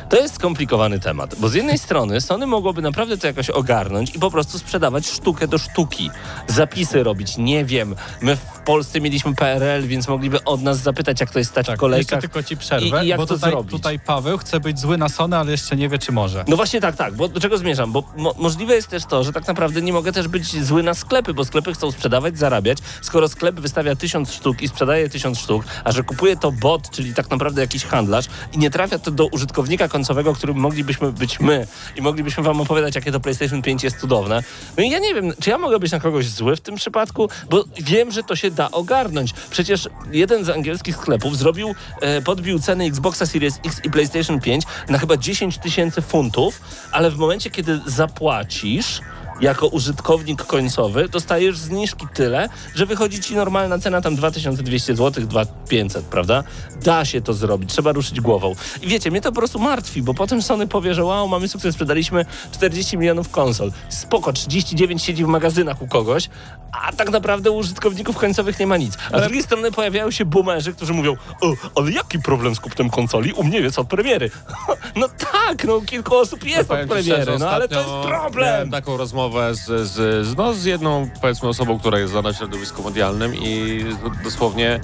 To 0.09 0.17
jest 0.17 0.35
skomplikowany 0.35 1.01
temat, 1.01 1.35
bo 1.39 1.49
z 1.49 1.55
jednej 1.55 1.79
strony 1.79 2.21
Sony 2.21 2.47
mogłoby 2.47 2.83
naprawdę 2.83 3.19
to 3.19 3.27
jakoś 3.27 3.51
ogarnąć 3.51 4.15
i 4.17 4.19
po 4.19 4.31
prostu 4.31 4.59
sprzedawać 4.59 5.07
sztukę 5.07 5.49
do 5.49 5.59
sztuki. 5.59 6.11
Zapisy 6.47 7.03
robić, 7.03 7.37
nie 7.39 7.65
wiem. 7.65 7.95
My 8.23 8.37
w 8.37 8.41
Polsce 8.67 9.01
mieliśmy 9.01 9.35
PRL, 9.35 9.87
więc 9.87 10.09
mogliby 10.09 10.45
od 10.45 10.63
nas 10.63 10.79
zapytać, 10.79 11.21
jak 11.21 11.31
to 11.31 11.39
jest 11.39 11.51
stać 11.51 11.67
w 11.67 11.67
Tak, 11.67 11.73
jeszcze 11.73 11.81
kolejkach. 11.81 12.21
tylko 12.21 12.43
ci 12.43 12.57
przerwę, 12.57 13.03
I- 13.03 13.05
i 13.07 13.09
jak 13.09 13.19
bo 13.21 13.27
to 13.27 13.35
tutaj, 13.35 13.51
zrobić? 13.51 13.71
tutaj 13.73 13.99
Paweł 14.01 14.39
chce 14.39 14.61
być 14.61 14.79
zły 14.81 14.99
na 14.99 15.09
Sony, 15.09 15.37
ale 15.37 15.51
jeszcze 15.51 15.77
nie 15.77 15.89
wie, 15.89 15.99
czy 15.99 16.13
może. 16.13 16.45
No 16.49 16.57
właśnie 16.57 16.81
tak, 16.81 16.97
tak, 16.97 17.15
bo 17.15 17.29
do 17.29 17.41
czego 17.41 17.59
zmierzam? 17.59 17.93
Bo 17.93 18.03
mo 18.17 18.35
możliwe 18.39 18.75
jest 18.75 18.89
też 18.89 19.05
to, 19.05 19.25
że 19.25 19.33
tak 19.33 19.47
naprawdę 19.47 19.83
nie 19.83 19.93
mogę 19.93 20.13
też 20.13 20.29
być 20.29 20.65
zły 20.65 20.83
na 20.83 20.95
sklepy, 20.95 21.35
bo 21.35 21.45
sklepy 21.45 21.73
chcą 21.75 21.91
sprzedawać, 21.93 22.39
zarabiać. 22.39 22.79
Skoro 23.03 23.29
sklep 23.29 23.61
wystawia 23.61 23.97
tysiąc 23.97 24.33
sztuk 24.33 24.63
i 24.63 24.69
sprzedaje 24.69 25.09
tysiąc 25.09 25.39
sztuk, 25.39 25.65
a 25.85 25.93
że 25.93 26.03
kupuje 26.03 26.37
to 26.37 26.53
bot, 26.53 26.91
czyli 26.91 27.15
tak 27.15 27.31
naprawdę 27.31 27.61
jakiś 27.61 27.85
handlarz 27.85 28.25
i 28.53 28.59
nie 28.59 28.71
trafia 28.71 28.99
to 28.99 29.11
do 29.11 29.27
użytkownika 29.27 29.78
końcowego, 29.89 30.35
którym 30.35 30.57
moglibyśmy 30.57 31.13
być 31.13 31.41
my 31.41 31.67
i 31.97 32.03
moglibyśmy 32.03 32.43
wam 32.43 32.61
opowiadać, 32.61 32.95
jakie 32.95 33.13
to 33.13 33.21
PlayStation 33.21 33.63
5 33.63 33.85
jest 33.85 34.01
cudowne. 34.01 34.43
No 34.77 34.83
i 34.83 34.91
ja 34.91 34.99
nie 34.99 35.15
wiem, 35.15 35.33
czy 35.41 35.51
ja 35.51 35.59
mogę 35.59 35.79
być 35.79 35.93
na 35.93 36.01
kogoś 36.01 36.29
zły 36.29 36.57
w 36.57 36.61
tym 36.61 36.77
przypadku, 36.77 37.29
bo 37.51 37.65
wiem, 37.81 38.11
że 38.11 38.23
to 38.23 38.37
się 38.37 38.51
da 38.51 38.71
ogarnąć. 38.71 39.33
Przecież 39.51 39.89
jeden 40.13 40.45
z 40.45 40.49
angielskich 40.49 40.97
sklepów 40.97 41.39
zrobił, 41.39 41.75
e, 42.01 42.23
podbił 42.23 42.59
ceny 42.59 42.85
Xboxa 42.85 43.27
Series 43.27 43.61
X 43.65 43.81
i 43.85 43.91
PlayStation 43.91 44.41
5 44.41 44.65
na 44.89 44.99
chyba 44.99 45.17
10 45.17 45.59
tysięcy 45.59 46.03
funtów, 46.03 46.61
ale 46.93 47.11
w 47.11 47.17
momencie, 47.17 47.51
kiedy 47.51 47.81
zapłacisz 47.87 49.01
jako 49.41 49.67
użytkownik 49.67 50.45
końcowy, 50.45 51.09
dostajesz 51.09 51.59
zniżki 51.59 52.07
tyle, 52.15 52.49
że 52.75 52.87
wychodzi 52.87 53.21
ci 53.21 53.35
normalna 53.35 53.79
cena 53.79 54.01
tam 54.01 54.17
2200 54.17 54.97
zł, 54.97 55.27
2500, 55.27 56.05
prawda? 56.05 56.45
Da 56.83 57.05
się 57.05 57.21
to 57.21 57.35
zrobić, 57.35 57.71
trzeba 57.71 57.93
ruszyć 57.93 58.21
głową. 58.21 58.55
I 58.83 58.87
wiecie, 58.87 59.11
mnie 59.11 59.21
to 59.21 59.33
po 59.33 59.37
prostu 59.37 59.59
martwi, 59.59 60.03
bo 60.03 60.15
potem 60.15 60.43
Sony 60.43 60.67
powie, 60.67 60.95
że 60.95 61.05
wow, 61.05 61.29
mamy 61.29 61.49
sukces, 61.49 61.75
sprzedaliśmy 61.75 62.25
40 62.53 62.99
milionów 62.99 63.31
konsol. 63.31 63.73
Spoko, 63.89 64.33
39 64.33 65.03
siedzi 65.03 65.25
w 65.25 65.29
magazynach 65.29 65.83
u 65.83 65.87
kogoś, 65.87 66.29
a 66.73 66.93
tak 66.93 67.11
naprawdę 67.11 67.51
u 67.51 67.57
użytkowników 67.57 68.17
końcowych 68.17 68.61
nie 68.61 68.67
ma 68.67 68.77
nic. 68.77 68.97
A 69.13 69.19
z 69.19 69.23
drugiej 69.23 69.43
strony 69.43 69.73
pojawiają 69.73 70.11
się 70.11 70.25
boomerzy, 70.25 70.73
którzy 70.73 70.93
mówią, 70.93 71.17
o, 71.41 71.53
ale 71.75 71.91
jaki 71.93 72.19
problem 72.19 72.55
z 72.55 72.61
kupnem 72.61 72.91
konsoli? 72.91 73.33
U 73.33 73.45
mnie 73.45 73.59
jest 73.59 73.79
od 73.79 73.89
premiery. 73.89 74.31
no 74.97 75.09
tak, 75.09 75.65
no 75.65 75.81
kilku 75.81 76.17
osób 76.17 76.45
jest 76.45 76.61
od 76.61 76.67
Powiem 76.69 76.85
ci 76.85 76.91
premiery, 76.91 77.23
szczerze, 77.23 77.39
no 77.39 77.51
ale 77.51 77.69
to 77.69 77.79
jest 77.79 78.09
problem. 78.09 78.47
Miałem 78.47 78.71
taką 78.71 78.97
rozmowę 78.97 79.28
z, 79.53 79.61
z, 79.67 80.27
z, 80.27 80.37
no, 80.37 80.55
z 80.55 80.65
jedną, 80.65 81.09
powiedzmy, 81.21 81.49
osobą, 81.49 81.79
która 81.79 81.99
jest 81.99 82.13
znana 82.13 82.33
w 82.33 82.37
środowisku 82.37 82.83
medialnym 82.83 83.35
i 83.35 83.85
dosłownie 84.25 84.71
e, 84.75 84.81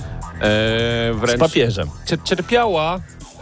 Z 1.15 1.17
wręcz 1.17 1.41
papieżem. 1.41 1.89
cier- 2.07 2.23
cierpiała 2.25 3.01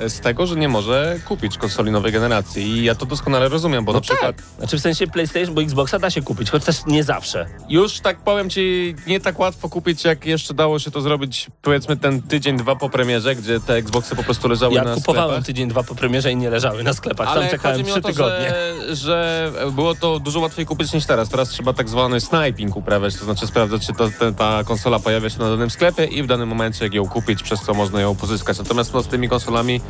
z 0.09 0.21
tego, 0.21 0.47
że 0.47 0.57
nie 0.57 0.69
może 0.69 1.17
kupić 1.29 1.59
konsoli 1.59 1.91
nowej 1.91 2.13
generacji. 2.13 2.63
I 2.63 2.85
ja 2.85 2.95
to 2.95 3.07
doskonale 3.07 3.49
rozumiem, 3.49 3.85
bo 3.85 3.93
na 3.93 4.01
przykład 4.01 4.37
Znaczy 4.59 4.79
w 4.79 4.81
sensie 4.81 5.07
PlayStation, 5.07 5.55
bo 5.55 5.63
Xboxa 5.63 5.99
da 5.99 6.11
się 6.11 6.23
kupić, 6.23 6.51
choć 6.51 6.65
też 6.65 6.77
nie 6.87 7.05
zawsze. 7.05 7.47
już 7.69 8.01
tak 8.01 8.19
powiem 8.19 8.51
ci, 8.51 8.95
nie 9.07 9.21
tak 9.21 9.39
łatwo 9.39 9.69
kupić, 9.69 10.05
jak 10.05 10.27
jeszcze 10.27 10.55
dało 10.55 10.79
się 10.79 10.91
to 10.91 11.01
zrobić 11.01 11.47
powiedzmy 11.63 11.97
ten 11.97 12.23
tydzień, 12.23 12.57
dwa 12.57 12.77
po 12.77 12.91
premierze, 12.91 13.35
gdzie 13.37 13.61
te 13.61 13.75
Xboxy 13.75 14.17
po 14.17 14.23
prostu 14.23 14.49
leżały 14.49 14.75
Ja 14.75 14.85
na 14.85 14.95
kupowałem 14.95 15.29
sklepach. 15.31 15.47
tydzień, 15.47 15.69
dwa 15.69 15.83
po 15.83 15.95
premierze 15.95 16.33
i 16.33 16.37
nie 16.37 16.51
leżały 16.51 16.83
na 16.83 16.93
sklepach. 16.93 17.29
Tam 17.29 17.39
Ale 17.39 17.51
czekałem 17.51 17.77
chodzi 17.79 17.85
mi 17.85 17.93
trzy 17.93 18.03
tygodnie. 18.03 18.53
że, 18.89 18.97
że 18.97 19.53
było 19.73 19.95
to 19.95 20.21
dużo 20.21 20.41
łatwiej 20.41 20.67
kupić 20.67 20.93
niż 20.93 21.07
teraz. 21.07 21.29
Teraz 21.29 21.49
trzeba 21.49 21.73
tak 21.73 21.89
zwany 21.89 22.21
sniping 22.21 22.77
uprawiać, 22.77 23.17
to 23.17 23.25
znaczy 23.25 23.47
sprawdzać, 23.47 23.87
czy 23.87 23.93
te, 23.93 24.33
ta 24.33 24.65
konsola 24.65 24.99
pojawia 24.99 25.31
się 25.31 25.39
na 25.39 25.51
danym 25.51 25.71
sklepie 25.71 26.05
i 26.05 26.23
w 26.23 26.27
danym 26.27 26.49
momencie 26.49 26.85
jak 26.85 26.95
ją 26.95 27.09
kupić, 27.09 27.43
przez 27.43 27.61
co 27.63 27.75
można 27.75 28.01
ją 28.01 28.15
pozyskać. 28.17 28.59
Natomiast 28.59 28.95
no, 28.95 29.03
z 29.03 29.09
tymi 29.09 29.29
konsolami 29.29 29.81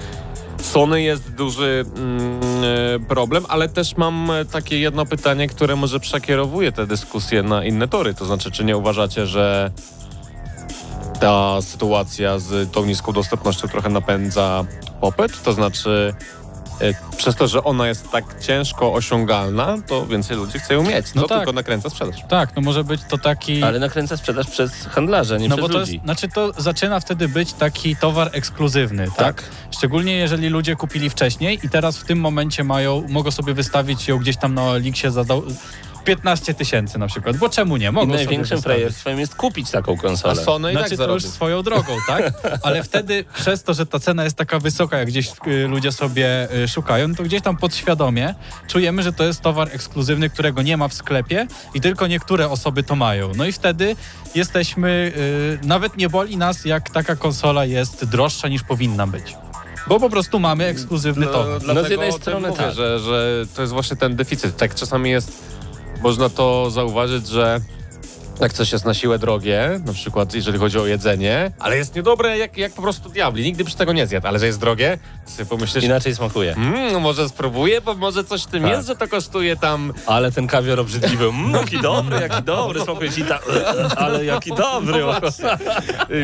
Sony 0.63 1.03
jest 1.03 1.35
duży 1.35 1.85
mm, 1.97 2.41
e, 2.65 3.07
problem, 3.09 3.45
ale 3.49 3.69
też 3.69 3.97
mam 3.97 4.31
e, 4.31 4.45
takie 4.45 4.79
jedno 4.79 5.07
pytanie, 5.07 5.49
które 5.49 5.77
może 5.77 6.01
przekierowuje 6.01 6.73
te 6.73 6.87
dyskusje 6.87 7.43
na 7.43 7.65
inne 7.65 7.89
tory. 7.89 8.15
To 8.15 8.25
znaczy, 8.25 8.51
czy 8.51 8.65
nie 8.65 8.77
uważacie, 8.77 9.27
że 9.27 9.71
ta 11.21 11.63
sytuacja 11.63 12.39
z 12.39 12.73
tą 12.73 12.85
niską 12.85 13.13
dostępnością 13.13 13.69
trochę 13.69 13.89
napędza 13.89 14.65
popyt? 15.01 15.43
To 15.43 15.53
znaczy, 15.53 16.15
przez 17.17 17.37
to, 17.37 17.47
że 17.49 17.65
ona 17.65 17.89
jest 17.89 18.11
tak 18.11 18.25
ciężko 18.41 18.93
osiągalna, 18.93 19.77
to 19.87 20.07
więcej 20.07 20.37
ludzi 20.37 20.59
chce 20.59 20.75
ją 20.75 20.83
mieć. 20.83 21.07
To 21.13 21.21
No 21.21 21.27
tak. 21.29 21.39
tylko 21.39 21.53
nakręca 21.53 21.91
sprzedaż. 21.91 22.17
Tak, 22.29 22.57
no 22.57 22.63
może 22.63 22.85
być 22.85 23.01
to 23.11 23.19
taki... 23.19 23.63
Ale 23.63 23.79
nakręca 23.79 24.17
sprzedaż 24.17 24.47
przez 24.51 24.73
handlarza, 24.87 25.39
nie 25.39 25.49
No 25.49 25.57
przez 25.57 25.69
bo 25.69 25.73
to 25.75 25.81
jest, 25.81 25.93
ludzi. 25.93 26.01
znaczy 26.05 26.29
to 26.29 26.53
zaczyna 26.63 27.01
wtedy 27.01 27.29
być 27.29 27.53
taki 27.53 27.97
towar 27.97 28.31
ekskluzywny, 28.33 29.07
tak? 29.07 29.17
Tak. 29.17 29.45
Szczególnie 29.71 30.17
jeżeli 30.17 30.49
ludzie 30.49 30.77
kupili 30.77 31.11
wcześniej 31.11 31.59
i 31.63 31.69
teraz 31.69 31.99
w 31.99 32.05
tym 32.05 32.21
momencie 32.21 32.65
mają, 32.65 33.05
mogą 33.09 33.31
sobie 33.31 33.55
wystawić 33.55 34.09
ją 34.09 34.19
gdzieś 34.19 34.37
tam 34.37 34.55
na 34.55 34.63
Oliksie 34.63 35.11
za 35.11 35.25
do, 35.25 35.43
15 36.05 36.55
tysięcy 36.55 36.99
na 36.99 37.07
przykład, 37.07 37.37
bo 37.37 37.49
czemu 37.49 37.77
nie? 37.77 37.87
I 37.87 37.91
Mogą 37.91 38.07
sobie 38.07 38.17
największym 38.17 38.63
frajerstwem 38.63 39.19
jest 39.19 39.35
kupić 39.35 39.71
taką 39.71 39.95
A 39.95 39.97
konsolę. 39.97 40.45
Sony 40.45 40.73
i 40.73 40.73
Znaczy 40.73 40.97
tak 40.97 41.07
to 41.07 41.15
już 41.15 41.27
swoją 41.27 41.63
drogą, 41.63 41.97
tak? 42.07 42.33
Ale 42.63 42.83
wtedy 42.83 43.25
przez 43.35 43.63
to, 43.63 43.75
że 43.75 43.87
ta 43.87 43.99
cena 43.99 44.25
jest 44.25 44.37
taka 44.37 44.59
wysoka, 44.59 44.99
jak 44.99 45.09
gdzieś 45.09 45.31
y, 45.47 45.69
ludzie 45.69 45.93
sobie 45.93 46.49
y, 46.65 46.69
szukają, 46.69 47.09
no 47.09 47.15
to 47.15 47.23
gdzieś 47.23 47.43
tam 47.43 47.57
podświadomie 47.57 48.35
czujemy, 48.67 49.03
że 49.03 49.13
to 49.13 49.25
jest 49.25 49.41
towar 49.41 49.69
ekskluzywny, 49.73 50.31
którego 50.31 50.63
nie 50.63 50.77
ma 50.77 50.89
w 50.89 50.95
sklepie 50.95 51.47
i 51.75 51.81
tylko 51.81 52.07
niektóre 52.07 52.49
osoby 52.51 52.83
to 52.83 52.97
mają. 52.97 53.33
No 53.37 53.45
i 53.45 53.53
wtedy 53.53 53.97
jesteśmy, 54.35 55.13
y, 55.63 55.67
nawet 55.67 55.97
nie 55.97 56.09
boli 56.09 56.37
nas, 56.37 56.65
jak 56.65 56.91
taka 56.91 57.17
konsola 57.17 57.65
jest 57.65 58.05
droższa 58.05 58.49
niż 58.49 58.63
powinna 58.63 59.07
być. 59.07 59.35
Bo 59.87 60.01
po 60.01 60.11
prostu 60.11 60.41
mamy 60.41 60.65
ekskluzywny 60.65 61.27
towar. 61.27 61.61
dlatego 61.61 61.87
z 61.87 61.91
jednej 61.91 62.13
strony 62.13 62.49
mówię, 62.49 62.63
tak. 62.63 62.75
że, 62.75 62.99
że 63.01 63.45
to 63.55 63.63
jest 63.63 63.73
właśnie 63.73 63.97
ten 63.97 64.17
deficyt. 64.17 64.57
Tak 64.57 64.75
czasami 64.75 65.11
jest, 65.11 65.43
można 66.03 66.29
to 66.29 66.71
zauważyć, 66.71 67.27
że 67.27 67.61
jak 68.41 68.53
coś 68.53 68.73
jest 68.73 68.85
na 68.85 68.95
siłę 68.95 69.19
drogie, 69.19 69.81
na 69.87 69.93
przykład 69.93 70.35
jeżeli 70.35 70.59
chodzi 70.59 70.79
o 70.79 70.87
jedzenie, 70.87 71.53
ale 71.59 71.77
jest 71.77 71.95
niedobre 71.95 72.39
jak, 72.39 72.57
jak 72.59 72.73
po 72.73 72.83
prostu 72.83 73.09
diabli. 73.09 73.45
Nigdy 73.45 73.65
przy 73.65 73.77
tego 73.77 73.93
nie 73.93 74.07
zjadł, 74.07 74.27
ale 74.27 74.39
że 74.39 74.47
jest 74.47 74.61
drogie, 74.61 74.99
to 75.25 75.31
sobie 75.31 75.47
pomyślisz, 75.47 75.85
Inaczej 75.85 76.15
smakuje. 76.15 76.53
mm, 76.55 76.93
no 76.93 77.01
może 77.01 77.29
spróbuję, 77.29 77.81
bo 77.81 77.95
może 77.95 78.25
coś 78.25 78.43
w 78.43 78.47
tym 78.47 78.63
Tak. 78.63 78.73
jest, 78.73 78.87
że 78.89 78.97
to 78.97 79.09
kosztuje 79.09 79.57
tam 79.57 79.93
Ale 80.07 80.33
ten 80.33 80.47
kawior 80.47 80.81
obrzydliwy, 80.81 81.25
mm, 81.25 81.53
jaki 81.61 81.81
dobry, 81.81 82.21
jaki 82.21 82.43
dobry, 82.43 82.81
smakuje 82.81 83.11
ci 83.11 83.25
ta, 83.25 83.39
ale 84.05 84.25
jaki 84.25 84.51
dobry. 84.55 85.05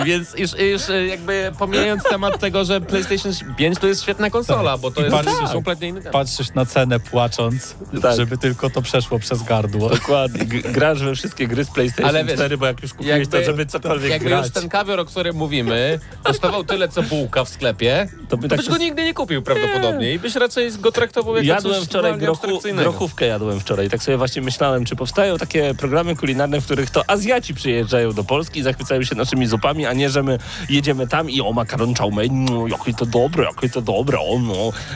Więc 0.05 0.35
już, 0.39 0.51
już 0.59 0.83
jakby 1.09 1.53
pomijając 1.59 2.03
temat 2.03 2.39
tego, 2.41 2.65
że 2.65 2.81
PlayStation 2.81 3.33
5 3.57 3.79
to 3.79 3.87
jest 3.87 4.03
świetna 4.03 4.31
konsola, 4.31 4.79
bo 4.79 4.91
to 4.91 5.01
I 5.01 5.05
jest 5.05 5.17
patrzysz- 5.17 5.53
kompletnie 5.53 5.89
inny 5.89 6.01
temat. 6.01 6.13
Patrzysz 6.13 6.55
na 6.55 6.67
cenę 6.67 7.01
płacząc, 7.01 7.75
Tak. 8.03 8.17
żeby 8.17 8.39
tylko 8.39 8.71
to 8.71 8.83
przeszło 8.83 9.19
przez 9.19 9.43
gardło. 9.43 9.89
Dokładnie. 9.91 10.45
G- 10.47 10.63
grasz 10.63 11.03
we 11.03 11.15
wszystkie 11.15 11.47
gry 11.49 11.65
z 11.65 11.71
PlayStation 11.71 11.98
Ale 12.05 12.25
wiesz, 12.25 12.35
4, 12.35 12.57
bo 12.59 12.67
jak 12.67 12.83
już 12.83 12.95
kupiłeś 12.95 13.29
to, 13.29 13.43
żeby 13.45 13.67
cokolwiek 13.67 14.11
jakby 14.11 14.29
grać. 14.29 14.45
już 14.45 14.55
ten 14.55 14.69
kawior, 14.69 15.01
o 15.01 15.05
którym 15.05 15.37
mówimy, 15.37 16.01
kosztował 16.23 16.65
tyle, 16.65 16.89
co 16.89 17.03
bułka 17.03 17.45
w 17.45 17.49
sklepie, 17.49 18.09
To 18.21 18.27
to 18.31 18.37
by 18.37 18.49
byś 18.49 18.59
tak 18.59 18.67
go 18.69 18.79
się- 18.79 18.85
nigdy 18.85 19.05
nie 19.05 19.15
kupił 19.15 19.43
prawdopodobnie 19.43 20.13
i 20.13 20.19
byś 20.19 20.35
raczej 20.35 20.73
go 20.73 20.93
traktował 20.93 21.37
jako 21.37 21.47
Jadłem 21.47 21.75
coś 21.75 21.85
wczoraj 21.85 22.19
grochu, 22.19 22.47
grochówkę 22.77 23.27
jadłem 23.27 23.61
wczoraj. 23.61 23.87
I 23.87 23.91
tak 23.91 24.03
sobie 24.03 24.17
właśnie 24.17 24.43
myślałem, 24.43 24.85
czy 24.85 24.97
powstają 24.97 25.39
takie 25.39 25.75
programy 25.75 26.17
kulinarne, 26.17 26.61
w 26.61 26.65
których 26.65 26.91
to 26.91 27.11
Azjaci 27.11 27.55
przyjeżdżają 27.55 28.13
do 28.13 28.25
Polski 28.25 28.61
i 28.61 28.63
zachwycają 28.63 29.05
się 29.05 29.15
naszymi 29.15 29.47
zupami, 29.47 29.87
a 29.87 29.93
nie, 29.93 30.11
że 30.11 30.23
my 30.23 30.39
jedziemy 30.71 31.07
tam 31.09 31.31
i 31.31 31.41
o 31.41 31.53
makaron 31.53 31.95
chow 31.95 32.13
mein, 32.15 32.45
no, 32.45 32.67
jakie 32.67 32.95
to 32.95 33.07
dobre, 33.07 33.45
jakie 33.45 33.69
to 33.69 33.83
dobre, 33.83 34.19
o 34.21 34.39
no. 34.39 34.55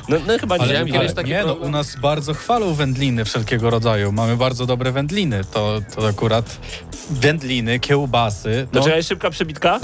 No, 0.08 0.16
no 0.26 0.38
chyba 0.40 0.56
nie. 0.56 0.64
Widziałem 0.64 0.86
nie, 0.86 0.92
kiedyś 0.92 1.06
ale- 1.08 1.14
taki 1.14 1.30
nie, 1.30 1.44
no, 1.46 1.52
u 1.54 1.70
nas 1.70 1.96
bardzo 1.96 2.34
chwalą 2.34 2.74
wędliny 2.74 3.24
wszelkiego 3.24 3.70
rodzaju. 3.70 4.12
Mamy 4.12 4.36
bardzo 4.36 4.66
dobre 4.66 4.92
wędliny. 4.92 5.40
To, 5.52 5.80
to 5.96 6.08
akurat 6.08 6.58
wędliny, 7.10 7.80
kiełbasy. 7.80 8.66
To 8.72 8.78
No, 8.78 8.84
czekaj, 8.84 9.02
szybka 9.02 9.30
przebitka. 9.30 9.80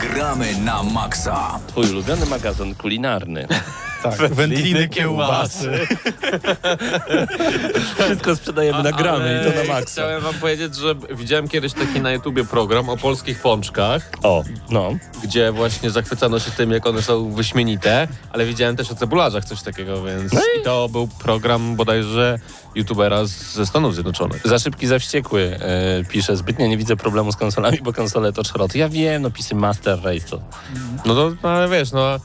Gramy 0.00 0.46
na 0.64 0.82
maksa. 0.82 1.58
Twój 1.66 1.90
ulubiony 1.90 2.26
magazyn 2.26 2.74
kulinarny. 2.74 3.46
tak, 4.10 4.34
wędliny, 4.34 4.88
kiełbasy. 4.88 5.70
Wszystko 7.98 8.36
sprzedajemy 8.36 8.82
na 8.82 8.92
gramy 8.92 9.40
i 9.40 9.44
to 9.52 9.62
na 9.62 9.74
maksa. 9.74 9.90
Chciałem 9.92 10.22
wam 10.22 10.34
powiedzieć, 10.34 10.76
że 10.76 10.94
widziałem 11.10 11.48
kiedyś 11.48 11.72
taki 11.72 12.00
na 12.00 12.12
YouTubie 12.12 12.44
program 12.44 12.88
o 12.88 12.96
polskich 12.96 13.40
pączkach, 13.42 14.10
O, 14.22 14.44
no. 14.70 14.90
gdzie 15.24 15.52
właśnie 15.52 15.90
zachwycano 15.90 16.38
się 16.38 16.50
tym, 16.50 16.70
jak 16.70 16.86
one 16.86 17.02
są 17.02 17.32
wyśmienite, 17.32 18.08
ale 18.32 18.46
widziałem 18.46 18.76
też 18.76 18.90
o 18.90 18.94
cebularzach 18.94 19.44
coś 19.44 19.62
takiego, 19.62 20.02
więc 20.02 20.32
No 20.32 20.40
i 20.60 20.64
to 20.64 20.88
był 20.88 21.08
program 21.08 21.76
bodajże 21.76 22.38
youtubera 22.74 23.24
z- 23.24 23.52
ze 23.52 23.66
Stanów 23.66 23.94
Zjednoczonych. 23.94 24.40
Za 24.44 24.58
szybki, 24.58 24.86
za 24.86 24.98
wściekły 24.98 25.58
e, 25.60 26.04
pisze. 26.04 26.36
Zbytnio 26.36 26.66
nie 26.66 26.76
widzę 26.76 26.96
problemu 26.96 27.32
z 27.32 27.36
konsolami, 27.36 27.78
bo 27.82 27.92
konsole 27.92 28.32
to 28.32 28.44
szrot. 28.44 28.74
Ja 28.74 28.88
wiem, 28.88 29.22
no 29.22 29.30
pisy 29.30 29.54
Master 29.54 30.02
Race 30.02 30.28
to. 30.30 30.40
No 31.06 31.14
to, 31.14 31.32
no, 31.42 31.48
ale 31.48 31.68
wiesz, 31.68 31.92
no... 31.92 32.18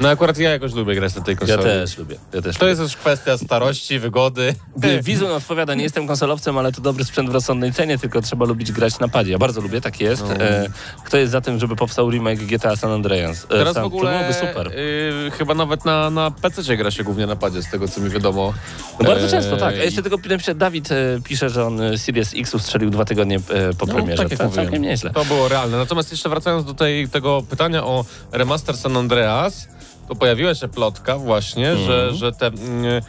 No 0.00 0.08
akurat 0.08 0.38
ja 0.38 0.50
jakoś 0.50 0.72
lubię 0.74 0.94
grać 0.94 1.14
na 1.14 1.22
tej 1.22 1.32
Ja 1.32 1.38
konsoli. 1.38 1.62
też 1.62 1.98
lubię. 1.98 2.16
Ja 2.34 2.42
też 2.42 2.56
To 2.56 2.68
jest 2.68 2.80
już 2.80 2.96
kwestia 2.96 3.38
starości, 3.38 3.98
wygody. 3.98 4.54
lubię. 4.74 5.02
Wizun 5.02 5.30
odpowiada, 5.30 5.74
nie 5.74 5.82
jestem 5.82 6.06
konsolowcem, 6.06 6.58
ale 6.58 6.72
to 6.72 6.80
dobry 6.80 7.04
sprzęt 7.04 7.30
w 7.30 7.32
rozsądnej 7.34 7.72
cenie, 7.72 7.98
tylko 7.98 8.22
trzeba 8.22 8.44
lubić 8.46 8.72
grać 8.72 8.98
na 8.98 9.08
padzie. 9.08 9.32
Ja 9.32 9.38
bardzo 9.38 9.60
lubię, 9.60 9.80
tak 9.80 10.00
jest. 10.00 10.22
No. 10.28 10.34
E, 10.34 10.68
kto 11.04 11.16
jest 11.16 11.32
za 11.32 11.40
tym, 11.40 11.58
żeby 11.58 11.76
powstał 11.76 12.10
remake 12.10 12.38
GTA 12.38 12.76
San 12.76 12.90
Andreas? 12.92 13.44
E, 13.44 13.48
Teraz 13.48 13.74
San, 13.74 13.82
w 13.82 13.86
ogóle 13.86 14.12
To 14.12 14.18
byłoby 14.18 14.34
super. 14.34 14.78
y, 14.78 15.30
chyba 15.38 15.54
nawet 15.54 15.84
na, 15.84 16.10
na 16.10 16.30
PC 16.30 16.76
gra 16.76 16.90
się 16.90 17.04
głównie 17.04 17.26
na 17.26 17.36
padzie, 17.36 17.62
z 17.62 17.70
tego 17.70 17.88
co 17.88 18.00
mi 18.00 18.10
wiadomo. 18.10 18.54
No 19.00 19.06
bardzo 19.06 19.26
E, 19.26 19.30
często, 19.30 19.56
tak. 19.56 19.74
A 19.74 19.76
i- 19.76 19.84
jeszcze 19.84 20.02
tylko 20.02 20.18
napisze, 20.28 20.54
Dawid 20.54 20.88
pisze, 21.24 21.50
że 21.50 21.66
on 21.66 21.80
Series 21.98 22.32
X 22.36 22.54
ustrzelił 22.54 22.90
dwa 22.90 23.04
tygodnie 23.04 23.40
po 23.78 23.86
No, 23.86 23.94
premierze. 23.94 24.22
tak 24.22 24.30
jak 24.30 24.40
to 24.40 24.48
całkiem 24.50 24.82
nieźle. 24.82 25.10
To 25.10 25.24
było 25.24 25.48
realne. 25.48 25.76
Natomiast 25.76 26.10
jeszcze 26.10 26.28
wracając 26.28 26.64
do 26.64 26.74
tej, 26.74 27.08
tego 27.08 27.42
pytania 27.50 27.84
o 27.84 28.04
remaster 28.32 28.76
San 28.76 28.96
Andreas, 28.96 29.68
to 30.08 30.14
pojawiła 30.14 30.54
się 30.54 30.68
plotka 30.68 31.18
właśnie, 31.18 31.70
Mhm. 31.70 31.86
że, 31.86 32.14
że 32.14 32.32
te 32.32 32.46
mm, 32.46 33.02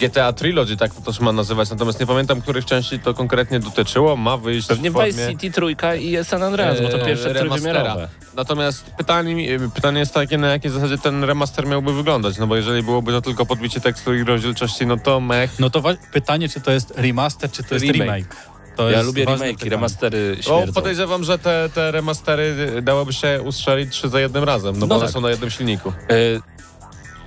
GTA 0.00 0.32
Trilogy, 0.32 0.76
tak 0.76 0.94
to 0.94 1.00
też 1.00 1.20
ma 1.20 1.32
nazywać, 1.32 1.70
natomiast 1.70 2.00
nie 2.00 2.06
pamiętam, 2.06 2.40
których 2.40 2.64
części 2.64 2.98
to 2.98 3.14
konkretnie 3.14 3.60
dotyczyło, 3.60 4.16
ma 4.16 4.36
wyjść 4.36 4.68
Pewnie 4.68 4.90
w 4.90 4.92
formie... 4.94 5.12
Vice 5.12 5.30
City 5.30 5.50
trójka 5.50 5.94
i 5.94 6.24
San 6.24 6.42
Andreas, 6.42 6.80
bo 6.80 6.88
to 6.88 7.00
e, 7.02 7.06
pierwsze 7.06 7.34
trójwymiarowe. 7.34 8.08
Natomiast 8.36 8.90
pytanie, 8.98 9.34
mi- 9.34 9.48
pytanie 9.74 10.00
jest 10.00 10.14
takie, 10.14 10.38
na 10.38 10.48
jakiej 10.48 10.70
zasadzie 10.70 10.98
ten 10.98 11.24
remaster 11.24 11.66
miałby 11.66 11.92
wyglądać, 11.94 12.38
no 12.38 12.46
bo 12.46 12.56
jeżeli 12.56 12.82
byłoby 12.82 13.12
to 13.12 13.22
tylko 13.22 13.46
podbicie 13.46 13.80
tekstu 13.80 14.14
i 14.14 14.24
rozdzielczości, 14.24 14.86
no 14.86 14.96
to 14.96 15.20
mech. 15.20 15.58
No 15.58 15.70
to 15.70 15.82
pytanie, 16.12 16.48
czy 16.48 16.60
to 16.60 16.70
jest 16.72 16.92
remaster, 16.96 17.50
czy 17.50 17.62
to 17.62 17.74
jest 17.74 17.86
Remake. 17.86 18.36
To 18.76 18.90
Ja 18.90 18.96
jest 18.96 19.06
lubię 19.06 19.24
ważne 19.24 19.44
remake, 19.46 19.56
pytanie. 19.58 19.70
remastery 19.70 20.36
O, 20.40 20.42
śmierdzą. 20.42 20.72
podejrzewam, 20.72 21.24
że 21.24 21.38
te, 21.38 21.68
te 21.74 21.90
remastery 21.90 22.56
dałoby 22.82 23.12
się 23.12 23.40
ustrzelić 23.44 23.90
trzy 23.92 24.08
za 24.08 24.20
jednym 24.20 24.44
razem, 24.44 24.74
no, 24.74 24.80
No 24.80 24.86
bo 24.86 24.94
one 24.94 25.04
tak. 25.04 25.12
są 25.14 25.20
na 25.20 25.30
jednym 25.30 25.50
silniku. 25.50 25.88
E, 25.88 26.14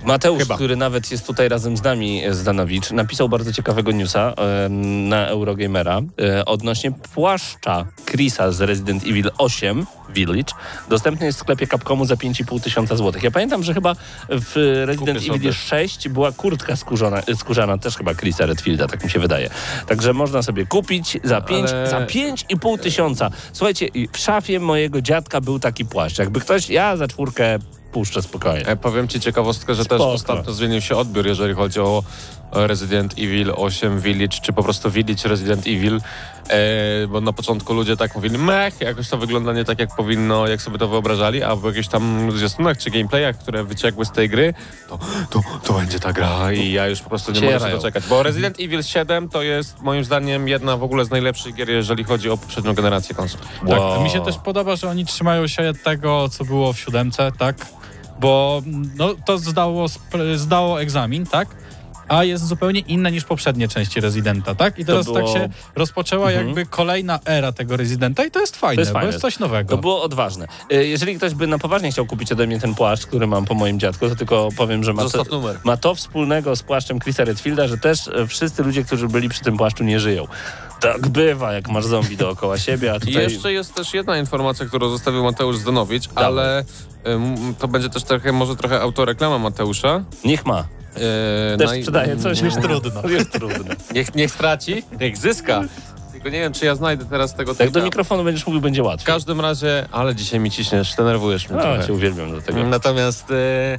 Mateusz, 0.06 0.38
Chyba. 0.42 0.54
który 0.54 0.76
nawet 0.76 1.10
jest 1.10 1.26
tutaj 1.26 1.48
razem 1.48 1.76
z 1.76 1.82
nami, 1.82 2.24
e, 2.24 2.34
Zdanowicz, 2.34 2.90
napisał 2.90 3.28
bardzo 3.28 3.52
ciekawego 3.52 3.92
newsa 3.92 4.34
e, 4.36 4.68
na 5.08 5.26
Eurogamera 5.26 6.00
e, 6.20 6.44
odnośnie 6.44 6.92
płaszcza 7.14 7.86
Chrisa 8.06 8.52
z 8.52 8.60
Resident 8.60 9.02
Evil 9.02 9.30
8 9.38 9.86
Village. 10.08 10.52
Dostępny 10.88 11.26
jest 11.26 11.38
w 11.38 11.40
sklepie 11.42 11.66
Capcomu 11.66 12.04
za 12.04 12.14
5,5 12.14 12.60
tysiąca 12.60 12.96
złotych. 12.96 13.22
Ja 13.22 13.30
pamiętam, 13.30 13.62
że 13.62 13.74
chyba 13.74 13.94
w 14.28 14.82
Resident 14.86 15.18
Kupię 15.18 15.34
Evil 15.34 15.52
sobie. 15.52 15.52
6 15.52 16.08
była 16.08 16.32
kurtka 16.32 16.76
skórzana, 16.76 17.20
e, 17.20 17.36
skórzana 17.36 17.78
też 17.78 17.96
chyba 17.96 18.14
Chrisa 18.14 18.46
Redfielda, 18.46 18.86
tak 18.86 19.04
mi 19.04 19.10
się 19.10 19.18
wydaje. 19.18 19.50
Także 19.86 20.12
można 20.12 20.42
sobie 20.42 20.66
kupić 20.66 21.18
za 21.24 21.40
5, 21.40 21.70
Ale- 21.70 21.90
za 21.90 22.00
5,5 22.06 22.78
tysiąca. 22.78 23.30
Słuchajcie, 23.52 23.88
w 24.12 24.18
szafie 24.18 24.60
mojego 24.60 25.02
dziadka 25.02 25.40
był 25.40 25.58
taki 25.58 25.84
płaszcz. 25.84 26.18
Jakby 26.18 26.40
ktoś, 26.40 26.70
ja 26.70 26.96
za 26.96 27.08
czwórkę 27.08 27.58
puszczę 27.96 28.22
spokojnie. 28.22 28.66
E, 28.66 28.76
powiem 28.76 29.08
ci 29.08 29.20
ciekawostkę, 29.20 29.74
że 29.74 29.84
też 29.84 29.98
Spoko. 29.98 30.12
ostatnio 30.12 30.52
zmienił 30.52 30.80
się 30.80 30.96
odbiór, 30.96 31.26
jeżeli 31.26 31.54
chodzi 31.54 31.80
o 31.80 32.02
Resident 32.52 33.12
Evil 33.12 33.52
8 33.56 34.00
Village, 34.00 34.38
czy 34.42 34.52
po 34.52 34.62
prostu 34.62 34.90
Village 34.90 35.28
Resident 35.28 35.66
Evil, 35.66 36.00
e, 36.48 37.06
bo 37.08 37.20
na 37.20 37.32
początku 37.32 37.74
ludzie 37.74 37.96
tak 37.96 38.14
mówili, 38.14 38.38
mech, 38.38 38.80
jakoś 38.80 39.08
to 39.08 39.16
wygląda 39.18 39.52
nie 39.52 39.64
tak 39.64 39.78
jak 39.78 39.96
powinno, 39.96 40.46
jak 40.46 40.62
sobie 40.62 40.78
to 40.78 40.88
wyobrażali, 40.88 41.42
a 41.42 41.56
w 41.56 41.64
jakichś 41.64 41.88
tam 41.88 42.32
zwiastunach 42.36 42.78
czy 42.78 42.90
gameplayach, 42.90 43.38
które 43.38 43.64
wyciekły 43.64 44.04
z 44.04 44.10
tej 44.10 44.28
gry, 44.28 44.54
to, 44.88 44.98
to, 45.30 45.40
to 45.64 45.72
będzie 45.72 46.00
ta 46.00 46.12
gra 46.12 46.52
i 46.52 46.72
ja 46.72 46.86
już 46.88 47.00
po 47.00 47.08
prostu 47.08 47.32
nie 47.32 47.40
mogę 47.40 47.52
się 47.52 47.58
Cierają. 47.58 47.76
doczekać, 47.76 48.04
bo 48.06 48.22
Resident 48.22 48.60
Evil 48.60 48.82
7 48.82 49.28
to 49.28 49.42
jest 49.42 49.80
moim 49.82 50.04
zdaniem 50.04 50.48
jedna 50.48 50.76
w 50.76 50.82
ogóle 50.82 51.04
z 51.04 51.10
najlepszych 51.10 51.54
gier, 51.54 51.70
jeżeli 51.70 52.04
chodzi 52.04 52.30
o 52.30 52.36
poprzednią 52.36 52.74
generację 52.74 53.14
konsol. 53.14 53.40
Tak, 53.68 53.68
Wow. 53.68 54.02
mi 54.04 54.10
się 54.10 54.24
też 54.24 54.36
podoba, 54.38 54.76
że 54.76 54.88
oni 54.90 55.06
trzymają 55.06 55.46
się 55.46 55.72
tego, 55.84 56.28
co 56.28 56.44
było 56.44 56.72
w 56.72 56.78
siódemce, 56.78 57.32
tak? 57.38 57.56
Bo 58.20 58.62
no, 58.96 59.14
to 59.26 59.38
zdało, 59.38 59.86
zdało 60.34 60.80
egzamin, 60.80 61.26
tak? 61.26 61.48
A 62.08 62.24
jest 62.24 62.46
zupełnie 62.46 62.80
inne 62.80 63.12
niż 63.12 63.24
poprzednie 63.24 63.68
części 63.68 64.00
Residenta, 64.00 64.54
tak? 64.54 64.78
I 64.78 64.84
teraz 64.84 65.04
było- 65.04 65.16
tak 65.18 65.28
się 65.28 65.48
rozpoczęła 65.74 66.26
Mhm. 66.30 66.46
jakby 66.46 66.66
kolejna 66.66 67.18
era 67.24 67.52
tego 67.52 67.76
Residenta 67.76 68.24
i 68.24 68.30
to 68.30 68.40
jest 68.40 68.56
fajne, 68.56 68.74
To 68.74 68.80
jest 68.80 68.92
bo 68.92 68.98
fajne. 68.98 69.06
jest 69.12 69.20
coś 69.22 69.38
nowego. 69.38 69.70
To 69.70 69.78
było 69.78 70.02
odważne. 70.02 70.46
Y, 70.72 70.86
Jeżeli 70.86 71.16
ktoś 71.16 71.34
by 71.34 71.46
na 71.46 71.58
poważnie 71.58 71.90
chciał 71.92 72.06
kupić 72.06 72.32
ode 72.32 72.46
mnie 72.46 72.60
ten 72.60 72.74
płaszcz, 72.74 73.06
który 73.06 73.26
mam 73.26 73.44
po 73.44 73.54
moim 73.54 73.80
dziadku, 73.80 74.08
to 74.08 74.16
tylko 74.16 74.48
powiem, 74.56 74.84
że 74.84 74.92
ma 74.92 75.02
to, 75.08 75.24
ma 75.64 75.76
to 75.76 75.94
wspólnego 75.94 76.56
z 76.56 76.62
płaszczem 76.62 76.98
Chrisa 77.00 77.24
Redfielda, 77.24 77.68
że 77.68 77.78
też 77.78 78.08
e, 78.08 78.26
wszyscy 78.26 78.62
ludzie, 78.62 78.84
którzy 78.84 79.08
byli 79.08 79.28
przy 79.28 79.40
tym 79.40 79.56
płaszczu, 79.56 79.84
nie 79.84 80.00
żyją. 80.00 80.24
Tak 80.80 81.08
bywa, 81.08 81.52
jak 81.52 81.68
masz 81.68 81.84
zombie 81.84 82.16
dookoła 82.16 82.58
siebie, 82.58 82.92
a 82.92 82.96
I 82.96 83.00
tutaj... 83.00 83.22
jeszcze 83.22 83.52
jest 83.52 83.74
też 83.74 83.94
jedna 83.94 84.18
informacja, 84.18 84.66
którą 84.66 84.88
zostawił 84.88 85.24
Mateusz 85.24 85.56
Zdanowicz, 85.56 86.08
Dawaj. 86.08 86.24
ale 86.24 86.64
to 87.58 87.68
będzie 87.68 87.88
też 87.88 88.02
trochę, 88.04 88.32
może 88.32 88.56
trochę 88.56 88.80
autoreklama 88.80 89.38
Mateusza. 89.38 90.04
Niech 90.24 90.46
ma. 90.46 90.64
Yy, 90.96 91.58
Też 91.58 91.70
naj- 91.70 91.78
sprzedaje 91.80 92.16
coś. 92.16 92.40
Już 92.40 92.54
trudno. 92.54 93.08
Jest 93.18 93.32
trudne. 93.32 93.76
Niech, 93.94 94.14
niech 94.14 94.30
straci, 94.30 94.82
niech 95.00 95.16
zyska. 95.16 95.60
Tylko 96.12 96.28
nie 96.28 96.40
wiem, 96.40 96.52
czy 96.52 96.64
ja 96.66 96.74
znajdę 96.74 97.04
teraz 97.04 97.34
tego 97.34 97.54
Jak 97.58 97.70
do 97.70 97.82
mikrofonu 97.82 98.24
będziesz 98.24 98.46
mówił, 98.46 98.60
będzie 98.60 98.82
W 98.82 98.86
łatwiej. 98.86 99.06
każdym 99.06 99.40
razie, 99.40 99.86
ale 99.92 100.14
dzisiaj 100.14 100.40
mi 100.40 100.50
ciśniesz, 100.50 100.94
denerwujesz 100.94 101.48
mnie 101.50 101.58
A, 101.58 101.62
trochę. 101.62 101.86
cię 101.86 101.92
uwielbiam 101.92 102.30
do 102.32 102.42
tego. 102.42 102.64
Natomiast 102.64 103.30
e, 103.30 103.78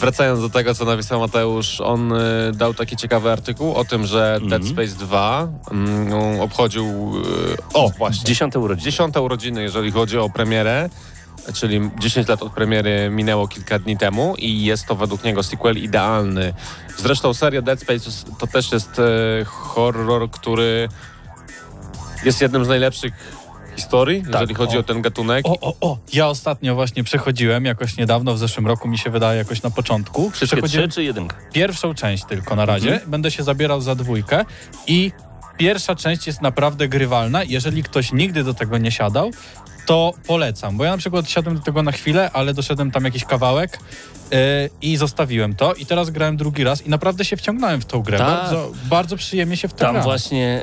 wracając 0.00 0.40
do 0.40 0.50
tego, 0.50 0.74
co 0.74 0.84
napisał 0.84 1.20
Mateusz, 1.20 1.80
on 1.80 2.12
e, 2.12 2.16
dał 2.54 2.74
taki 2.74 2.96
ciekawy 2.96 3.30
artykuł 3.32 3.74
o 3.74 3.84
tym, 3.84 4.06
że 4.06 4.34
Mhm. 4.42 4.50
Dead 4.50 4.64
Space 4.72 5.04
2 5.06 5.48
mm, 5.70 6.40
obchodził, 6.40 6.84
e, 6.84 7.74
o 7.74 7.90
właśnie, 7.98 8.24
Dziesiąte 8.24 8.58
urodziny. 8.58 8.84
dziesiąte 8.84 9.20
urodziny, 9.20 9.62
jeżeli 9.62 9.90
chodzi 9.90 10.18
o 10.18 10.30
premierę, 10.30 10.88
czyli 11.52 11.90
10 11.98 12.28
lat 12.28 12.42
od 12.42 12.52
premiery 12.52 13.10
minęło 13.10 13.48
kilka 13.48 13.78
dni 13.78 13.96
temu 13.96 14.34
i 14.38 14.64
jest 14.64 14.86
to 14.86 14.94
według 14.94 15.24
niego 15.24 15.42
sequel 15.42 15.78
idealny. 15.78 16.54
Zresztą 16.96 17.34
seria 17.34 17.62
Dead 17.62 17.80
Space 17.80 18.10
to 18.38 18.46
też 18.46 18.72
jest 18.72 18.98
e, 18.98 19.44
horror, 19.44 20.30
który 20.30 20.88
jest 22.24 22.40
jednym 22.40 22.64
z 22.64 22.68
najlepszych 22.68 23.40
historii, 23.76 24.24
jeżeli 24.32 24.54
chodzi 24.54 24.76
o. 24.76 24.80
o 24.80 24.82
ten 24.82 25.02
gatunek. 25.02 25.46
O, 25.46 25.60
o, 25.60 25.74
o! 25.80 25.98
Ja 26.12 26.28
ostatnio 26.28 26.74
właśnie 26.74 27.04
przechodziłem 27.04 27.64
jakoś 27.64 27.96
niedawno, 27.96 28.34
w 28.34 28.38
zeszłym 28.38 28.66
roku 28.66 28.88
mi 28.88 28.98
się 28.98 29.10
wydaje, 29.10 29.38
jakoś 29.38 29.62
na 29.62 29.70
początku. 29.70 30.30
Wszystkie 30.30 30.62
trzy 30.62 30.88
czy 30.88 31.02
jedynka? 31.02 31.36
pierwszą 31.52 31.94
część 31.94 32.24
tylko 32.24 32.56
na 32.56 32.66
razie. 32.66 32.92
Mhm. 32.92 33.10
Będę 33.10 33.30
się 33.30 33.42
zabierał 33.42 33.80
za 33.80 33.94
dwójkę 33.94 34.44
i 34.86 35.12
pierwsza 35.60 35.94
część 35.94 36.26
jest 36.26 36.42
naprawdę 36.42 36.88
grywalna. 36.88 37.44
Jeżeli 37.44 37.82
ktoś 37.82 38.12
nigdy 38.12 38.44
do 38.44 38.54
tego 38.54 38.78
nie 38.78 38.90
siadał, 38.90 39.30
to 39.86 40.12
polecam, 40.26 40.76
bo 40.76 40.84
ja 40.84 40.90
na 40.90 40.98
przykład 40.98 41.30
siadłem 41.30 41.56
do 41.56 41.62
tego 41.62 41.82
na 41.82 41.92
chwilę, 41.92 42.30
ale 42.32 42.54
doszedłem 42.54 42.90
tam 42.90 43.04
jakiś 43.04 43.24
kawałek 43.24 43.78
i 44.82 44.96
zostawiłem 44.96 45.54
to 45.54 45.74
i 45.74 45.86
teraz 45.86 46.10
grałem 46.10 46.36
drugi 46.36 46.64
raz 46.64 46.86
i 46.86 46.90
naprawdę 46.90 47.24
się 47.24 47.36
wciągnąłem 47.36 47.80
w 47.80 47.84
tą 47.84 48.02
grę. 48.02 48.18
Tak. 48.18 48.28
Bardzo, 48.28 48.72
bardzo 48.84 49.16
przyjemnie 49.16 49.56
się 49.56 49.68
w 49.68 49.72
to 49.72 49.78
Tam 49.78 49.94
gra. 49.94 50.02
właśnie 50.02 50.62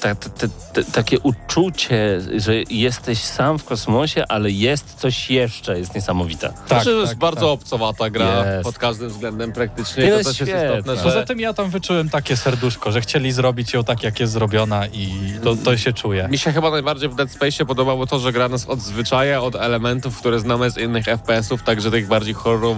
ta, 0.00 0.14
te, 0.14 0.84
takie 0.92 1.20
uczucie, 1.20 2.20
że 2.36 2.54
jesteś 2.70 3.18
sam 3.18 3.58
w 3.58 3.64
kosmosie, 3.64 4.24
ale 4.28 4.50
jest 4.50 4.94
coś 4.94 5.30
jeszcze, 5.30 5.78
jest 5.78 5.94
niesamowite. 5.94 6.48
Tak, 6.48 6.66
Znaczy, 6.68 6.84
to 6.84 6.90
jest 7.00 7.12
tak, 7.12 7.18
bardzo 7.18 7.40
tak. 7.40 7.48
obcowata 7.48 8.10
gra 8.10 8.44
Jest. 8.54 8.64
pod 8.64 8.78
każdym 8.78 9.08
względem 9.08 9.52
praktycznie. 9.52 10.04
Nie, 10.04 10.10
to 10.10 10.16
też 10.16 10.26
jest 10.26 10.40
jest 10.40 10.64
istotne, 10.64 10.96
że 10.96 11.02
Poza 11.02 11.22
tym 11.26 11.40
ja 11.40 11.54
tam 11.54 11.70
wyczułem 11.70 12.08
takie 12.08 12.36
serduszko, 12.36 12.92
że 12.92 13.00
chcieli 13.00 13.32
zrobić 13.32 13.72
ją 13.72 13.84
tak, 13.84 14.02
jak 14.02 14.20
jest 14.20 14.32
zrobiona 14.32 14.86
i 14.86 15.10
to, 15.44 15.56
to 15.56 15.76
się 15.76 15.92
czuje. 15.92 16.28
mi 16.28 16.38
się 16.38 16.52
chyba 16.52 16.70
najbardziej 16.70 17.08
w 17.08 17.14
Dead 17.14 17.30
Space 17.30 17.64
podobało 17.66 18.06
to, 18.06 18.18
że 18.18 18.32
gra 18.32 18.48
nas 18.48 18.66
odzwyczaja 18.68 19.42
od 19.42 19.54
elementów, 19.54 20.18
które 20.18 20.40
znamy 20.40 20.70
z 20.70 20.78
innych 20.78 21.04
FPS-ów, 21.04 21.62
także 21.62 21.90
tych 21.90 22.06
bardziej 22.08 22.34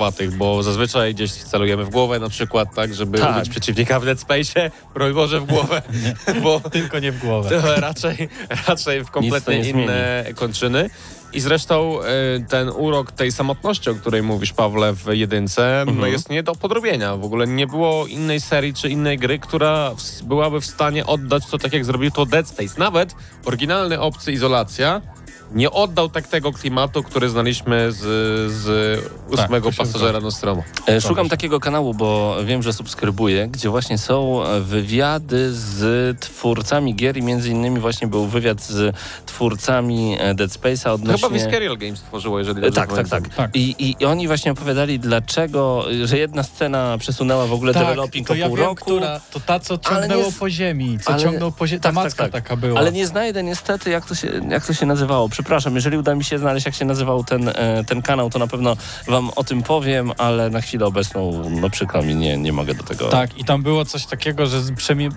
horrorowatych, 0.07 0.37
bo 0.37 0.62
zazwyczaj 0.62 1.14
gdzieś 1.14 1.33
celujemy 1.33 1.85
w 1.85 1.90
głowę 1.90 2.19
na 2.19 2.29
przykład, 2.29 2.75
tak, 2.75 2.95
żeby 2.95 3.19
Tak. 3.19 3.37
ubić 3.37 3.49
przeciwnika 3.51 4.01
w 4.01 4.05
Dead 4.05 4.21
Space, 4.21 4.71
broń 4.95 5.12
Boże 5.14 5.40
w 5.40 5.45
głowę, 5.47 5.83
bo 6.42 6.61
Tylko 6.61 6.99
nie 6.99 7.12
w 7.12 7.19
głowę. 7.19 7.62
raczej, 7.77 8.29
raczej 8.69 9.05
w 9.05 9.11
kompletnie 9.11 9.61
inne 9.71 10.25
kończyny. 10.35 10.90
I 11.33 11.40
zresztą 11.40 11.99
y, 12.03 12.05
ten 12.49 12.69
urok 12.69 13.12
tej 13.12 13.33
samotności, 13.33 13.90
o 13.90 13.95
której 13.95 14.23
mówisz, 14.23 14.53
Pawle, 14.53 14.92
w 14.95 15.07
jedynce, 15.12 15.81
Mhm. 15.81 15.99
no 16.01 16.07
jest 16.07 16.31
nie 16.31 16.42
do 16.42 16.55
podrobienia. 16.55 17.16
W 17.16 17.25
ogóle 17.25 17.47
nie 17.47 17.66
było 17.66 18.07
innej 18.07 18.40
serii 18.40 18.75
czy 18.75 18.88
innej 18.88 19.19
gry, 19.19 19.38
która 19.38 19.90
byłaby 20.25 20.61
w 20.61 20.66
stanie 20.66 21.07
oddać 21.07 21.47
to 21.47 21.59
tak, 21.59 21.73
jak 21.73 21.85
zrobił 21.85 22.11
to 22.11 22.27
Dead 22.27 22.49
Space. 22.49 22.75
Nawet 22.79 23.14
oryginalny 23.45 24.01
obcy 24.01 24.33
Izolacja 24.33 25.01
nie 25.52 25.70
oddał 25.70 26.09
tak 26.09 26.28
tego 26.28 26.52
klimatu, 26.52 27.02
który 27.02 27.28
znaliśmy 27.28 27.92
z, 27.92 27.98
z 28.52 29.00
ósmego 29.30 29.72
się 29.72 29.78
pasażera 29.78 30.20
Nostromo. 30.20 30.62
E, 30.88 31.00
Szukam 31.00 31.28
takiego 31.28 31.61
kanału, 31.61 31.94
bo 31.94 32.37
wiem, 32.44 32.62
że 32.62 32.72
subskrybuję, 32.72 33.48
gdzie 33.48 33.68
właśnie 33.68 33.98
są 33.98 34.44
e, 34.44 34.61
wywiady 34.61 35.52
z 35.52 36.20
twórcami 36.20 36.94
gier 36.94 37.16
i 37.16 37.22
między 37.22 37.48
innymi 37.50 37.80
właśnie 37.80 38.09
był 38.09 38.26
wywiad 38.26 38.62
z 38.62 38.96
twórcami 39.26 40.16
e, 40.20 40.35
Dead 40.35 40.50
Space'a 40.50 40.90
odnośnie... 40.90 41.28
Chyba 41.28 41.44
Visceral 41.44 41.78
Games 41.78 42.00
tworzyło, 42.00 42.38
jeżeli 42.38 42.61
dobrze 42.61 42.80
Tak, 42.80 42.92
tak, 42.94 43.09
tak. 43.09 43.35
Tak. 43.35 43.50
I, 43.56 43.94
I 44.00 44.04
oni 44.04 44.26
właśnie 44.26 44.52
opowiadali, 44.52 44.98
dlaczego, 44.98 45.85
że 46.04 46.18
jedna 46.18 46.42
scena 46.42 46.98
przesunęła 46.98 47.46
w 47.46 47.52
ogóle 47.52 47.72
developing 47.72 48.26
to 48.26 48.32
o 48.32 48.37
ja 48.37 48.46
pół 48.46 48.56
wiem, 48.56 48.66
roku. 48.66 48.85
która, 48.85 49.20
to 49.32 49.40
ta, 49.40 49.61
co 49.61 49.78
ciągnęło 49.78 50.32
po 50.38 50.50
ziemi, 50.50 50.98
co 51.02 51.12
ale- 51.12 51.22
ciągnął 51.22 51.52
po 51.52 51.66
ziemi, 51.66 51.80
ta 51.80 51.88
tak, 51.88 51.94
tak, 51.94 52.04
macka 52.04 52.22
tak. 52.22 52.32
taka 52.32 52.56
była. 52.56 52.80
Ale 52.80 52.92
nie 52.92 53.06
znajdę 53.06 53.42
niestety, 53.42 53.90
jak 53.90 54.06
to, 54.06 54.14
się, 54.14 54.28
jak 54.48 54.66
to 54.66 54.74
się 54.74 54.87
nazywało. 54.87 55.28
Przepraszam, 55.46 55.74
jeżeli 55.74 55.98
uda 55.98 56.14
mi 56.14 56.24
się 56.24 56.38
znaleźć, 56.38 56.66
jak 56.66 56.74
się 56.74 56.85
nazywał 56.85 57.24
ten, 57.24 57.48
e, 57.48 57.85
ten 57.87 58.02
kanał, 58.02 58.30
to 58.30 58.38
na 58.38 58.46
pewno 58.46 58.76
wam 59.06 59.30
o 59.37 59.44
tym 59.44 59.62
powiem, 59.62 60.12
ale 60.18 60.50
na 60.50 60.61
chwilę 60.61 60.87
obecną, 60.87 61.50
no 61.61 61.70
przykro 61.70 62.02
mi, 62.02 62.14
nie, 62.14 62.37
nie 62.37 62.52
mogę 62.52 62.74
do 62.74 62.82
tego. 62.82 63.09
Tak, 63.09 63.38
i 63.38 63.44
tam 63.44 63.62
było 63.62 63.85
coś 63.85 64.06
takiego, 64.06 64.46
że 64.46 64.61
przemie... 64.76 65.09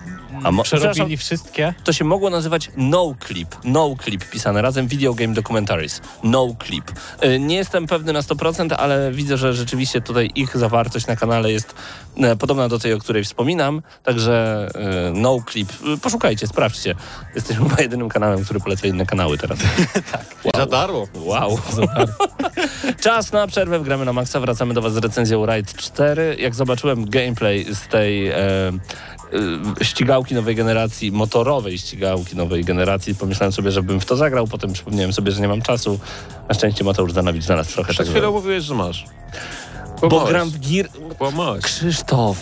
A 0.44 0.50
mo- 0.52 0.62
przerobili 0.62 1.16
wszystkie. 1.16 1.74
To 1.84 1.92
się 1.92 2.04
mogło 2.04 2.30
nazywać 2.30 2.70
No 2.76 3.14
Clip. 3.26 3.56
No 3.64 3.94
Clip 4.04 4.30
pisane 4.30 4.62
razem 4.62 4.86
Video 4.86 5.14
Game 5.14 5.34
Documentaries. 5.34 6.00
No 6.22 6.48
Clip. 6.66 6.84
Y, 7.24 7.38
Nie 7.38 7.56
jestem 7.56 7.86
pewny 7.86 8.12
na 8.12 8.20
100%, 8.20 8.74
ale 8.78 9.12
widzę, 9.12 9.36
że 9.36 9.54
rzeczywiście 9.54 10.00
tutaj 10.00 10.30
ich 10.34 10.56
zawartość 10.56 11.06
na 11.06 11.16
kanale 11.16 11.52
jest 11.52 11.74
e, 12.16 12.36
podobna 12.36 12.68
do 12.68 12.78
tej, 12.78 12.92
o 12.92 12.98
której 12.98 13.24
wspominam. 13.24 13.82
Także 14.02 14.68
e, 14.74 15.12
No 15.14 15.36
Clip. 15.50 15.68
Poszukajcie, 16.02 16.46
sprawdźcie. 16.46 16.94
Jesteśmy 17.34 17.68
chyba 17.68 17.82
jedynym 17.82 18.08
kanałem, 18.08 18.44
który 18.44 18.60
poleca 18.60 18.86
inne 18.86 19.06
kanały 19.06 19.38
teraz. 19.38 19.58
I 20.44 20.50
za 20.56 20.66
darmo. 20.66 21.06
Wow. 21.14 21.58
Czas 23.04 23.32
na 23.32 23.46
przerwę 23.46 23.78
w 23.78 23.82
Gramy 23.82 24.04
na 24.04 24.12
Maxa. 24.12 24.40
Wracamy 24.40 24.74
do 24.74 24.82
Was 24.82 24.92
z 24.92 24.96
recenzją 24.96 25.46
Ride 25.46 25.72
4. 25.76 26.36
Jak 26.38 26.54
zobaczyłem 26.54 27.10
gameplay 27.10 27.74
z 27.74 27.88
tej 27.88 28.28
e, 28.28 28.36
e, 28.38 28.72
ścigałki 29.84 30.34
nowej 30.34 30.56
generacji, 30.56 31.12
motorowej 31.12 31.78
ścigałki 31.78 32.36
nowej 32.36 32.64
generacji, 32.64 33.14
pomyślałem 33.14 33.52
sobie, 33.52 33.70
żebym 33.70 34.00
w 34.00 34.04
to 34.04 34.16
zagrał. 34.16 34.46
Potem 34.46 34.72
przypomniałem 34.72 35.12
sobie, 35.12 35.32
że 35.32 35.40
nie 35.40 35.48
mam 35.48 35.62
czasu. 35.62 35.98
Na 36.48 36.54
szczęście 36.54 36.84
Mateusz 36.84 37.12
Zanowicz 37.12 37.44
znalazł 37.44 37.72
trochę 37.72 37.92
Przed 37.92 38.06
tak. 38.06 38.14
chwilą 38.14 38.32
mówiłeś, 38.32 38.64
że 38.64 38.74
masz. 38.74 39.04
Bo 40.10 40.24
gram 40.24 40.50
w 40.50 40.58
Gear... 40.58 40.88
Kłamałeś. 41.18 41.64
Krzysztof. 41.64 42.36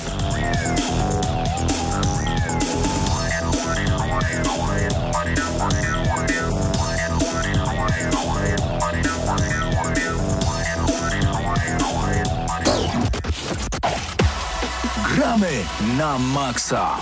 Na 15.99 16.15
maksa. 16.19 16.95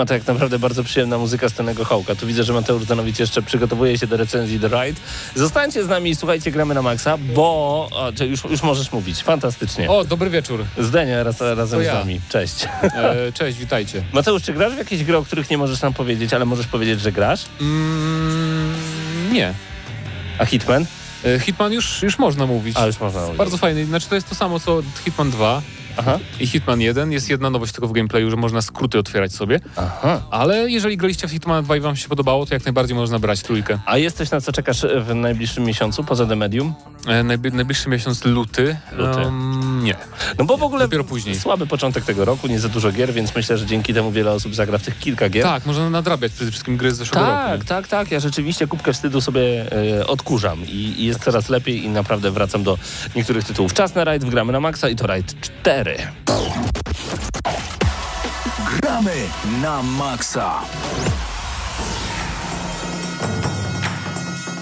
Ma 0.00 0.06
to 0.06 0.14
jak 0.14 0.26
naprawdę 0.26 0.58
bardzo 0.58 0.84
przyjemna 0.84 1.18
muzyka 1.18 1.48
z 1.48 1.52
Tenego 1.52 1.84
Hołka. 1.84 2.14
Tu 2.14 2.26
widzę, 2.26 2.44
że 2.44 2.52
Mateusz 2.52 2.86
Danowicz 2.86 3.18
jeszcze 3.18 3.42
przygotowuje 3.42 3.98
się 3.98 4.06
do 4.06 4.16
recenzji 4.16 4.60
The 4.60 4.68
Ride. 4.68 5.00
Zostańcie 5.34 5.84
z 5.84 5.88
nami 5.88 6.10
i 6.10 6.16
słuchajcie, 6.16 6.50
gramy 6.50 6.74
na 6.74 6.82
maksa, 6.82 7.18
bo... 7.34 7.42
O, 7.92 8.12
już, 8.24 8.44
już 8.44 8.62
możesz 8.62 8.92
mówić. 8.92 9.22
Fantastycznie. 9.22 9.90
O, 9.90 10.04
dobry 10.04 10.30
wieczór. 10.30 10.64
Zdenia 10.78 11.22
raz, 11.22 11.40
razem 11.40 11.82
ja. 11.82 11.92
z 11.92 11.94
nami. 11.94 12.20
Cześć. 12.28 12.66
E, 12.82 13.32
cześć, 13.32 13.58
witajcie. 13.58 14.02
Mateusz, 14.12 14.42
czy 14.42 14.52
grasz 14.52 14.74
w 14.74 14.78
jakieś 14.78 15.04
gry, 15.04 15.16
o 15.16 15.22
których 15.22 15.50
nie 15.50 15.58
możesz 15.58 15.82
nam 15.82 15.94
powiedzieć, 15.94 16.34
ale 16.34 16.44
możesz 16.44 16.66
powiedzieć, 16.66 17.00
że 17.00 17.12
grasz? 17.12 17.44
Mm, 17.60 18.74
nie. 19.32 19.54
A 20.38 20.46
Hitman? 20.46 20.86
E, 21.24 21.38
Hitman 21.38 21.72
już, 21.72 22.02
już 22.02 22.18
można 22.18 22.46
mówić. 22.46 22.76
A, 22.76 22.86
już 22.86 23.00
można 23.00 23.20
mówić. 23.20 23.38
Bardzo 23.38 23.56
fajny. 23.56 23.86
Znaczy 23.86 24.08
to 24.08 24.14
jest 24.14 24.28
to 24.28 24.34
samo 24.34 24.60
co 24.60 24.82
Hitman 25.04 25.30
2 25.30 25.62
Aha. 25.96 26.18
i 26.40 26.46
Hitman 26.46 26.80
1. 26.80 27.12
Jest 27.12 27.30
jedna 27.30 27.50
nowość 27.50 27.72
tylko 27.72 27.88
w 27.88 27.92
gameplayu, 27.92 28.30
że 28.30 28.36
można 28.36 28.62
skróty 28.62 28.98
otwierać 28.98 29.32
sobie. 29.32 29.60
Aha. 29.76 30.22
Ale 30.30 30.70
jeżeli 30.70 30.96
graliście 30.96 31.28
w 31.28 31.30
Hitman 31.30 31.64
2 31.64 31.76
i 31.76 31.80
wam 31.80 31.96
się 31.96 32.08
podobało, 32.08 32.46
to 32.46 32.54
jak 32.54 32.64
najbardziej 32.64 32.96
można 32.96 33.18
brać 33.18 33.42
trójkę. 33.42 33.78
A 33.86 33.98
jest 33.98 34.16
coś, 34.16 34.30
na 34.30 34.40
co 34.40 34.52
czekasz 34.52 34.86
w 35.00 35.14
najbliższym 35.14 35.64
miesiącu, 35.64 36.04
poza 36.04 36.26
The 36.26 36.36
Medium? 36.36 36.74
E, 37.06 37.22
najbli- 37.24 37.52
najbliższy 37.54 37.88
miesiąc 37.88 38.24
luty. 38.24 38.76
Luty. 38.92 39.20
Em, 39.20 39.69
nie. 39.80 39.96
No 40.38 40.44
bo 40.44 40.56
w 40.56 40.62
ogóle 40.62 40.84
Dopiero 40.84 41.04
później. 41.04 41.40
słaby 41.40 41.66
początek 41.66 42.04
tego 42.04 42.24
roku, 42.24 42.46
nie 42.48 42.60
za 42.60 42.68
dużo 42.68 42.92
gier, 42.92 43.12
więc 43.12 43.34
myślę, 43.34 43.58
że 43.58 43.66
dzięki 43.66 43.94
temu 43.94 44.12
wiele 44.12 44.30
osób 44.32 44.54
zagra 44.54 44.78
w 44.78 44.82
tych 44.82 44.98
kilka 44.98 45.28
gier. 45.28 45.42
Tak, 45.42 45.66
można 45.66 45.90
nadrabiać 45.90 46.32
przede 46.32 46.50
wszystkim 46.50 46.76
gry 46.76 46.94
z 46.94 46.96
zeszłego 46.96 47.26
Tak, 47.26 47.52
roku. 47.52 47.64
tak, 47.64 47.88
tak. 47.88 48.10
Ja 48.10 48.20
rzeczywiście 48.20 48.66
kubkę 48.66 48.92
wstydu 48.92 49.20
sobie 49.20 49.66
e, 50.00 50.06
odkurzam 50.06 50.64
i, 50.66 50.94
i 50.98 51.04
jest 51.04 51.24
coraz 51.24 51.48
lepiej 51.48 51.84
i 51.84 51.88
naprawdę 51.88 52.30
wracam 52.30 52.62
do 52.62 52.78
niektórych 53.16 53.44
tytułów. 53.44 53.74
Czas 53.74 53.94
na 53.94 54.04
rajd, 54.04 54.24
wgramy 54.24 54.52
na 54.52 54.60
maksa 54.60 54.88
i 54.88 54.96
to 54.96 55.06
rajd 55.06 55.40
4. 55.40 55.96
Gramy 58.80 59.12
na 59.62 59.82
maksa. 59.82 60.54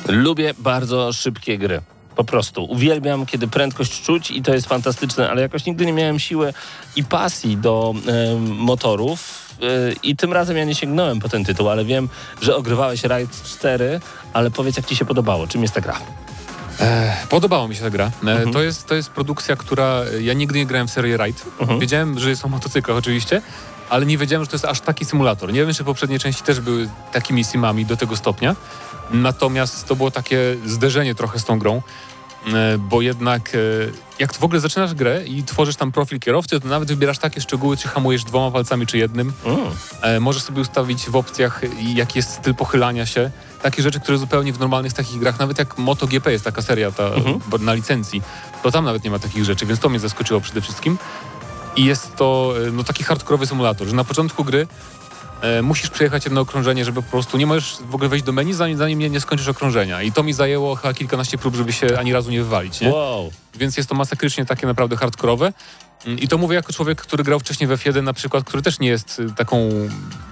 Lubię 0.09 0.55
bardzo 0.59 1.13
szybkie 1.13 1.59
gry. 1.59 1.81
Po 2.19 2.25
prostu. 2.25 2.65
Uwielbiam, 2.65 3.27
kiedy 3.27 3.49
prędkość 3.49 4.03
czuć 4.03 4.31
i 4.31 4.43
to 4.43 4.55
jest 4.55 4.67
fantastyczne, 4.67 5.31
ale 5.31 5.43
jakoś 5.43 5.65
nigdy 5.67 5.87
nie 5.87 5.93
miałem 5.93 6.19
siły 6.19 6.53
i 6.97 7.05
pasji 7.05 7.57
do 7.57 7.95
e, 8.07 8.39
motorów. 8.41 9.21
e, 9.63 9.65
I 10.03 10.17
tym 10.17 10.33
razem 10.33 10.57
ja 10.57 10.65
nie 10.65 10.75
sięgnąłem 10.75 11.21
po 11.21 11.29
ten 11.29 11.45
tytuł, 11.45 11.69
ale 11.69 11.85
wiem, 11.85 12.09
że 12.41 12.57
ogrywałeś 12.57 13.05
Raid 13.05 13.43
4, 13.43 14.01
ale 14.33 14.51
powiedz, 14.51 14.77
jak 14.77 14.87
ci 14.87 14.97
się 14.97 15.05
podobało. 15.05 15.47
Czym 15.47 15.63
jest 15.63 15.75
ta 15.75 15.81
gra? 15.81 15.97
Podobała 17.29 17.69
mi 17.69 17.77
się 17.77 17.83
ta 17.83 17.91
gra. 17.91 18.11
E, 18.27 18.51
To, 18.53 18.63
jest, 18.63 18.87
to 18.87 18.95
jest 18.95 19.11
produkcja, 19.11 19.57
która... 19.57 20.01
Ja 20.21 20.33
nigdy 20.35 20.59
nie 20.59 20.67
grałem 20.67 20.89
w 20.89 20.91
serię 20.91 21.17
Ride. 21.17 21.41
Wiedziałem, 21.81 22.19
że 22.19 22.31
jest 22.31 22.45
o 22.45 22.49
motocyklach 22.49 22.99
oczywiście, 22.99 23.43
ale 23.91 24.07
nie 24.07 24.19
wiedziałem, 24.19 24.45
że 24.45 24.51
to 24.51 24.55
jest 24.55 24.65
aż 24.65 24.81
taki 24.81 25.05
symulator. 25.05 25.53
Nie 25.53 25.65
wiem, 25.65 25.75
czy 25.75 25.85
poprzednie 25.85 26.19
części 26.19 26.43
też 26.43 26.61
były 26.61 26.89
takimi 27.13 27.45
simami 27.45 27.87
do 27.87 27.97
tego 27.97 28.17
stopnia. 28.17 28.57
Natomiast 29.11 29.87
to 29.87 29.97
było 29.97 30.11
takie 30.11 30.57
zderzenie 30.67 31.15
trochę 31.15 31.39
z 31.39 31.45
tą 31.45 31.59
grą, 31.59 31.83
e, 32.47 32.79
bo 32.79 33.03
jednak 33.03 33.55
e, 33.55 33.59
jak 34.19 34.35
w 34.35 34.45
ogóle 34.45 34.61
zaczynasz 34.61 34.95
grę 34.95 35.25
i 35.27 35.43
tworzysz 35.43 35.77
tam 35.77 35.93
profil 35.93 36.21
kierowcy, 36.21 36.61
to 36.61 36.69
nawet 36.69 36.89
wybierasz 36.89 37.19
takie 37.19 37.41
szczegóły, 37.41 37.77
czy 37.77 37.89
hamujesz 37.89 38.25
dwoma 38.25 38.51
palcami, 38.51 38.87
czy 38.87 38.99
jednym. 38.99 39.33
Mm. 39.45 39.59
E, 40.03 40.21
możesz 40.21 40.43
sobie 40.43 40.61
ustawić 40.61 41.11
w 41.11 41.17
opcjach, 41.17 41.61
jaki 41.95 42.19
jest 42.19 42.31
styl 42.31 42.55
pochylania 42.55 43.07
się. 43.07 43.31
Takie 43.63 43.83
rzeczy, 43.83 44.01
które 44.01 44.19
zupełnie 44.19 44.53
w 44.53 44.59
normalnych 44.59 44.93
takich 44.93 45.19
grach, 45.19 45.39
nawet 45.39 45.59
jak 45.59 45.79
MotoGP 45.79 46.33
jest 46.33 46.45
taka 46.45 46.63
seria 46.63 46.91
ta, 46.91 47.11
bo 47.49 47.59
na 47.59 47.75
licencji, 47.75 48.23
to 48.63 48.71
tam 48.71 48.85
nawet 48.85 49.05
nie 49.05 49.11
ma 49.11 49.19
takich 49.19 49.45
rzeczy, 49.45 49.67
więc 49.67 49.81
to 49.81 49.89
mnie 49.89 49.99
zaskoczyło 49.99 50.41
przede 50.41 50.61
wszystkim. 50.61 50.99
I 51.77 51.85
jest 51.85 52.17
to 52.17 52.55
no, 52.73 52.85
taki 52.85 53.05
hardkorowy 53.05 53.47
symulator, 53.47 53.89
że 53.89 53.97
na 53.97 54.05
początku 54.05 54.45
gry 54.45 54.67
e, 55.43 55.63
musisz 55.63 55.91
przejechać 55.91 56.25
jedno 56.25 56.41
okrążenie, 56.41 56.85
żeby 56.85 57.03
po 57.03 57.11
prostu 57.11 57.39
nie 57.39 57.47
możesz 57.47 57.77
w 57.81 57.95
ogóle 57.95 58.09
wejść 58.09 58.25
do 58.25 58.33
menu, 58.33 58.55
zanim, 58.55 58.79
zanim 58.79 58.99
nie, 58.99 59.11
nie 59.11 59.21
skończysz 59.21 59.49
okrążenia. 59.49 60.03
I 60.03 60.13
to 60.13 60.23
mi 60.23 60.33
zajęło 60.33 60.75
chyba 60.75 60.95
kilkanaście 60.95 61.39
prób, 61.39 61.57
żeby 61.57 61.73
się 61.73 61.99
ani 61.99 62.13
razu 62.13 62.31
nie 62.31 62.43
wywalić. 62.43 62.81
Nie? 62.81 62.91
Wow. 62.91 63.31
więc 63.55 63.77
jest 63.77 63.89
to 63.89 63.95
masakrycznie 63.95 64.47
takie 64.47 64.67
naprawdę 64.67 64.97
hardkorowe. 64.97 65.53
Mm, 66.07 66.19
I 66.19 66.29
to 66.29 66.39
mówię 66.39 66.57
jako 66.57 66.73
człowiek, 66.73 67.03
który 67.03 67.25
grał 67.25 67.41
wcześniej 67.41 67.67
w 67.69 67.71
F1 67.71 68.03
na 68.03 68.13
przykład, 68.13 68.45
który 68.45 68.63
też 68.63 68.81
nie 68.81 68.89
jest 68.89 69.21
y, 69.21 69.31
taką 69.31 69.69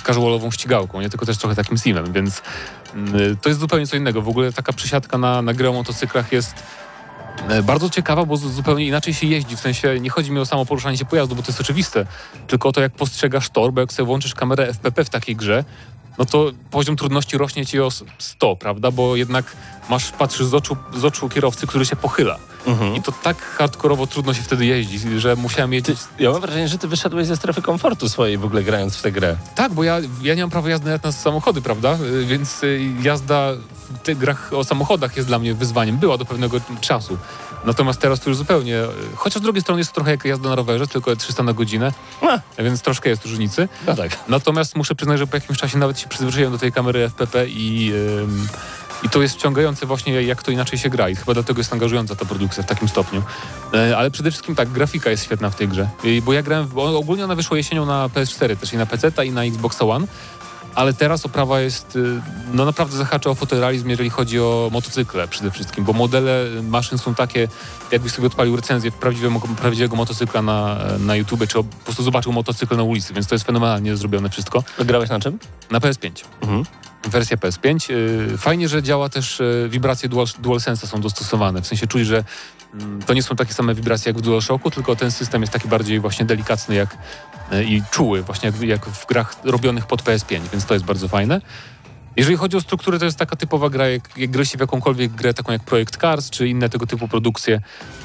casualową 0.07 0.51
ścigałką, 0.51 1.01
nie 1.01 1.11
tylko 1.11 1.27
też 1.27 1.38
trochę 1.38 1.57
takim 1.57 1.79
simem, 1.79 2.12
więc 2.12 2.38
y, 2.38 3.37
to 3.42 3.49
jest 3.49 3.61
zupełnie 3.61 3.87
co 3.87 3.97
innego. 3.97 4.23
W 4.23 4.29
ogóle 4.29 4.53
taka 4.53 4.73
przysiadka 4.73 5.19
na, 5.19 5.42
na 5.42 5.55
grę 5.55 5.71
o 5.71 5.73
motocyklach 5.73 6.33
jest 6.33 6.55
bardzo 7.62 7.90
ciekawa, 7.90 8.25
bo 8.25 8.37
zu- 8.37 8.49
zupełnie 8.51 8.87
inaczej 8.87 9.14
się 9.14 9.27
jeździ. 9.27 9.57
W 9.57 9.61
sensie 9.61 10.01
nie 10.01 10.11
chodzi 10.11 10.31
mi 10.33 10.38
o 10.38 10.46
samo 10.46 10.66
poruszanie 10.66 10.96
się 10.96 11.05
pojazdu, 11.05 11.35
bo 11.37 11.42
to 11.42 11.49
jest 11.49 11.61
oczywiste, 11.61 12.07
tylko 12.46 12.68
o 12.68 12.72
to, 12.72 12.81
jak 12.81 12.92
postrzegasz 12.92 13.51
tor, 13.51 13.73
bo 13.73 13.81
jak 13.81 13.92
sobie 13.92 14.06
włączysz 14.06 14.35
kamerę 14.35 14.67
FPP 14.67 15.04
w 15.04 15.11
takiej 15.11 15.37
grze, 15.37 15.65
no 16.19 16.25
to 16.25 16.50
poziom 16.71 16.96
trudności 16.96 17.38
rośnie 17.38 17.67
ci 17.67 17.81
o 17.81 17.87
s- 17.87 18.04
100, 18.19 18.56
prawda? 18.56 18.90
Bo 18.90 19.17
jednak 19.17 19.56
masz, 19.90 20.12
patrzysz 20.12 20.46
z 20.46 20.54
oczu, 20.54 20.77
z 20.96 21.04
oczu 21.04 21.29
kierowcy, 21.29 21.67
który 21.67 21.87
się 21.87 21.96
pochyla. 21.96 22.38
I 22.96 23.02
to 23.02 23.12
tak 23.12 23.37
hardkorowo 23.42 24.06
trudno 24.06 24.35
się 24.35 24.42
wtedy 24.42 24.67
jeździ, 24.67 25.21
że 25.21 25.37
musiałem 25.37 25.73
jeździć. 25.73 25.98
Ja 26.19 26.31
mam 26.31 26.40
wrażenie, 26.40 26.69
że 26.69 26.79
ty 26.79 26.88
wyszedłeś 26.88 27.27
ze 27.27 27.37
strefy 27.37 27.62
komfortu 27.62 28.08
swojej 28.08 28.38
w 28.38 28.44
ogóle 28.44 28.62
grając 28.62 28.96
w 28.96 29.02
tę 29.02 29.12
grę. 29.12 29.37
Tak, 29.54 29.73
bo 29.73 29.85
ja, 29.85 29.98
ja 30.23 30.35
nie 30.35 30.42
mam 30.42 30.50
prawa 30.50 30.69
jazdy 30.71 30.87
nawet 30.87 31.04
na 31.04 31.12
samochody, 31.12 31.62
prawda? 31.62 31.98
Y, 32.23 32.27
Więc 32.27 32.62
y, 32.62 32.81
jazda 33.02 33.52
w 33.94 33.98
tych 34.02 34.19
grach 34.19 34.50
o 34.52 34.64
samochodach 34.64 35.17
jest 35.17 35.29
dla 35.29 35.38
mnie 35.38 35.54
wyzwaniem. 35.54 35.96
Była 35.96 36.19
do 36.19 36.25
pewnego 36.25 36.60
czasu. 36.81 37.19
Natomiast 37.67 38.00
teraz 38.00 38.21
to 38.21 38.31
już 38.31 38.37
zupełnie. 38.37 38.77
y, 38.83 38.87
Chociaż 39.17 39.40
z 39.40 39.42
drugiej 39.42 39.62
strony 39.62 39.81
jest 39.81 39.90
to 39.90 39.94
trochę 39.94 40.10
jak 40.10 40.25
jazda 40.25 40.48
na 40.48 40.54
rowerze, 40.54 40.87
tylko 40.87 41.17
300 41.17 41.42
na 41.42 41.52
godzinę, 41.52 41.92
A. 42.23 42.62
więc 42.62 42.83
troszkę 42.83 43.08
jest 43.10 43.25
różnicy. 43.25 43.69
No 43.87 43.94
tak. 43.96 44.19
Natomiast 44.29 44.77
muszę 44.77 44.94
przyznać, 44.94 45.19
że 45.19 45.27
po 45.27 45.37
jakimś 45.37 45.58
czasie 45.58 45.79
nawet 45.79 46.00
się 46.00 46.08
przyzwyczaiłem 46.08 46.52
do 46.52 46.58
tej 46.58 46.73
kamery 46.73 47.04
FPP 47.08 47.46
i, 47.48 47.92
ym, 48.23 48.48
i 49.02 49.08
to 49.08 49.23
jest 49.23 49.35
wciągające 49.35 49.87
właśnie, 49.87 50.23
jak 50.23 50.42
to 50.42 50.50
inaczej 50.50 50.79
się 50.79 50.88
gra. 50.90 51.08
I 51.08 51.17
chyba 51.17 51.35
dlatego 51.35 51.60
jest 51.60 51.73
angażująca 51.73 52.17
ta 52.17 52.25
produkcja 52.25 52.62
w 52.62 52.67
takim 52.67 52.88
stopniu. 52.88 53.23
E, 53.75 53.96
ale 53.96 54.10
przede 54.10 54.31
wszystkim 54.31 54.54
tak, 54.54 54.69
grafika 54.69 55.10
jest 55.10 55.25
świetna 55.25 55.50
w 55.50 55.56
tej 55.56 55.69
grze. 55.69 55.88
Bo 56.23 56.33
ja 56.33 56.42
grałem, 56.42 56.67
w, 56.67 56.75
bo 56.75 56.98
ogólnie 56.98 57.25
ona 57.25 57.35
wyszła 57.35 57.56
jesienią 57.56 57.87
na 57.87 58.08
PS4, 58.08 58.56
też 58.56 58.73
i 58.73 58.77
na 58.77 58.87
PC 58.87 59.27
i 59.27 59.31
na 59.33 59.44
Xbox 59.44 59.83
One. 59.83 60.06
Ale 60.77 60.94
teraz 60.94 61.27
oprawa 61.27 61.60
jest, 61.60 61.96
y, 61.96 62.20
no 62.52 62.64
naprawdę 62.64 62.96
zahacza 62.96 63.31
o 63.31 63.35
fotorealizm, 63.35 63.88
jeżeli 63.88 64.10
chodzi 64.10 64.40
o 64.40 64.68
motocykle 64.72 65.29
przede 65.29 65.50
wszystkim, 65.50 65.85
bo 65.85 65.92
modele 65.92 66.46
maszyn 66.62 66.98
są 66.98 67.14
takie, 67.14 67.48
jakbyś 67.92 68.12
sobie 68.12 68.27
odpalił 68.27 68.56
recenzję 68.56 68.92
prawdziwego, 68.92 69.40
prawdziwego 69.40 69.96
motocykla 69.96 70.42
na, 70.42 70.79
na 70.98 71.16
YouTube, 71.16 71.46
czy 71.48 71.54
po 71.54 71.64
prostu 71.85 72.02
zobaczył 72.02 72.33
motocykl 72.33 72.77
na 72.77 72.83
ulicy, 72.83 73.14
więc 73.14 73.27
to 73.27 73.35
jest 73.35 73.46
fenomenalnie 73.46 73.96
zrobione 73.96 74.31
wszystko. 74.31 74.64
Grałeś 74.79 75.10
na 75.10 75.20
czym? 75.20 75.38
Na 75.70 75.81
PS5. 75.81 76.24
Mhm. 76.42 76.64
Wersja 77.04 77.37
PS5. 77.37 77.90
Y, 77.90 78.38
Fajnie, 78.38 78.68
że 78.68 78.83
działa 78.83 79.08
też 79.08 79.40
y, 79.40 79.68
wibracje 79.70 80.08
Dual, 80.08 80.27
DualSense'a 80.27 80.87
są 80.87 81.00
dostosowane. 81.00 81.62
W 81.62 81.66
sensie 81.66 81.87
czuć, 81.87 82.06
że 82.06 82.24
mm, 82.74 83.02
to 83.02 83.14
nie 83.14 83.22
są 83.22 83.37
takie 83.37 83.54
same 83.54 83.74
wibracje 83.74 84.10
jak 84.10 84.18
w 84.18 84.20
DualShocku, 84.20 84.70
tylko 84.70 84.96
ten 84.96 85.10
system 85.10 85.40
jest 85.40 85.52
taki 85.52 85.68
bardziej 85.68 86.00
właśnie 86.00 86.24
delikatny 86.24 86.74
jak, 86.74 86.96
i 87.67 87.83
czuły, 87.90 88.23
właśnie 88.23 88.47
jak, 88.47 88.61
jak 88.61 88.87
w 88.87 89.07
grach 89.07 89.37
robionych 89.44 89.87
pod 89.87 90.03
PS5, 90.03 90.40
więc 90.53 90.65
to 90.65 90.75
jest 90.75 90.87
bardzo 90.87 91.09
fajne. 91.09 91.40
Jeżeli 92.17 92.37
chodzi 92.37 92.57
o 92.57 92.61
strukturę, 92.61 92.99
to 92.99 93.05
jest 93.05 93.19
taka 93.19 93.37
typowa 93.37 93.71
gra, 93.71 93.88
jak, 93.88 94.19
jak 94.19 94.31
gra 94.31 94.44
się 94.44 94.59
w 94.59 94.61
jakąkolwiek 94.61 95.13
grę, 95.13 95.35
taką 95.35 95.53
jak 95.53 95.63
Projekt 95.63 96.01
Cars, 96.01 96.31
czy 96.31 96.49
inne 96.49 96.69
tego 96.69 96.87
typu 96.87 97.09
produkcje, 97.09 97.61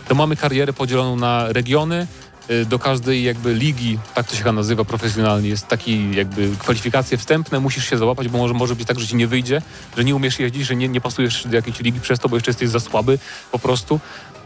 to 0.08 0.16
mamy 0.16 0.36
karierę 0.36 0.74
podzieloną 0.74 1.16
na 1.16 1.54
regiony, 1.54 2.08
y, 2.50 2.66
do 2.66 2.80
każdej 2.80 3.24
jakby 3.24 3.54
ligi, 3.54 4.00
tak 4.14 4.28
to 4.28 4.32
się 4.32 4.38
chyba 4.38 4.52
nazywa 4.52 4.86
profesjonalnie, 4.86 5.50
jest 5.50 5.68
taki 5.68 6.16
jakby 6.16 6.50
kwalifikacje 6.60 7.18
wstępne, 7.18 7.60
musisz 7.60 7.90
się 7.90 7.98
załapać, 7.98 8.28
bo 8.28 8.38
może, 8.38 8.54
może 8.54 8.76
być 8.76 8.88
tak, 8.88 9.00
że 9.00 9.08
ci 9.08 9.16
nie 9.16 9.28
wyjdzie, 9.28 9.62
że 9.98 10.04
nie 10.04 10.16
umiesz 10.16 10.40
jeździć, 10.40 10.66
że 10.66 10.76
nie, 10.76 10.88
nie 10.88 11.02
pasujesz 11.02 11.48
do 11.48 11.56
jakiejś 11.56 11.80
ligi 11.80 12.00
przez 12.00 12.20
to, 12.20 12.30
bo 12.30 12.36
jeszcze 12.36 12.52
jesteś 12.52 12.70
za 12.70 12.80
słaby 12.80 13.20
po 13.52 13.60
prostu. 13.60 14.00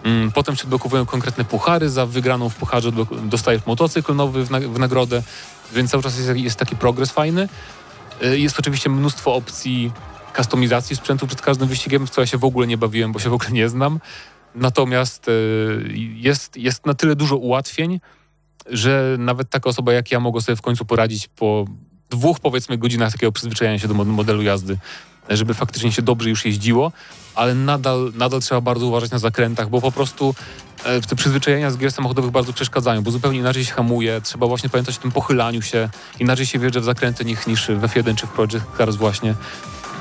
Mm, 0.05 0.31
Potem 0.31 0.55
się 0.55 0.63
odblokowują 0.63 1.05
konkretne 1.05 1.45
puchary, 1.45 1.89
za 1.89 2.05
wygraną 2.05 2.49
w 2.49 2.55
pucharze 2.55 2.91
dostajesz 3.23 3.65
motocykl 3.65 4.15
nowy 4.15 4.45
w, 4.45 4.51
na, 4.51 4.59
w 4.59 4.79
nagrodę, 4.79 5.23
więc 5.73 5.91
cały 5.91 6.03
czas 6.03 6.19
jest, 6.35 6.59
taki 6.59 6.75
progres 6.75 7.11
fajny. 7.11 7.49
Y, 8.23 8.39
Jest 8.39 8.59
oczywiście 8.59 8.89
mnóstwo 8.89 9.35
opcji 9.35 9.91
kustomizacji 10.35 10.95
sprzętu 10.95 11.27
przed 11.27 11.41
każdym 11.41 11.67
wyścigiem, 11.67 12.07
w 12.07 12.09
co 12.09 12.21
ja 12.21 12.27
się 12.27 12.37
w 12.37 12.43
ogóle 12.45 12.67
nie 12.67 12.77
bawiłem, 12.77 13.11
bo 13.11 13.19
się 13.19 13.29
w 13.29 13.33
ogóle 13.33 13.51
nie 13.51 13.69
znam. 13.69 13.99
Natomiast 14.55 15.27
y, 15.27 15.93
jest, 16.15 16.57
jest 16.57 16.85
na 16.85 16.93
tyle 16.93 17.15
dużo 17.15 17.37
ułatwień, 17.37 17.99
że 18.69 19.15
nawet 19.19 19.49
taka 19.49 19.69
osoba 19.69 19.93
jak 19.93 20.11
ja 20.11 20.19
mogę 20.19 20.41
sobie 20.41 20.55
w 20.55 20.61
końcu 20.61 20.85
poradzić 20.85 21.27
po 21.27 21.65
dwóch, 22.09 22.39
powiedzmy, 22.39 22.77
godzinach 22.77 23.11
takiego 23.11 23.31
przyzwyczajenia 23.31 23.79
się 23.79 23.87
do 23.87 23.93
mod- 23.93 24.07
modelu 24.07 24.41
jazdy. 24.41 24.77
Żeby 25.29 25.53
faktycznie 25.53 25.91
się 25.91 26.01
dobrze 26.01 26.29
już 26.29 26.45
jeździło, 26.45 26.91
ale 27.35 27.55
nadal, 27.55 28.11
nadal 28.15 28.41
trzeba 28.41 28.61
bardzo 28.61 28.85
uważać 28.87 29.11
na 29.11 29.19
zakrętach, 29.19 29.69
bo 29.69 29.81
po 29.81 29.91
prostu 29.91 30.35
e, 30.83 31.01
te 31.01 31.15
przyzwyczajenia 31.15 31.71
z 31.71 31.77
gier 31.77 31.91
samochodowych 31.91 32.31
bardzo 32.31 32.53
przeszkadzają, 32.53 33.01
bo 33.01 33.11
zupełnie 33.11 33.39
inaczej 33.39 33.65
się 33.65 33.73
hamuje, 33.73 34.21
trzeba 34.21 34.47
właśnie 34.47 34.69
pamiętać 34.69 34.97
o 34.97 35.01
tym 35.01 35.11
pochylaniu 35.11 35.61
się, 35.61 35.89
inaczej 36.19 36.45
się 36.45 36.59
wjeżdża 36.59 36.79
w 36.79 36.83
zakręty 36.83 37.25
niż, 37.25 37.39
w 37.67 37.81
F1 37.81 38.15
czy 38.15 38.27
w 38.27 38.29
Project 38.29 38.65
Cars 38.77 38.95
właśnie. 38.95 39.35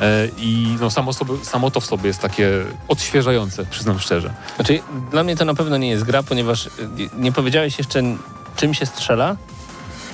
E, 0.00 0.28
I 0.38 0.76
no, 0.80 0.90
samo, 0.90 1.12
sobie, 1.12 1.34
samo 1.42 1.70
to 1.70 1.80
w 1.80 1.86
sobie 1.86 2.06
jest 2.06 2.20
takie 2.20 2.50
odświeżające, 2.88 3.66
przyznam 3.66 3.98
szczerze. 3.98 4.34
Znaczy, 4.56 4.80
dla 5.10 5.24
mnie 5.24 5.36
to 5.36 5.44
na 5.44 5.54
pewno 5.54 5.76
nie 5.76 5.88
jest 5.88 6.04
gra, 6.04 6.22
ponieważ 6.22 6.66
y, 6.66 6.70
nie 7.18 7.32
powiedziałeś 7.32 7.78
jeszcze 7.78 8.02
czym 8.56 8.74
się 8.74 8.86
strzela, 8.86 9.36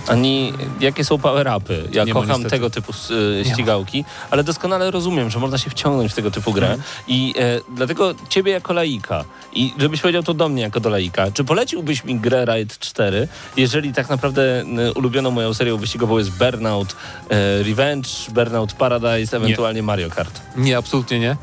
ani 0.09 0.53
jakie 0.81 1.05
są 1.05 1.19
power-upy. 1.19 1.89
Ja 1.93 2.05
Nie 2.05 2.13
kocham 2.13 2.29
niestety. 2.29 2.51
tego 2.51 2.71
typu 2.71 2.93
y, 3.11 3.45
ścigałki, 3.53 4.05
ale 4.31 4.45
doskonale 4.45 4.91
rozumiem, 4.91 5.31
że 5.31 5.39
można 5.39 5.59
się 5.59 5.71
wciągnąć 5.71 6.13
w 6.13 6.15
tego 6.15 6.31
typu 6.31 6.53
grę 6.53 6.67
Mhm. 6.67 6.83
i 7.09 7.35
e, 7.39 7.61
dlatego 7.75 8.15
ciebie 8.29 8.53
jako 8.53 8.73
laika 8.73 9.25
i 9.53 9.73
żebyś 9.79 10.01
powiedział 10.01 10.23
to 10.23 10.35
do 10.35 10.49
mnie 10.49 10.63
jako 10.63 10.81
do 10.81 10.91
laika, 10.91 11.31
czy 11.31 11.45
poleciłbyś 11.45 12.05
mi 12.05 12.15
grę 12.21 12.45
Ride 12.45 12.75
4, 12.79 13.29
jeżeli 13.57 13.93
tak 13.93 14.09
naprawdę 14.09 14.63
y, 14.89 14.93
ulubioną 14.93 15.31
moją 15.31 15.55
serią 15.55 15.77
wyścigową 15.77 16.19
jest 16.19 16.31
Burnout 16.31 16.97
e, 17.29 17.63
Revenge, 17.63 18.09
Burnout 18.33 18.73
Paradise, 18.73 19.37
ewentualnie 19.37 19.83
Mario 19.83 20.11
Kart. 20.11 20.41
Nie, 20.57 20.77
absolutnie 20.79 21.21
nie. 21.21 21.37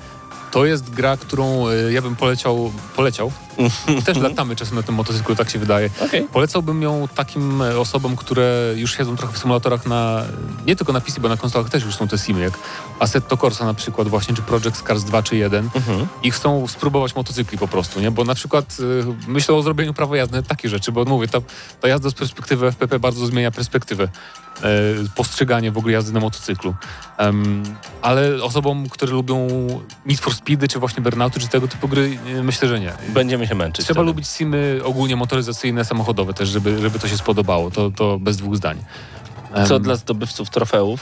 To 0.52 0.66
jest 0.66 0.90
gra, 0.90 1.18
którą 1.18 1.68
e, 1.68 1.92
ja 1.92 2.02
bym 2.02 2.16
poleciał, 2.16 2.72
poleciał. 2.96 3.32
Też 4.06 4.18
latamy 4.18 4.56
czasem 4.56 4.76
na 4.76 4.84
tym 4.84 4.96
motocyklu, 4.96 5.36
tak 5.36 5.50
się 5.50 5.60
wydaje. 5.60 5.90
Okej. 6.06 6.24
Polecałbym 6.24 6.82
ją 6.82 7.08
takim 7.16 7.62
e, 7.62 7.80
osobom, 7.80 8.16
które 8.16 8.74
już 8.76 8.98
siedzą 8.98 9.16
trochę 9.18 9.34
w 9.34 9.38
symulatorach 9.38 9.86
na, 9.86 10.24
nie 10.66 10.76
tylko 10.76 10.94
na 10.94 11.02
PC, 11.02 11.22
bo 11.22 11.30
na 11.30 11.38
konsolach 11.38 11.70
też 11.70 11.84
już 11.84 11.96
są 11.96 12.08
te 12.08 12.18
simy, 12.18 12.42
jak 12.42 12.54
Assetto 13.00 13.38
Corsa 13.38 13.66
na 13.66 13.74
przykład 13.74 14.08
właśnie, 14.08 14.36
czy 14.36 14.42
Project 14.42 14.82
Cars 14.88 15.04
2 15.04 15.24
czy 15.24 15.38
1 15.38 15.70
Mhm. 15.76 16.08
i 16.24 16.32
chcą 16.32 16.68
spróbować 16.68 17.16
motocykli 17.16 17.58
po 17.58 17.68
prostu, 17.68 18.00
nie? 18.00 18.12
Bo 18.12 18.24
na 18.24 18.36
przykład 18.36 18.78
e, 18.80 19.16
myślę 19.32 19.56
o 19.56 19.62
zrobieniu 19.62 19.94
prawa 19.94 20.18
jazdy, 20.18 20.44
takie 20.44 20.70
rzeczy, 20.70 20.92
bo 20.92 21.06
mówię, 21.06 21.28
ta, 21.28 21.38
ta 21.82 21.88
jazda 21.88 22.10
z 22.10 22.14
perspektywy 22.14 22.72
FPP 22.72 23.00
bardzo 23.00 23.26
zmienia 23.26 23.52
perspektywę, 23.52 24.04
e, 24.04 24.70
postrzeganie 25.16 25.72
w 25.72 25.78
ogóle 25.78 25.94
jazdy 25.94 26.14
na 26.14 26.20
motocyklu. 26.20 26.76
Em, 27.18 27.64
ale 28.02 28.44
osobom, 28.44 28.90
które 28.90 29.12
lubią 29.12 29.48
Need 30.06 30.20
for 30.20 30.34
Speedy, 30.36 30.68
czy 30.68 30.80
właśnie 30.80 31.04
Burnouty, 31.04 31.40
czy 31.40 31.48
tego 31.48 31.68
typu 31.68 31.88
gry, 31.88 32.18
myślę, 32.44 32.68
że 32.68 32.80
nie. 32.80 32.94
Będziemy 33.10 33.47
się 33.48 33.56
męczyć. 33.56 33.86
Trzeba 33.86 33.98
wtedy. 33.98 34.08
lubić 34.08 34.28
simy 34.28 34.80
ogólnie 34.84 35.16
motoryzacyjne, 35.16 35.86
samochodowe 35.86 36.34
też, 36.34 36.50
żeby, 36.50 36.80
żeby 36.82 37.00
to 37.00 37.08
się 37.08 37.18
spodobało. 37.18 37.72
To, 37.72 37.92
to 37.92 38.20
bez 38.20 38.38
dwóch 38.38 38.56
zdań. 38.56 38.78
Co 39.68 39.80
dla 39.80 39.96
zdobywców 39.96 40.50
trofeów? 40.50 41.00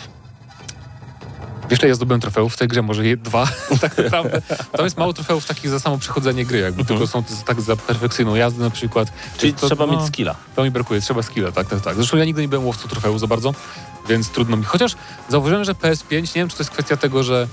Wiesz, 1.69 1.83
ja 1.83 1.95
zdobyłem 1.95 2.21
trofeów 2.21 2.53
w 2.53 2.57
tej 2.57 2.67
grze? 2.67 2.81
Może 2.81 3.07
je, 3.07 3.17
dwa, 3.17 3.47
tak 3.81 3.97
naprawdę. 3.97 4.41
Tam 4.71 4.85
jest 4.85 4.97
mało 4.97 5.13
trofeów 5.13 5.45
takich 5.45 5.69
za 5.69 5.79
samo 5.79 5.97
przechodzenie 5.97 6.45
gry, 6.45 6.59
jakby 6.59 6.85
tylko 6.85 7.07
są 7.07 7.23
tak 7.45 7.61
za 7.61 7.75
perfekcyjną 7.75 8.35
jazdę 8.35 8.63
na 8.63 8.69
przykład. 8.69 9.07
Mhm. 9.09 9.37
Czyli 9.37 9.53
To- 9.53 9.67
trzeba 9.67 9.85
no, 9.85 9.93
mieć 9.93 10.07
skilla. 10.07 10.35
To 10.55 10.63
mi 10.63 10.71
brakuje, 10.71 11.01
trzeba 11.01 11.23
skilla, 11.23 11.51
tak, 11.51 11.67
tak, 11.67 11.81
tak. 11.81 11.95
Zresztą 11.95 12.17
ja 12.17 12.25
nigdy 12.25 12.41
nie 12.41 12.47
byłem 12.47 12.65
łowcą 12.65 12.87
trofeów 12.87 13.19
za 13.19 13.27
bardzo, 13.27 13.53
więc 14.09 14.29
trudno 14.29 14.57
mi. 14.57 14.63
Chociaż 14.63 14.95
zauważyłem, 15.29 15.63
że 15.63 15.73
PS5, 15.73 16.11
nie 16.11 16.27
wiem, 16.27 16.49
czy 16.49 16.57
to 16.57 16.63
jest 16.63 16.71
kwestia 16.71 16.97
tego, 16.97 17.23
że 17.23 17.47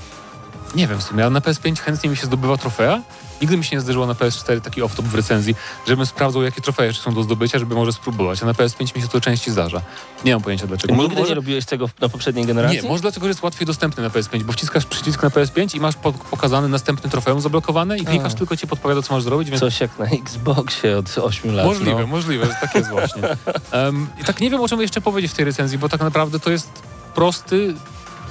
nie 0.75 0.87
wiem 0.89 0.99
w 0.99 1.03
sumie, 1.03 1.23
ale 1.23 1.31
na 1.31 1.41
PS5 1.41 1.79
chętnie 1.79 2.11
mi 2.11 2.16
się 2.16 2.27
zdobywa 2.27 2.57
trofea. 2.57 3.03
Nigdy 3.41 3.57
mi 3.57 3.64
się 3.64 3.77
nie 3.77 3.81
zdarzyło 3.81 4.07
na 4.07 4.12
PS4 4.14 4.61
taki 4.61 4.83
off-top 4.83 5.03
w 5.03 5.14
recenzji, 5.14 5.55
żebym 5.87 6.07
sprawdzał, 6.07 6.43
jakie 6.43 6.61
trofeje 6.61 6.87
jeszcze 6.89 7.03
są 7.03 7.14
do 7.14 7.23
zdobycia, 7.23 7.59
żeby 7.59 7.75
może 7.75 7.93
spróbować. 7.93 8.43
A 8.43 8.47
na 8.47 8.53
PS5 8.53 8.97
mi 8.97 9.03
się 9.03 9.09
to 9.09 9.20
częściej 9.20 9.53
zdarza. 9.53 9.81
Nie 10.25 10.33
mam 10.33 10.43
pojęcia 10.43 10.66
dlaczego. 10.66 10.95
Może- 10.95 11.09
Nigdy 11.09 11.20
może- 11.20 11.31
nie 11.31 11.35
robiłeś 11.35 11.64
tego 11.64 11.89
na 12.01 12.09
poprzedniej 12.09 12.47
generacji? 12.47 12.83
nie, 12.83 12.89
może 12.89 13.03
dlatego, 13.03 13.25
że 13.27 13.31
jest 13.31 13.43
łatwiej 13.43 13.66
dostępny 13.66 14.03
na 14.03 14.09
PS5, 14.11 14.43
bo 14.43 14.53
wciskasz 14.53 14.85
przycisk 14.87 15.23
na 15.23 15.29
PS5 15.31 15.77
i 15.77 15.81
masz 15.81 15.95
po- 15.97 16.12
pokazany 16.12 16.68
następny 16.68 17.11
trofeum 17.11 17.41
zablokowane 17.41 17.99
i 17.99 18.05
klikasz, 18.05 18.33
A. 18.33 18.37
tylko 18.37 18.57
ci 18.57 18.66
podpowiada, 18.66 19.03
co 19.03 19.14
masz 19.14 19.23
zrobić, 19.23 19.51
więc 19.51 19.61
Coś 19.61 19.81
jak 19.81 19.99
na 19.99 20.05
Xboxie 20.07 20.99
od 20.99 21.18
8 21.18 21.55
lat. 21.55 21.66
Możliwe, 21.66 22.01
no. 22.01 22.07
możliwe, 22.07 22.47
że 22.47 22.55
tak 22.61 22.75
jest 22.75 22.91
właśnie. 22.91 23.23
Em, 23.70 24.07
I 24.20 24.25
tak 24.25 24.41
nie 24.41 24.51
wiem, 24.51 24.61
o 24.61 24.68
czym 24.68 24.81
jeszcze 24.81 25.01
powiedzieć 25.01 25.33
w 25.33 25.35
tej 25.35 25.45
recenzji, 25.45 25.79
bo 25.79 25.89
tak 25.89 26.01
naprawdę 26.01 26.41
to 26.41 26.51
jest 26.51 26.68
prosty, 27.14 27.75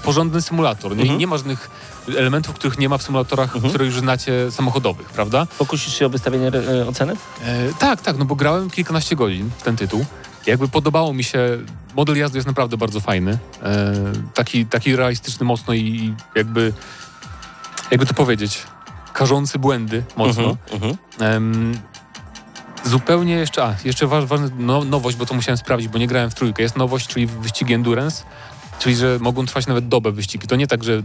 porządny 0.03 0.41
symulator. 0.41 0.95
Nie, 0.95 1.01
Mhm. 1.01 1.19
nie 1.19 1.27
ma 1.27 1.37
żadnych 1.37 1.69
elementów, 2.17 2.55
których 2.55 2.79
nie 2.79 2.89
ma 2.89 2.97
w 2.97 3.03
symulatorach, 3.03 3.55
Mhm. 3.55 3.69
które 3.69 3.85
już 3.85 3.99
znacie 3.99 4.51
samochodowych, 4.51 5.09
prawda? 5.09 5.47
Pokusisz 5.57 5.93
się 5.99 6.05
o 6.05 6.09
wystawienie 6.09 6.47
e, 6.47 6.87
oceny? 6.87 7.13
E, 7.45 7.73
tak, 7.79 8.01
tak, 8.01 8.17
no 8.17 8.25
bo 8.25 8.35
grałem 8.35 8.69
kilkanaście 8.69 9.15
godzin 9.15 9.49
w 9.57 9.63
ten 9.63 9.75
tytuł. 9.75 10.05
Jakby 10.45 10.67
podobało 10.67 11.13
mi 11.13 11.23
się, 11.23 11.39
model 11.95 12.17
jazdy 12.17 12.37
jest 12.37 12.47
naprawdę 12.47 12.77
bardzo 12.77 12.99
fajny. 12.99 13.37
E, 13.63 13.93
taki, 14.33 14.65
taki 14.65 14.95
realistyczny 14.95 15.45
mocno 15.45 15.73
i 15.73 16.15
jakby, 16.35 16.73
jakby 17.91 18.05
to 18.05 18.13
powiedzieć, 18.13 18.63
karzący 19.13 19.59
błędy 19.59 20.03
mocno. 20.17 20.57
Mhm. 20.71 20.95
Em, 21.19 21.79
zupełnie 22.83 23.33
jeszcze, 23.33 23.63
a, 23.63 23.75
jeszcze 23.85 24.07
wa- 24.07 24.21
ważna 24.25 24.47
no, 24.57 24.83
nowość, 24.83 25.17
bo 25.17 25.25
to 25.25 25.33
musiałem 25.33 25.57
sprawdzić, 25.57 25.87
bo 25.89 25.97
nie 25.97 26.07
grałem 26.07 26.29
w 26.31 26.35
trójkę. 26.35 26.63
Jest 26.63 26.77
nowość, 26.77 27.07
czyli 27.07 27.27
wyścigi 27.27 27.73
endurance, 27.73 28.23
czyli 28.79 28.95
że 28.95 29.17
mogą 29.21 29.45
trwać 29.45 29.67
nawet 29.67 29.87
dobę 29.87 30.11
wyścigi. 30.11 30.47
To 30.47 30.55
nie 30.55 30.67
tak, 30.67 30.83
że 30.83 31.03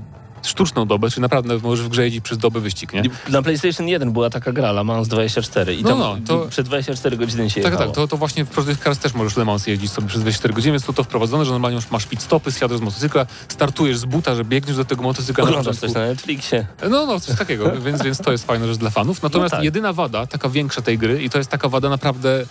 sztuczną 0.49 0.87
dobę, 0.87 1.11
czyli 1.11 1.23
naprawdę 1.23 1.59
możesz 1.59 1.85
w 1.87 1.89
grze 1.89 2.05
jeździć 2.05 2.25
przez 2.25 2.39
dobę 2.39 2.61
wyścig, 2.61 2.93
nie? 2.93 3.03
Na 3.29 3.43
PlayStation 3.43 3.89
1 3.89 4.13
była 4.13 4.31
taka 4.31 4.53
gra, 4.53 4.73
Le 4.73 4.85
Mans 4.85 5.09
24 5.09 5.75
i 5.75 5.83
No, 5.83 5.89
tam 5.89 5.99
no, 5.99 6.17
to- 6.27 6.47
przez 6.51 6.65
24 6.65 7.17
godziny 7.17 7.51
się 7.51 7.61
Tak, 7.63 7.73
jechało. 7.73 7.91
tak, 7.91 7.95
to, 7.97 8.09
to 8.09 8.17
właśnie 8.17 8.45
w 8.45 8.49
Project 8.49 8.83
Cars 8.85 8.99
też 8.99 9.15
możesz 9.15 9.37
Le 9.37 9.45
Mans 9.45 9.67
jeździć 9.67 9.91
sobie 9.93 10.09
przez 10.09 10.21
24 10.23 10.55
godziny, 10.55 10.73
więc 10.73 10.85
to 10.85 10.93
to 10.93 11.05
wprowadzone, 11.05 11.45
że 11.45 11.53
normalnie 11.53 11.77
już 11.77 11.91
masz 11.91 12.07
pit 12.07 12.23
stopy, 12.23 12.53
zsiadasz 12.53 12.79
z 12.79 12.81
motocykla, 12.81 13.27
startujesz 13.49 13.99
z 13.99 14.05
buta, 14.05 14.35
że 14.35 14.45
biegniesz 14.45 14.77
do 14.77 14.85
tego 14.85 15.03
motocykla 15.03 15.45
Oglądasz 15.45 15.77
coś 15.77 15.93
na 15.93 16.01
Netflixie. 16.01 16.67
No, 16.91 17.07
no, 17.07 17.21
coś 17.21 17.39
takiego, 17.39 17.73
więc, 17.87 18.03
więc 18.03 18.19
to 18.19 18.33
jest 18.33 18.47
fajna 18.47 18.67
rzecz 18.67 18.77
dla 18.77 18.91
fanów. 18.91 19.23
Natomiast 19.23 19.55
tak. 19.55 19.65
jedyna 19.65 19.93
wada, 19.93 20.27
taka 20.27 20.49
większa 20.49 20.83
tej 20.83 20.99
gry, 20.99 21.23
i 21.23 21.31
to 21.31 21.39
jest 21.39 21.51
taka 21.51 21.69
wada 21.69 21.89
naprawdę 21.89 22.45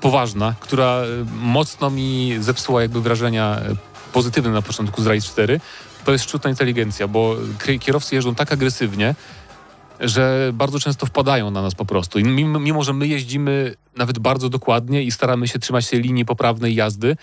poważna, 0.00 0.54
która 0.60 0.84
e, 0.86 1.04
mocno 1.40 1.90
mi 1.90 2.36
zepsuła 2.40 2.82
jakby 2.82 3.00
wrażenia 3.00 3.56
e, 3.56 3.76
pozytywne 4.12 4.50
na 4.50 4.62
początku 4.62 5.02
z 5.02 5.06
Ride 5.06 5.26
4, 5.26 5.60
to 6.04 6.12
jest 6.12 6.24
sztuczna 6.24 6.50
inteligencja, 6.50 7.08
bo 7.08 7.36
kierowcy 7.80 8.14
jeżdżą 8.14 8.34
tak 8.34 8.52
agresywnie, 8.52 9.14
że 10.00 10.50
bardzo 10.54 10.80
często 10.80 11.06
wpadają 11.06 11.50
na 11.50 11.62
nas 11.62 11.74
po 11.74 11.84
prostu. 11.84 12.18
I 12.18 12.24
mimo, 12.24 12.58
mimo 12.58 12.84
że 12.84 12.92
my 12.92 13.06
jeździmy 13.06 13.74
nawet 13.96 14.18
bardzo 14.18 14.48
dokładnie 14.48 15.02
i 15.02 15.10
staramy 15.10 15.48
się 15.48 15.58
trzymać 15.58 15.88
tej 15.88 16.00
linii 16.00 16.24
poprawnej 16.24 16.74
jazdy, 16.74 17.16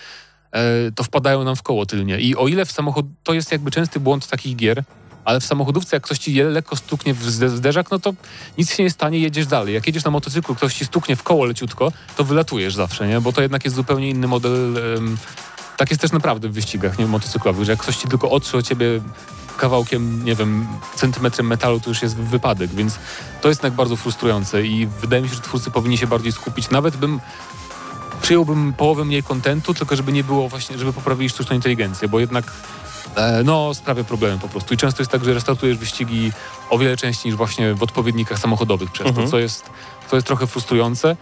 e, 0.52 0.62
to 0.94 1.04
wpadają 1.04 1.44
nam 1.44 1.56
w 1.56 1.62
koło 1.62 1.86
tylnie. 1.86 2.20
I 2.20 2.36
o 2.36 2.48
ile 2.48 2.64
w 2.64 2.72
samochód... 2.72 3.06
To 3.22 3.34
jest 3.34 3.52
jakby 3.52 3.70
częsty 3.70 4.00
błąd 4.00 4.26
takich 4.26 4.56
gier, 4.56 4.84
ale 5.24 5.40
w 5.40 5.44
samochodówce 5.44 5.96
jak 5.96 6.02
ktoś 6.02 6.18
ci 6.18 6.34
lekko 6.34 6.76
stuknie 6.76 7.14
w 7.14 7.22
zde- 7.22 7.48
zderzak, 7.48 7.90
no 7.90 7.98
to 7.98 8.14
nic 8.58 8.74
się 8.74 8.82
nie 8.82 8.90
stanie, 8.90 9.18
jedziesz 9.18 9.46
dalej. 9.46 9.74
Jak 9.74 9.86
jedziesz 9.86 10.04
na 10.04 10.10
motocyklu, 10.10 10.54
ktoś 10.54 10.74
ci 10.74 10.84
stuknie 10.84 11.16
w 11.16 11.22
koło 11.22 11.44
leciutko, 11.44 11.92
to 12.16 12.24
wylatujesz 12.24 12.74
zawsze, 12.74 13.08
nie? 13.08 13.20
Bo 13.20 13.32
to 13.32 13.42
jednak 13.42 13.64
jest 13.64 13.76
zupełnie 13.76 14.10
inny 14.10 14.26
model. 14.28 14.78
em, 14.96 15.16
tak 15.76 15.90
jest 15.90 16.00
też 16.02 16.12
naprawdę 16.12 16.48
w 16.48 16.52
wyścigach, 16.52 16.98
nie 16.98 17.06
motocyklowych, 17.06 17.64
że 17.64 17.72
jak 17.72 17.80
ktoś 17.80 17.96
ci 17.96 18.08
tylko 18.08 18.30
otrze 18.30 18.58
o 18.58 18.62
ciebie 18.62 18.86
kawałkiem, 19.56 20.24
nie 20.24 20.34
wiem, 20.34 20.66
centymetrem 20.94 21.46
metalu, 21.46 21.80
to 21.80 21.90
już 21.90 22.02
jest 22.02 22.16
wypadek, 22.16 22.70
więc 22.70 22.98
to 23.40 23.48
jest 23.48 23.60
jednak 23.62 23.76
bardzo 23.76 23.96
frustrujące 23.96 24.62
i 24.66 24.86
wydaje 24.86 25.22
mi 25.22 25.28
się, 25.28 25.34
że 25.34 25.40
twórcy 25.40 25.70
powinni 25.70 25.98
się 25.98 26.06
bardziej 26.06 26.32
skupić. 26.32 26.70
Nawet 26.70 26.96
bym 26.96 27.20
przyjąłbym 28.22 28.72
połowę 28.72 29.04
mniej 29.04 29.22
kontentu, 29.22 29.74
tylko 29.74 29.96
żeby 29.96 30.12
nie 30.12 30.24
było 30.24 30.48
właśnie, 30.48 30.78
żeby 30.78 30.92
poprawili 30.92 31.30
sztuczną 31.30 31.56
inteligencję, 31.56 32.08
bo 32.08 32.20
jednak 32.20 32.52
e, 33.16 33.42
no, 33.44 33.74
sprawia 33.74 34.04
problemy 34.04 34.38
po 34.38 34.48
prostu. 34.48 34.74
I 34.74 34.76
często 34.76 35.02
jest 35.02 35.10
tak, 35.10 35.24
że 35.24 35.34
restartujesz 35.34 35.76
wyścigi 35.78 36.32
o 36.70 36.78
wiele 36.78 36.96
częściej 36.96 37.30
niż 37.30 37.36
właśnie 37.36 37.74
w 37.74 37.82
odpowiednikach 37.82 38.38
samochodowych 38.38 38.90
przez 38.90 39.06
Mhm. 39.06 39.26
to, 39.26 39.30
co 39.30 39.38
jest, 39.38 39.70
co 40.10 40.16
jest 40.16 40.26
trochę 40.26 40.46
frustrujące. 40.46 41.16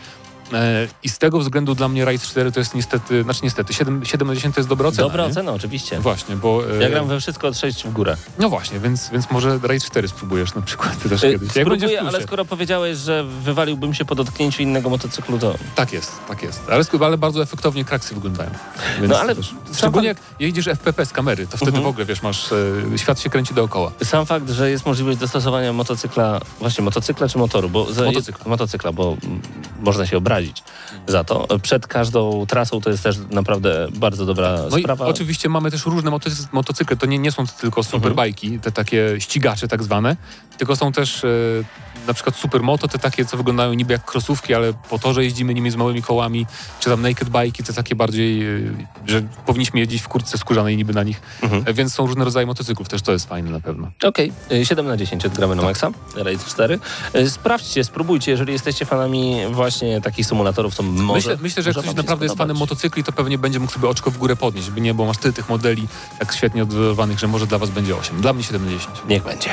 E, 0.53 0.89
I 1.03 1.09
z 1.09 1.19
tego 1.19 1.39
względu 1.39 1.75
dla 1.75 1.89
mnie 1.89 2.05
Ride 2.05 2.25
4 2.25 2.53
to 2.53 2.61
jest 2.61 2.75
niestety, 2.75 3.23
znaczy 3.23 3.41
niestety, 3.43 3.75
7, 3.75 4.05
7 4.05 4.29
na 4.29 4.35
10 4.35 4.55
to 4.55 4.61
jest 4.61 4.69
dobra 4.69 4.89
ocena. 4.89 5.03
Dobra 5.09 5.25
nie? 5.25 5.31
ocena, 5.31 5.53
oczywiście. 5.53 6.01
Właśnie, 6.01 6.37
bo... 6.37 6.63
e, 6.79 6.83
Ja 6.83 6.91
gram 6.91 7.09
we 7.09 7.21
wszystko 7.21 7.49
od 7.49 7.59
6 7.59 7.85
w 7.85 7.93
górę. 7.93 8.17
No 8.39 8.49
właśnie, 8.49 8.81
więc, 8.81 9.11
więc 9.11 9.31
może 9.31 9.59
Raid 9.63 9.85
4 9.85 10.09
spróbujesz 10.09 10.55
na 10.55 10.63
przykład 10.63 11.03
ty 11.03 11.09
też 11.11 11.25
Y, 11.25 11.33
kiedyś. 11.33 11.57
Jak 11.57 11.67
Spróbuję, 11.67 12.01
ale 12.03 12.23
skoro 12.23 12.45
powiedziałeś, 12.45 12.99
że 12.99 13.25
wywaliłbym 13.25 13.95
się 13.95 14.05
po 14.05 14.15
dotknięciu 14.15 14.63
innego 14.63 14.91
motocyklu, 14.91 15.39
to... 15.39 15.55
Tak 15.75 15.93
jest, 15.93 16.13
tak 16.29 16.43
jest. 16.43 16.63
Ale, 16.71 16.85
ale 17.07 17.19
bardzo 17.19 17.43
efektownie 17.43 17.85
kraksy 17.85 18.15
wyglądają. 18.15 18.51
Więc 19.01 19.11
No 19.13 19.19
ale 19.21 19.35
też, 19.37 19.55
szczególnie 19.77 20.09
jak 20.09 20.17
jedziesz 20.41 20.67
FPP 20.67 21.07
z 21.07 21.13
kamery, 21.13 21.47
to 21.47 21.57
wtedy 21.57 21.71
Mhm. 21.71 21.85
w 21.85 21.87
ogóle, 21.87 22.05
wiesz, 22.07 22.23
masz, 22.23 22.53
e, 22.53 22.99
świat 22.99 23.21
się 23.21 23.31
kręci 23.31 23.55
dookoła. 23.55 23.93
Sam 24.05 24.27
fakt, 24.27 24.51
że 24.51 24.71
jest 24.71 24.87
możliwość 24.87 25.19
dostosowania 25.19 25.73
motocykla, 25.73 26.41
właśnie 26.61 26.85
motocykla 26.85 27.29
czy 27.29 27.39
motoru, 27.39 27.69
bo 27.71 27.93
za, 27.93 28.05
Motocykla. 28.05 28.45
motocykla, 28.51 28.93
bo 28.93 29.17
można 29.81 30.07
się 30.07 30.17
za 31.07 31.25
to. 31.25 31.59
Przed 31.63 31.87
każdą 31.87 32.47
trasą 32.47 32.81
to 32.81 32.91
jest 32.91 33.03
też 33.03 33.17
naprawdę 33.31 33.89
bardzo 33.95 34.27
dobra 34.27 34.57
No 34.71 34.79
sprawa. 34.79 35.07
oczywiście 35.07 35.49
mamy 35.49 35.71
też 35.71 35.87
różne 35.87 36.11
motocy- 36.11 36.47
motocykle, 36.53 36.97
to 36.97 37.07
nie, 37.07 37.19
nie 37.19 37.33
są 37.33 37.47
tylko 37.47 37.83
superbajki, 37.83 38.59
te 38.59 38.73
takie 38.73 39.15
ścigacze 39.19 39.69
tak 39.69 39.83
zwane, 39.83 40.17
tylko 40.59 40.77
są 40.77 40.93
też 40.93 41.25
e, 41.25 41.29
na 42.07 42.15
przykład 42.15 42.37
supermoto, 42.37 42.89
te 42.89 42.99
takie, 42.99 43.25
co 43.25 43.37
wyglądają 43.37 43.73
niby 43.73 43.93
jak 43.93 44.05
krosówki, 44.05 44.55
ale 44.55 44.73
po 44.73 44.99
torze 44.99 45.25
jeździmy 45.25 45.55
nimi 45.55 45.71
z 45.71 45.77
małymi 45.77 46.03
kołami, 46.03 46.47
czy 46.81 46.91
tam 46.91 47.03
naked 47.03 47.29
bike'i, 47.31 47.63
te 47.63 47.73
takie 47.73 47.95
bardziej, 47.95 48.57
y, 48.57 48.87
że 49.07 49.23
powinniśmy 49.47 49.81
jeździć 49.81 50.03
w 50.03 50.09
kurtce 50.09 50.39
skórzanej 50.39 50.77
niby 50.77 50.93
na 50.93 51.03
nich. 51.03 51.21
Mhm. 51.43 51.63
E, 51.67 51.75
Więc 51.75 51.95
są 51.95 52.07
różne 52.07 52.25
rodzaje 52.25 52.47
motocyklów, 52.47 52.89
też 52.89 53.03
to 53.03 53.13
jest 53.13 53.29
fajne 53.29 53.51
na 53.51 53.61
pewno. 53.61 53.91
Okej, 54.05 54.33
y, 54.53 54.67
7 54.67 54.87
na 54.87 54.97
10 54.97 55.27
odgramy 55.27 55.57
na 55.57 55.63
maksa, 55.63 55.91
Raid 56.17 56.45
4. 56.45 56.79
Y, 57.15 57.31
Sprawdźcie, 57.31 57.85
spróbujcie, 57.85 58.31
jeżeli 58.31 58.53
jesteście 58.53 58.85
fanami 58.87 59.37
właśnie 59.51 60.01
takich 60.01 60.27
symulatorów, 60.27 60.75
to 60.77 60.83
może... 60.83 61.15
Myślę, 61.15 61.37
myślę, 61.43 61.63
że 61.63 61.71
jak 61.71 61.79
ktoś 61.79 61.95
naprawdę 61.95 62.25
jest 62.25 62.39
fanem 62.39 62.57
motocykli, 62.57 63.05
to 63.05 63.13
pewnie 63.13 63.39
będzie 63.39 63.61
mógł 63.61 63.73
sobie 63.73 63.89
oczko 63.89 64.11
w 64.11 64.19
górę 64.19 64.37
podnieść, 64.37 64.71
by 64.71 64.81
nie, 64.81 64.95
bo 64.95 65.07
masz 65.07 65.19
tyle 65.19 65.33
tych 65.33 65.49
modeli 65.49 65.89
tak 66.19 66.35
świetnie 66.35 66.63
odwzorowanych, 66.63 67.19
że 67.19 67.29
może 67.29 67.47
dla 67.47 67.59
was 67.59 67.71
będzie 67.71 67.97
8. 67.97 68.21
Dla 68.21 68.33
mnie 68.33 68.43
7 68.43 68.65
na 68.65 68.71
10. 68.71 68.97
Niech 69.09 69.23
będzie. 69.23 69.51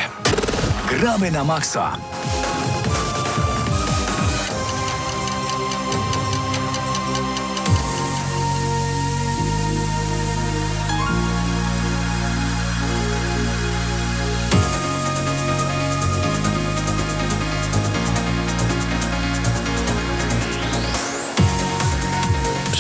Gramy 0.90 1.32
na 1.32 1.44
maksa. 1.44 1.98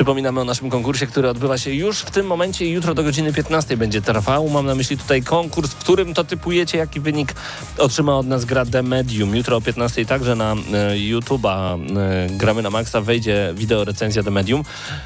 Przypominamy 0.08 0.41
o 0.41 0.43
naszym 0.43 0.70
konkursie, 0.70 1.08
który 1.08 1.30
odbywa 1.30 1.58
się 1.58 1.74
już 1.74 1.99
w 1.99 2.12
tym 2.12 2.28
momencie 2.28 2.66
i 2.66 2.72
jutro 2.72 2.93
do 2.93 3.03
godziny 3.03 3.34
15 3.34 3.78
będzie 3.78 4.01
trwał. 4.01 4.49
Mam 4.49 4.66
na 4.66 4.76
myśli 4.76 4.97
tutaj 4.97 5.22
konkurs, 5.24 5.72
w 5.72 5.76
którym 5.76 6.14
to 6.14 6.24
typujecie, 6.24 6.78
jaki 6.78 6.99
wynik 6.99 7.36
otrzyma 7.78 8.18
od 8.18 8.28
nas 8.28 8.45
gra 8.45 8.66
The 8.66 8.84
Medium. 8.84 9.36
Jutro 9.36 9.58
o 9.58 9.62
15 9.62 10.05
także 10.05 10.36
na 10.36 10.51
e, 10.51 10.55
YouTube'a 10.95 11.80
e, 11.97 12.28
Gramy 12.38 12.62
na 12.62 12.70
Maxa 12.70 13.01
wejdzie 13.01 13.53
wideo 13.55 13.84
recenzja 13.84 14.24
The 14.24 14.32
Medium. 14.32 14.64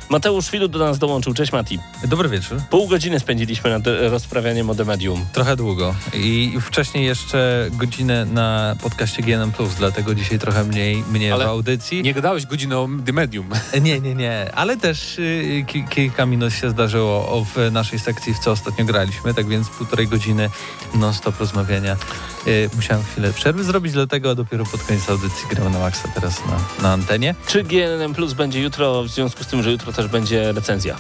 Mateusz 0.10 0.50
Filu 0.50 0.68
do 0.68 0.80
nas 0.80 1.00
dołączył. 1.00 1.34
Cześć 1.34 1.52
Mati. 1.52 1.80
Dobry 2.08 2.30
wieczór. 2.30 2.62
Pół 2.70 2.88
godziny 2.88 3.20
spędziliśmy 3.20 3.70
nad 3.70 3.88
e, 3.88 4.10
rozprawianiem 4.10 4.70
o 4.70 4.76
The 4.76 4.86
Medium. 4.86 5.26
Trochę 5.34 5.56
długo. 5.56 5.96
I 6.14 6.58
wcześniej 6.62 7.06
jeszcze 7.06 7.68
godzinę 7.72 8.26
na 8.26 8.76
podcaście 8.82 9.22
GNM+, 9.22 9.52
dlatego 9.78 10.16
dzisiaj 10.16 10.40
trochę 10.40 10.64
mniej 10.64 11.04
mnie 11.12 11.34
Ale 11.34 11.46
w 11.46 11.48
audycji. 11.48 12.04
Nie 12.04 12.14
gadałeś 12.14 12.46
godzinę 12.46 12.78
o 12.78 12.90
The 13.06 13.14
Medium. 13.14 13.50
Nie, 13.82 14.00
nie, 14.00 14.16
nie. 14.16 14.52
Ale 14.56 14.78
też 14.78 14.91
y, 15.20 15.64
ki- 15.68 15.84
kilka 15.90 16.26
minut 16.26 16.54
się 16.54 16.70
zdarzyło 16.70 17.46
w 17.56 17.72
naszej 17.72 18.00
sekcji, 18.00 18.34
w 18.34 18.40
co 18.40 18.52
ostatnio 18.52 18.86
graliśmy, 18.86 19.34
tak 19.34 19.48
więc 19.48 19.70
półtorej 19.70 20.08
godziny 20.08 20.50
non-stop 20.96 21.40
rozmawiania. 21.40 21.98
Y, 22.48 22.70
musiałem 22.76 23.04
chwilę 23.04 23.34
przerwy 23.34 23.64
zrobić, 23.64 23.94
dlatego 23.94 24.36
dopiero 24.36 24.66
pod 24.66 24.84
koniec 24.84 25.10
audycji 25.10 25.48
gramy 25.50 25.70
na 25.70 25.80
maksa 25.80 26.08
teraz 26.16 26.42
na, 26.46 26.84
na 26.84 26.94
antenie. 26.94 27.36
Czy 27.48 27.64
GNM 27.64 28.14
Plus 28.14 28.34
będzie 28.34 28.62
jutro, 28.62 29.04
w 29.04 29.08
związku 29.08 29.44
z 29.44 29.48
tym, 29.48 29.64
że 29.64 29.72
jutro 29.72 29.94
też 29.94 30.08
będzie 30.08 30.52
recenzja? 30.52 30.98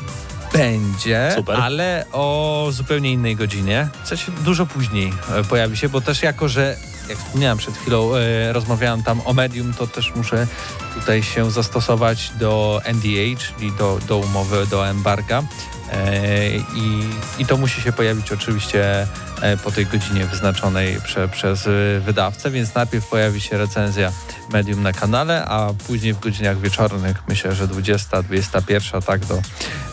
Będzie, 0.54 1.34
Super. 1.36 1.60
ale 1.62 2.06
o 2.12 2.68
zupełnie 2.72 3.12
innej 3.12 3.36
godzinie. 3.36 3.88
Sensie 4.04 4.32
dużo 4.32 4.66
później 4.66 5.14
e, 5.36 5.44
pojawi 5.44 5.78
się, 5.78 5.89
bo 5.89 6.02
też 6.02 6.24
jako, 6.24 6.50
że 6.50 6.78
jak 7.12 7.20
wspomniałem 7.20 7.57
przed 7.57 7.78
chwilą, 7.78 8.16
e, 8.16 8.53
rozmawiałem 8.53 9.03
tam 9.03 9.22
o 9.26 9.34
medium, 9.34 9.74
to 9.74 9.88
też 9.88 10.16
muszę 10.16 10.47
tutaj 10.93 11.24
się 11.24 11.51
zastosować 11.51 12.32
do 12.39 12.82
NDA, 12.86 13.39
czyli 13.39 13.72
do, 13.72 13.99
do 14.07 14.18
umowy, 14.18 14.68
do 14.68 14.88
embarga. 14.88 15.43
E, 15.91 16.57
i, 16.57 17.09
I 17.39 17.45
to 17.45 17.57
musi 17.57 17.82
się 17.82 17.91
pojawić 17.91 18.32
oczywiście 18.32 19.07
e, 19.41 19.57
po 19.57 19.72
tej 19.72 19.86
godzinie 19.86 20.26
wyznaczonej 20.26 21.01
prze, 21.03 21.28
przez 21.28 21.68
e, 21.68 21.99
wydawcę, 21.99 22.51
więc 22.51 22.76
najpierw 22.76 23.07
pojawi 23.07 23.41
się 23.41 23.57
recenzja 23.57 24.12
medium 24.53 24.84
na 24.84 24.93
kanale, 24.93 25.45
a 25.45 25.74
później 25.88 26.14
w 26.14 26.20
godzinach 26.20 26.59
wieczornych, 26.59 27.24
myślę, 27.28 27.55
że 27.55 27.68
20, 27.68 28.24
21, 28.24 29.01
tak, 29.01 29.26
do, 29.26 29.41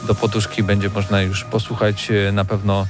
do 0.06 0.14
poduszki 0.14 0.62
będzie 0.62 0.90
można 0.90 1.22
już 1.22 1.44
posłuchać 1.44 2.10
e, 2.10 2.32
na 2.32 2.44
pewno, 2.44 2.86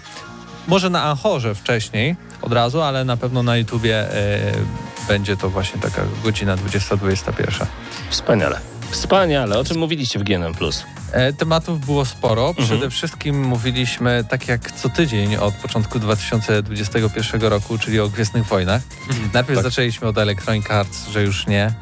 może 0.66 0.90
na 0.90 1.02
Anchorze 1.02 1.54
wcześniej, 1.54 2.16
od 2.48 2.52
razu, 2.52 2.82
ale 2.82 3.04
na 3.04 3.16
pewno 3.16 3.42
na 3.42 3.56
YouTubie 3.56 4.14
e, 4.14 4.52
będzie 5.08 5.36
to 5.36 5.50
właśnie 5.50 5.80
taka 5.80 6.02
godzina 6.24 6.56
20-21. 6.56 7.66
Wspaniale. 8.10 8.60
Wspaniale. 8.90 9.58
O 9.58 9.64
czym 9.64 9.78
mówiliście 9.78 10.18
w 10.18 10.22
GNM 10.22 10.54
Plus? 10.54 10.84
E, 11.12 11.32
Tematów 11.32 11.86
było 11.86 12.04
sporo. 12.04 12.48
Mhm. 12.48 12.66
Przede 12.66 12.90
wszystkim 12.90 13.44
mówiliśmy 13.44 14.24
tak 14.28 14.48
jak 14.48 14.72
co 14.72 14.88
tydzień 14.88 15.36
od 15.36 15.54
początku 15.54 15.98
2021 15.98 17.42
roku, 17.42 17.78
czyli 17.78 18.00
o 18.00 18.08
Gwiezdnych 18.08 18.46
Wojnach. 18.46 18.82
Najpierw 19.34 19.62
zaczęliśmy 19.62 20.08
od 20.08 20.18
Electronic 20.18 20.70
Arts, 20.70 21.08
że 21.08 21.22
już 21.22 21.46
nie, 21.46 21.72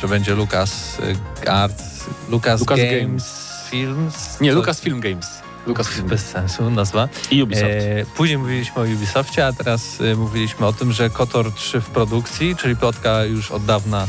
że 0.00 0.08
będzie 0.08 0.34
Lucas 0.34 0.98
y, 1.44 1.50
Arts, 1.50 1.84
Lucas, 2.28 2.60
Lucas 2.60 2.78
Games, 2.78 3.02
Games. 3.02 3.68
Films. 3.70 4.40
Nie, 4.40 4.52
Lucas 4.52 4.80
Film 4.80 5.00
Games. 5.00 5.42
Film. 5.66 6.08
Bez 6.08 6.20
sensu 6.26 6.70
nazwa. 6.70 7.08
I 7.30 7.42
Ubisoft. 7.42 7.66
E, 7.70 8.04
później 8.16 8.38
mówiliśmy 8.38 8.82
o 8.82 8.84
Ubisoftie, 8.84 9.46
a 9.46 9.52
teraz 9.52 10.00
e, 10.00 10.14
mówiliśmy 10.16 10.66
o 10.66 10.72
tym, 10.72 10.92
że 10.92 11.10
KOTOR 11.10 11.52
3 11.52 11.80
w 11.80 11.86
produkcji, 11.86 12.56
czyli 12.56 12.76
plotka 12.76 13.24
już 13.24 13.50
od 13.50 13.64
dawna 13.64 14.06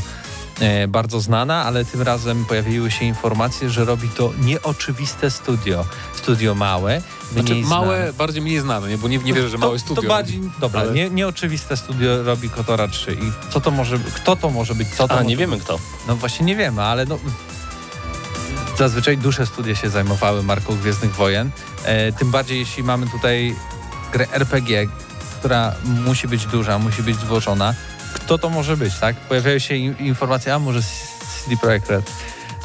e, 0.60 0.88
bardzo 0.88 1.20
znana, 1.20 1.64
ale 1.64 1.84
tym 1.84 2.02
razem 2.02 2.44
pojawiły 2.44 2.90
się 2.90 3.04
informacje, 3.04 3.70
że 3.70 3.84
robi 3.84 4.08
to 4.08 4.32
nieoczywiste 4.40 5.30
studio. 5.30 5.84
Studio 6.14 6.54
małe, 6.54 7.02
Znaczy 7.32 7.54
małe, 7.54 7.96
znane. 7.96 8.12
bardziej 8.12 8.42
mniej 8.42 8.60
znane, 8.60 8.88
nie? 8.88 8.98
bo 8.98 9.08
nie, 9.08 9.18
nie 9.18 9.32
wierzę, 9.34 9.48
że 9.48 9.58
małe 9.58 9.72
to, 9.72 9.78
studio. 9.78 10.02
To 10.02 10.08
bardziej, 10.08 10.40
dobra, 10.60 10.80
Ale- 10.80 10.92
nie, 10.92 11.10
nieoczywiste 11.10 11.76
studio 11.76 12.22
robi 12.22 12.50
KOTORa 12.50 12.88
3 12.88 13.12
i 13.12 13.52
co 13.52 13.60
to 13.60 13.70
może, 13.70 13.98
kto 14.14 14.36
to 14.36 14.50
może 14.50 14.74
być, 14.74 14.88
co 14.88 15.08
to 15.08 15.14
A, 15.14 15.16
może 15.16 15.28
nie 15.28 15.36
być? 15.36 15.40
wiemy 15.40 15.58
kto. 15.58 15.78
No 16.08 16.16
właśnie 16.16 16.46
nie 16.46 16.56
wiemy, 16.56 16.82
ale 16.82 17.06
no... 17.06 17.18
Zazwyczaj 18.78 19.18
duże 19.18 19.46
studia 19.46 19.74
się 19.74 19.90
zajmowały 19.90 20.42
marką 20.42 20.76
Gwiezdnych 20.76 21.14
Wojen. 21.14 21.50
E, 21.84 22.12
tym 22.12 22.30
bardziej 22.30 22.58
jeśli 22.58 22.82
mamy 22.82 23.06
tutaj 23.08 23.56
grę 24.12 24.26
RPG, 24.32 24.86
która 25.38 25.74
musi 25.84 26.28
być 26.28 26.46
duża, 26.46 26.78
musi 26.78 27.02
być 27.02 27.16
złożona. 27.16 27.74
Kto 28.14 28.38
to 28.38 28.50
może 28.50 28.76
być, 28.76 28.94
tak? 28.98 29.16
Pojawiają 29.16 29.58
się 29.58 29.74
in- 29.74 29.96
informacje, 29.98 30.54
a 30.54 30.58
może 30.58 30.80
CD 30.82 31.56
Projekt 31.60 31.90
Red. 31.90 32.10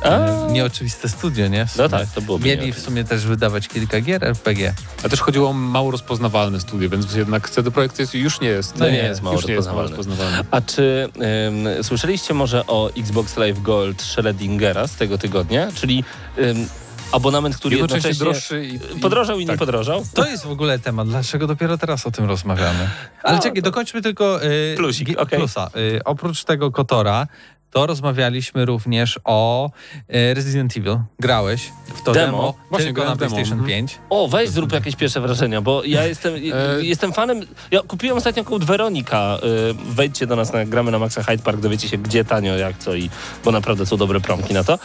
A. 0.04 0.52
nieoczywiste 0.52 1.10
studio, 1.10 1.48
nie? 1.48 1.66
W 1.66 1.78
No 1.78 1.90
tak, 1.90 2.08
to 2.16 2.22
byłoby 2.22 2.46
Mieli 2.46 2.74
w 2.74 2.80
sumie 2.80 3.04
też 3.04 3.26
wydawać 3.26 3.68
kilka 3.68 4.02
gier 4.02 4.24
RPG. 4.24 4.74
A 5.04 5.10
też 5.10 5.20
chodziło 5.22 5.50
o 5.50 5.54
mało 5.54 5.92
rozpoznawalne 5.92 6.60
studio, 6.60 6.90
więc 6.90 7.14
jednak 7.16 7.50
CD 7.50 7.72
Projekt 7.72 8.00
jest, 8.00 8.14
już 8.16 8.42
nie 8.42 8.48
jest. 8.48 8.74
To 8.78 8.90
nie 8.90 8.98
jest 8.98 9.22
mało 9.22 9.36
już 9.36 9.46
nie 9.48 9.54
jest 9.54 9.68
mało 9.68 9.82
rozpoznawalne. 9.82 10.38
rozpoznawalne. 10.38 10.50
A 10.52 10.62
czy 10.62 11.10
ym, 11.78 11.84
słyszeliście 11.84 12.34
może 12.34 12.68
o 12.68 12.90
Xbox 12.98 13.38
Live 13.38 13.62
Gold 13.62 13.98
Schrödingera 14.04 14.88
z 14.88 14.96
tego 14.96 15.18
tygodnia? 15.18 15.68
Czyli 15.76 16.04
ym, 16.38 16.68
abonament, 17.12 17.58
który 17.58 17.76
Jednocześnie 17.76 18.10
jednocześnie, 18.10 18.58
droższy 18.60 18.66
i... 18.94 18.98
i 18.98 19.00
podrożał 19.00 19.38
i 19.40 19.42
nie 19.42 19.48
tak. 19.48 19.60
podrożał? 19.60 20.04
To 20.14 20.26
jest 20.30 20.46
w 20.46 20.52
ogóle 20.52 20.80
temat, 20.80 21.08
dlaczego 21.10 21.48
dopiero 21.48 21.78
teraz 21.78 22.08
o 22.08 22.12
tym 22.12 22.26
rozmawiamy. 22.26 22.90
Ale 23.24 23.38
A, 23.38 23.42
czekaj, 23.42 23.62
to- 23.62 23.70
dokończmy 23.70 24.02
tylko 24.02 24.44
y, 24.44 24.74
Plusik, 24.78 25.20
okej. 25.20 25.40
plusa. 25.40 25.70
Y, 25.78 26.02
oprócz 26.06 26.44
tego 26.44 26.72
Kotora, 26.72 27.28
to 27.72 27.86
rozmawialiśmy 27.86 28.66
również 28.66 29.20
o 29.24 29.70
y, 30.10 30.34
Resident 30.34 30.78
Evil. 30.78 30.98
Grałeś 31.20 31.72
w 31.96 32.02
to 32.02 32.12
Demo. 32.12 32.26
demo, 32.38 32.54
Właśnie, 32.70 32.86
tylko 32.86 33.02
na 33.02 33.06
grałem 33.06 33.18
demo, 33.18 33.30
PlayStation 33.30 33.60
mhm. 33.60 33.68
5. 33.68 34.00
O, 34.10 34.28
weź 34.28 34.50
zrób 34.50 34.72
jakieś 34.74 34.96
pierwsze 34.96 35.22
wrażenia, 35.22 35.62
bo 35.62 35.84
ja 35.84 36.06
jestem, 36.06 36.34
E, 36.36 36.84
jestem 36.84 37.14
fanem. 37.14 37.42
Ja 37.72 37.82
kupiłem 37.82 38.18
ostatnio 38.18 38.44
kod 38.44 38.64
Weronika. 38.64 39.38
Wejdźcie 39.86 40.28
do 40.28 40.36
nas 40.36 40.54
na 40.54 40.66
gramy 40.66 40.92
na 40.92 41.00
Maxa 41.00 41.24
Hyde 41.24 41.44
Park, 41.44 41.60
dowiecie 41.60 41.90
się 41.90 41.98
gdzie 41.98 42.26
tanio, 42.26 42.58
jak 42.58 42.78
co 42.78 42.96
i 42.96 43.10
bo 43.46 43.52
naprawdę 43.52 43.86
są 43.86 43.98
dobre 43.98 44.20
promki 44.20 44.54
na 44.54 44.64
to. 44.64 44.80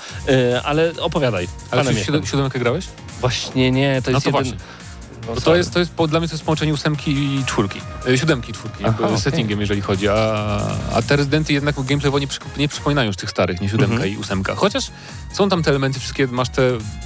Ale 0.64 0.92
opowiadaj. 1.00 1.48
Ale 1.70 1.84
Fanem 1.84 1.98
czy 1.98 2.04
siódem, 2.04 2.26
siódemkę 2.26 2.58
grałeś? 2.58 2.84
Właśnie 3.20 3.70
nie, 3.70 4.02
to 4.02 4.10
No 4.10 4.16
jest 4.16 4.24
to 4.24 4.30
jeden... 4.30 4.42
właśnie. 4.44 4.83
No 5.26 5.28
Bo 5.28 5.34
to 5.34 5.40
sorry. 5.40 5.58
jest, 5.58 5.72
to 5.72 5.78
jest, 5.78 5.92
po, 5.92 6.06
dla 6.08 6.20
mnie 6.20 6.28
to 6.28 6.34
jest 6.34 6.44
połączenie 6.44 6.74
ósemki 6.74 7.10
i 7.12 7.44
czwórki. 7.46 7.80
E, 8.08 8.18
siódemki 8.18 8.50
i 8.50 8.54
czwórki, 8.54 8.82
jakby 8.82 8.98
Aha, 9.04 9.08
okej. 9.08 9.20
settingiem, 9.22 9.60
jeżeli 9.60 9.80
chodzi. 9.80 10.08
A, 10.08 10.14
a 10.94 11.02
te 11.02 11.16
rezydenty 11.16 11.52
jednak 11.52 11.74
gameplayowo 11.84 12.18
nie, 12.18 12.26
przyp- 12.28 12.58
nie 12.58 12.68
przypominają 12.68 13.06
już 13.06 13.16
tych 13.16 13.30
starych, 13.30 13.60
nie 13.60 13.68
siódemka 13.68 13.94
Mhm. 13.94 14.12
i 14.12 14.16
ósemka. 14.16 14.54
Chociaż 14.54 14.90
są 15.32 15.48
tam 15.48 15.62
te 15.62 15.70
elementy 15.70 16.00
wszystkie, 16.00 16.26
masz 16.26 16.48
te 16.48 16.62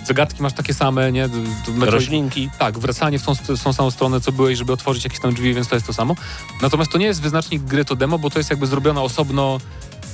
zagadki, 0.06 0.42
masz 0.42 0.52
takie 0.52 0.74
same, 0.74 1.12
nie? 1.12 1.28
To 1.28 1.72
Metroid- 1.72 1.90
Roślinki. 1.90 2.50
Tak, 2.58 2.78
wracanie 2.78 3.18
w 3.18 3.22
tą, 3.22 3.34
w 3.34 3.62
tą 3.62 3.72
samą 3.72 3.90
stronę, 3.90 4.20
co 4.20 4.32
byłeś, 4.32 4.58
żeby 4.58 4.72
otworzyć 4.72 5.04
jakieś 5.04 5.20
tam 5.20 5.34
drzwi, 5.34 5.54
więc 5.54 5.68
to 5.68 5.74
jest 5.76 5.86
to 5.86 5.92
samo. 5.92 6.14
Natomiast 6.62 6.92
to 6.92 6.98
nie 6.98 7.06
jest 7.06 7.20
wyznacznik 7.22 7.62
gry, 7.62 7.84
to 7.84 7.96
demo, 7.96 8.18
bo 8.18 8.30
to 8.30 8.38
jest 8.38 8.50
jakby 8.50 8.66
zrobiona 8.66 9.02
osobno 9.02 9.58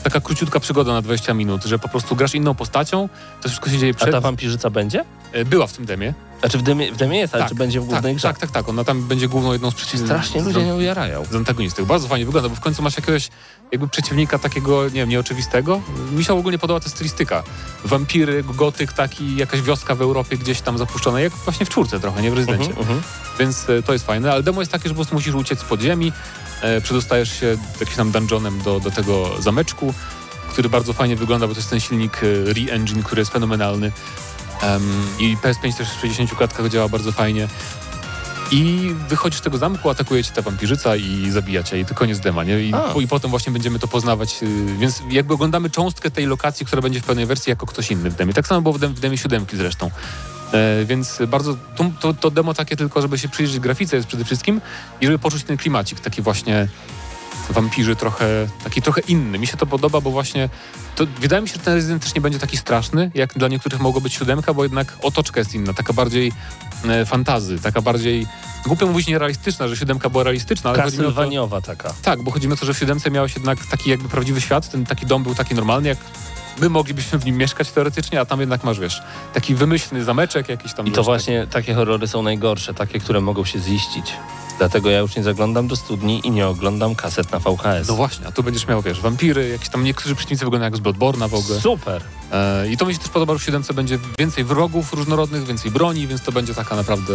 taka 0.02 0.20
króciutka 0.20 0.60
przygoda 0.60 0.92
na 0.92 1.02
20 1.02 1.34
minut, 1.34 1.64
że 1.64 1.78
po 1.78 1.88
prostu 1.88 2.16
grasz 2.16 2.34
inną 2.34 2.54
postacią, 2.54 3.08
to 3.42 3.48
wszystko 3.48 3.70
się 3.70 3.78
dzieje 3.78 3.92
A 3.92 3.96
przed... 3.96 4.10
ta 4.10 4.20
wampirzyca 4.20 4.70
będzie? 4.70 5.04
E, 5.32 5.44
Była 5.44 5.66
w 5.66 5.72
tym 5.72 5.84
demie. 5.84 6.14
Znaczy 6.40 6.58
w 6.58 6.62
demie, 6.62 6.92
w 6.92 6.96
demie 6.96 7.18
jest, 7.18 7.34
ale 7.34 7.48
czy 7.48 7.54
będzie 7.54 7.80
w 7.80 7.84
głównej 7.84 8.12
tak, 8.12 8.16
grze? 8.16 8.28
Tak, 8.28 8.38
tak, 8.38 8.50
tak. 8.50 8.68
Ona 8.68 8.84
tam 8.84 9.02
będzie 9.02 9.28
główną 9.28 9.52
jedną 9.52 9.70
z 9.70 9.74
przeciwników. 9.74 10.16
Strasznie 10.16 10.42
ludzie 10.42 10.64
nie 10.64 10.74
ujarają. 10.74 11.24
z 11.30 11.34
antagonistów. 11.34 11.88
Bardzo 11.88 12.08
fajnie 12.08 12.26
wygląda, 12.26 12.48
bo 12.48 12.54
w 12.54 12.60
końcu 12.60 12.82
masz 12.82 12.96
jakiegoś 12.96 13.30
jakby 13.72 13.88
przeciwnika 13.88 14.38
takiego, 14.38 14.84
nie 14.84 14.90
wiem, 14.90 15.08
nieoczywistego. 15.08 15.80
Mi 16.12 16.24
się 16.24 16.34
ogólnie 16.34 16.58
podoba 16.58 16.80
ta 16.80 16.88
stylistyka. 16.88 17.42
Wampiry, 17.84 18.44
gotyk 18.54 18.92
taki, 18.92 19.36
jakaś 19.36 19.62
wioska 19.62 19.94
w 19.94 20.02
Europie 20.02 20.38
gdzieś 20.38 20.60
tam 20.60 20.78
zapuszczona, 20.78 21.20
jak 21.20 21.32
właśnie 21.32 21.66
w 21.66 21.68
czwórce 21.68 22.00
trochę, 22.00 22.22
nie 22.22 22.30
w 22.30 22.34
rezydencie. 22.34 22.70
Mhm, 22.70 22.80
mhm. 22.80 23.02
Więc 23.38 23.70
e, 23.70 23.82
to 23.82 23.92
jest 23.92 24.06
fajne, 24.06 24.32
ale 24.32 24.42
demo 24.42 24.60
jest 24.60 24.72
takie, 24.72 24.84
że 24.84 24.94
po 24.94 24.94
prostu 24.94 25.14
musisz 25.14 25.34
uciec 25.34 25.60
z 25.60 25.64
podziemi, 25.64 26.12
e, 26.62 26.80
przedostajesz 26.80 27.40
się 27.40 27.56
jakimś 27.80 27.96
tam 27.96 28.10
dungeonem 28.10 28.62
do, 28.62 28.80
do 28.80 28.90
tego 28.90 29.42
zameczku, 29.42 29.94
który 30.48 30.68
bardzo 30.68 30.92
fajnie 30.92 31.16
wygląda, 31.16 31.46
bo 31.46 31.54
to 31.54 31.60
jest 31.60 31.70
ten 31.70 31.80
silnik 31.80 32.20
e, 32.22 32.26
Re-Engine, 32.26 33.02
który 33.02 33.20
jest 33.20 33.32
fenomenalny. 33.32 33.92
Em, 34.62 34.82
I 35.18 35.36
PS5 35.36 35.76
też 35.76 35.88
w 35.88 36.00
60 36.00 36.34
klatkach 36.34 36.68
działa 36.68 36.88
bardzo 36.88 37.12
fajnie. 37.12 37.48
I 38.50 38.90
wychodzisz 39.08 39.40
z 39.40 39.42
tego 39.42 39.58
zamku, 39.58 39.90
atakuje 39.90 40.24
cię 40.24 40.32
ta 40.32 40.42
wampirzyca 40.42 40.96
i 40.96 41.30
zabija 41.30 41.62
cię. 41.62 41.80
I 41.80 41.84
to 41.84 41.94
koniec 41.94 42.20
dema, 42.20 42.44
nie? 42.44 42.60
I, 42.60 42.72
po, 42.92 43.00
I 43.00 43.08
potem 43.08 43.30
właśnie 43.30 43.52
będziemy 43.52 43.78
to 43.78 43.88
poznawać. 43.88 44.42
y, 44.42 44.76
Więc 44.78 45.02
jakby 45.10 45.34
oglądamy 45.34 45.70
cząstkę 45.70 46.10
tej 46.10 46.26
lokacji, 46.26 46.66
która 46.66 46.82
będzie 46.82 47.00
w 47.00 47.04
pełnej 47.04 47.26
wersji 47.26 47.50
jako 47.50 47.66
ktoś 47.66 47.90
inny 47.90 48.10
w 48.10 48.14
demie. 48.14 48.32
Tak 48.34 48.46
samo 48.46 48.60
było 48.62 48.72
w, 48.74 48.78
dem, 48.78 48.94
w 48.94 49.00
demie 49.00 49.18
siódemki 49.18 49.56
zresztą. 49.56 49.90
E, 50.52 50.84
więc 50.84 51.18
bardzo, 51.28 51.56
to, 51.76 51.90
to, 52.00 52.14
to 52.14 52.30
demo 52.30 52.54
takie 52.54 52.76
tylko, 52.76 53.02
żeby 53.02 53.18
się 53.18 53.28
przyjrzeć 53.28 53.60
grafice 53.60 53.96
jest 53.96 54.08
przede 54.08 54.24
wszystkim 54.24 54.60
i 55.00 55.06
żeby 55.06 55.18
poczuć 55.18 55.44
ten 55.44 55.56
klimacik, 55.56 56.00
taki 56.00 56.22
właśnie 56.22 56.68
wampirzy 57.50 57.96
trochę, 57.96 58.46
taki 58.64 58.82
trochę 58.82 59.00
inny. 59.00 59.38
Mi 59.38 59.46
się 59.46 59.56
to 59.56 59.66
podoba, 59.66 60.00
bo 60.00 60.10
właśnie 60.10 60.48
to 60.94 61.06
wydaje 61.20 61.42
mi 61.42 61.48
się, 61.48 61.54
że 61.54 61.60
ten 61.60 61.74
Resident 61.74 62.02
też 62.02 62.14
nie 62.14 62.20
będzie 62.20 62.38
taki 62.38 62.56
straszny, 62.56 63.10
jak 63.14 63.34
dla 63.34 63.48
niektórych 63.48 63.80
mogło 63.80 64.00
być 64.00 64.14
siódemka, 64.14 64.54
bo 64.54 64.62
jednak 64.62 64.98
otoczka 65.02 65.40
jest 65.40 65.54
inna, 65.54 65.74
taka 65.74 65.92
bardziej 65.92 66.32
e, 66.84 67.06
fantazy, 67.06 67.58
taka 67.58 67.82
bardziej, 67.82 68.26
głupio 68.66 68.86
mówić 68.86 69.06
nierealistyczna, 69.06 69.68
że 69.68 69.76
siódemka 69.76 70.10
była 70.10 70.24
realistyczna, 70.24 70.70
ale 70.70 70.78
Castlevaniova 70.82 71.60
taka. 71.60 71.94
tak, 72.02 72.22
bo 72.22 72.30
chodzi 72.30 72.52
o 72.52 72.56
to, 72.56 72.66
że 72.66 72.74
w 72.74 72.78
siódemce 72.78 73.10
miałeś 73.10 73.34
jednak 73.34 73.66
taki 73.66 73.90
jakby 73.90 74.08
prawdziwy 74.08 74.40
świat, 74.40 74.70
ten 74.70 74.86
taki 74.86 75.06
dom 75.06 75.22
był 75.22 75.34
taki 75.34 75.54
normalny, 75.54 75.88
jak 75.88 75.98
my 76.60 76.68
moglibyśmy 76.68 77.18
w 77.18 77.24
nim 77.24 77.36
mieszkać 77.36 77.70
teoretycznie, 77.70 78.20
a 78.20 78.24
tam 78.24 78.40
jednak 78.40 78.64
masz, 78.64 78.80
wiesz, 78.80 79.02
taki 79.34 79.54
wymyślny 79.54 80.04
zameczek 80.04 80.48
jakiś 80.48 80.74
tam. 80.74 80.86
I 80.86 80.92
to 80.92 81.02
właśnie 81.02 81.46
takie 81.46 81.74
horrory 81.74 82.08
są 82.08 82.22
najgorsze, 82.22 82.74
takie, 82.74 83.00
które 83.00 83.20
mogą 83.20 83.44
się 83.44 83.58
ziścić. 83.58 84.12
Dlatego 84.58 84.90
ja 84.90 84.98
już 84.98 85.16
nie 85.16 85.22
zaglądam 85.22 85.68
do 85.68 85.76
studni 85.76 86.20
i 86.24 86.30
nie 86.30 86.48
oglądam 86.48 86.94
kaset 86.94 87.32
na 87.32 87.38
VHS. 87.38 87.88
No 87.88 87.94
właśnie, 87.94 88.26
a 88.26 88.32
tu 88.32 88.42
będziesz 88.42 88.66
miał, 88.66 88.82
wiesz, 88.82 89.00
wampiry, 89.00 89.48
jakieś 89.48 89.68
tam 89.68 89.84
niektórzy 89.84 90.14
przeciwnicy 90.14 90.44
wyglądają 90.44 90.72
jak 90.72 90.76
z 90.76 90.80
Bloodborne'a 90.80 91.28
w 91.28 91.34
ogóle. 91.34 91.60
Super. 91.60 92.02
E, 92.32 92.68
I 92.68 92.76
to 92.76 92.86
mi 92.86 92.92
się 92.92 92.98
też 92.98 93.08
podoba, 93.08 93.32
że 93.32 93.38
w 93.38 93.42
7 93.42 93.62
będzie 93.74 93.98
więcej 94.18 94.44
wrogów 94.44 94.92
różnorodnych, 94.92 95.46
więcej 95.46 95.70
broni, 95.70 96.06
więc 96.06 96.22
to 96.22 96.32
będzie 96.32 96.54
taka 96.54 96.76
naprawdę 96.76 97.14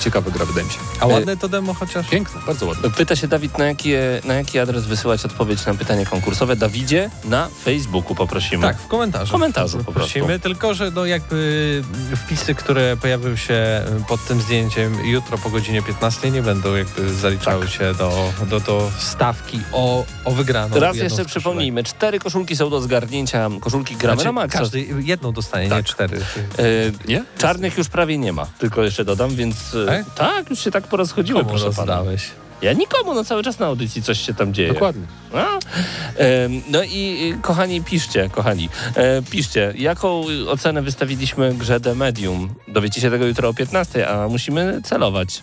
ciekawa 0.00 0.30
gra, 0.30 0.44
wydaje 0.44 0.66
mi 0.66 0.72
się. 0.72 0.78
A 1.00 1.06
ładne 1.06 1.36
to 1.36 1.48
demo 1.48 1.74
chociaż? 1.74 2.08
Piękne, 2.08 2.40
bardzo 2.46 2.66
ładne. 2.66 2.90
Pyta 2.90 3.16
się 3.16 3.28
Dawid, 3.28 3.58
na 3.58 3.64
jaki, 3.64 3.90
na 4.24 4.34
jaki 4.34 4.58
adres 4.58 4.86
wysyłać 4.86 5.24
odpowiedź 5.24 5.66
na 5.66 5.74
pytanie 5.74 6.06
konkursowe. 6.06 6.56
Dawidzie, 6.56 7.10
na 7.24 7.48
Facebooku 7.64 8.14
poprosimy. 8.14 8.62
Tak, 8.62 8.77
w 8.84 8.86
komentarzu. 8.88 9.26
W 9.28 9.32
komentarzu 9.32 9.78
po 9.78 9.92
prostu. 9.92 10.00
Prosimy, 10.12 10.38
tylko 10.40 10.74
że 10.74 10.90
no 10.90 11.06
jakby 11.06 11.82
wpisy, 12.16 12.54
które 12.54 12.96
pojawią 12.96 13.36
się 13.36 13.82
pod 14.08 14.24
tym 14.26 14.40
zdjęciem 14.40 15.04
jutro 15.06 15.38
po 15.38 15.50
godzinie 15.50 15.82
15 15.82 16.30
nie 16.30 16.42
będą 16.42 16.74
jakby 16.74 17.14
zaliczały 17.14 17.64
Tak. 17.64 17.74
się 17.74 17.94
do, 17.94 18.32
do, 18.50 18.60
do 18.60 18.90
stawki 18.98 19.60
o, 19.72 20.04
o 20.24 20.30
wygraną. 20.30 20.80
Raz 20.80 20.96
jeszcze 20.96 21.24
przypomnijmy, 21.24 21.84
cztery 21.84 22.18
koszulki 22.18 22.56
są 22.56 22.70
do 22.70 22.80
zgarnięcia, 22.80 23.48
koszulki 23.60 23.96
gramy 23.96 24.14
Znaczy, 24.16 24.26
na 24.28 24.32
maksa. 24.32 24.58
Każdy 24.58 24.86
jedną 24.98 25.32
dostanie, 25.32 25.64
nie 25.64 25.70
Tak. 25.70 25.84
cztery. 25.86 26.18
E, 26.18 26.62
Nie? 27.08 27.24
czarnych 27.38 27.78
już 27.78 27.88
prawie 27.88 28.18
nie 28.18 28.32
ma, 28.32 28.46
tylko 28.58 28.82
jeszcze 28.82 29.04
dodam, 29.04 29.30
więc 29.30 29.74
e, 29.74 29.86
Tak? 29.86 30.14
tak, 30.14 30.50
już 30.50 30.58
się 30.60 30.70
tak 30.70 30.86
porozchodziły, 30.86 31.40
Komu 31.40 31.50
proszę 31.50 31.64
pana. 31.70 31.76
rozdałeś? 31.78 32.30
Ja 32.62 32.72
nikomu, 32.72 33.14
no 33.14 33.24
cały 33.24 33.42
czas 33.42 33.58
na 33.58 33.66
audycji 33.66 34.02
coś 34.02 34.20
się 34.20 34.34
tam 34.34 34.54
dzieje. 34.54 34.72
Dokładnie. 34.72 35.02
Em, 36.16 36.62
No 36.70 36.82
i 36.84 37.34
kochani, 37.42 37.82
piszcie, 37.82 38.28
kochani, 38.32 38.68
e, 38.94 39.22
piszcie, 39.22 39.74
jaką 39.76 40.24
ocenę 40.48 40.82
wystawiliśmy 40.82 41.54
grze 41.54 41.80
The 41.80 41.94
Medium. 41.94 42.54
Dowiecie 42.68 43.00
się 43.00 43.10
tego 43.10 43.26
jutro 43.26 43.48
o 43.48 43.54
15, 43.54 44.08
a 44.08 44.28
musimy 44.28 44.80
celować. 44.84 45.42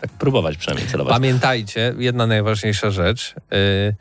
Tak 0.00 0.10
próbować 0.10 0.56
przynajmniej 0.56 0.88
celować. 0.90 1.12
Pamiętajcie, 1.14 1.94
jedna 1.98 2.26
najważniejsza 2.26 2.90
rzecz. 2.90 3.34
y, 3.52 3.94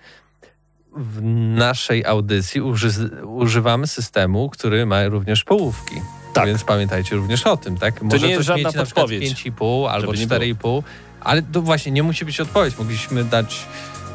W 0.97 1.21
naszej 1.57 2.05
audycji 2.05 2.61
uży, 2.61 2.89
używamy 3.25 3.87
systemu, 3.87 4.49
który 4.49 4.85
ma 4.85 5.07
również 5.07 5.43
połówki. 5.43 5.95
Tak. 6.33 6.45
Więc 6.47 6.63
pamiętajcie 6.63 7.15
również 7.15 7.47
o 7.47 7.57
tym, 7.57 7.77
tak? 7.77 8.01
Może 8.01 8.19
nie 8.19 8.27
jest 8.27 8.37
coś 8.39 8.45
żadna 8.45 8.69
mieć 8.69 8.77
podpowiedź, 8.77 9.33
5,5 9.33 9.89
albo 9.89 10.15
żeby 10.15 10.17
nie 10.17 10.27
4,5, 10.55 10.83
ale 11.23 11.41
to 11.41 11.61
właśnie 11.61 11.91
nie 11.91 12.03
musi 12.03 12.25
być 12.25 12.39
odpowiedź. 12.39 12.77
Mogliśmy 12.77 13.23
dać 13.23 13.65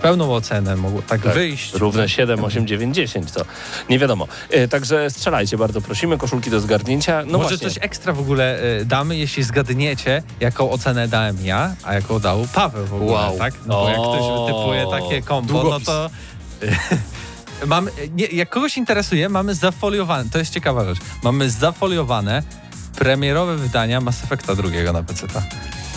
pełną 0.03 0.35
ocenę, 0.35 0.77
mogło 0.77 1.03
tak, 1.03 1.23
Tak, 1.23 1.35
wyjść. 1.35 1.75
Równe 1.75 2.09
7, 2.09 2.45
8, 2.45 2.67
9, 2.67 2.97
10, 2.97 3.33
to 3.33 3.45
nie 3.91 3.99
wiadomo. 3.99 4.29
E, 4.51 4.69
Także 4.69 5.11
strzelajcie, 5.11 5.59
bardzo 5.59 5.81
prosimy, 5.81 6.19
koszulki 6.19 6.51
do 6.51 6.61
zgarnięcia. 6.61 7.23
No 7.27 7.39
Może 7.39 7.49
właśnie. 7.49 7.71
coś 7.71 7.79
ekstra 7.85 8.13
w 8.13 8.21
ogóle 8.21 8.63
y, 8.81 8.85
damy, 8.85 9.17
jeśli 9.17 9.43
zgadniecie, 9.43 10.23
jaką 10.41 10.71
ocenę 10.71 11.09
dałem 11.09 11.37
ja, 11.47 11.75
a 11.85 11.95
jaką 11.95 12.19
dał 12.21 12.47
Paweł 12.55 12.87
w 12.87 12.95
ogóle, 12.95 13.13
Wow. 13.13 13.39
tak? 13.39 13.55
No 13.67 13.75
bo 13.81 13.89
jak 13.89 13.99
ktoś 13.99 14.41
wytypuje 14.41 14.87
takie 14.91 15.23
kombo, 15.23 15.53
no 15.55 15.61
Długopis. 15.61 15.87
to... 15.87 16.11
Mamy, 17.67 17.91
nie, 18.15 18.27
jak 18.27 18.49
kogoś 18.51 18.77
interesuje, 18.77 19.29
mamy 19.29 19.55
zafoliowane, 19.55 20.31
to 20.31 20.39
jest 20.39 20.53
ciekawa 20.53 20.85
rzecz, 20.85 20.99
mamy 21.23 21.51
zafoliowane 21.51 22.43
premierowe 22.99 23.57
wydania 23.57 24.01
Mass 24.01 24.25
Effecta 24.25 24.55
drugiego 24.55 24.93
na 24.93 25.03
PC. 25.03 25.27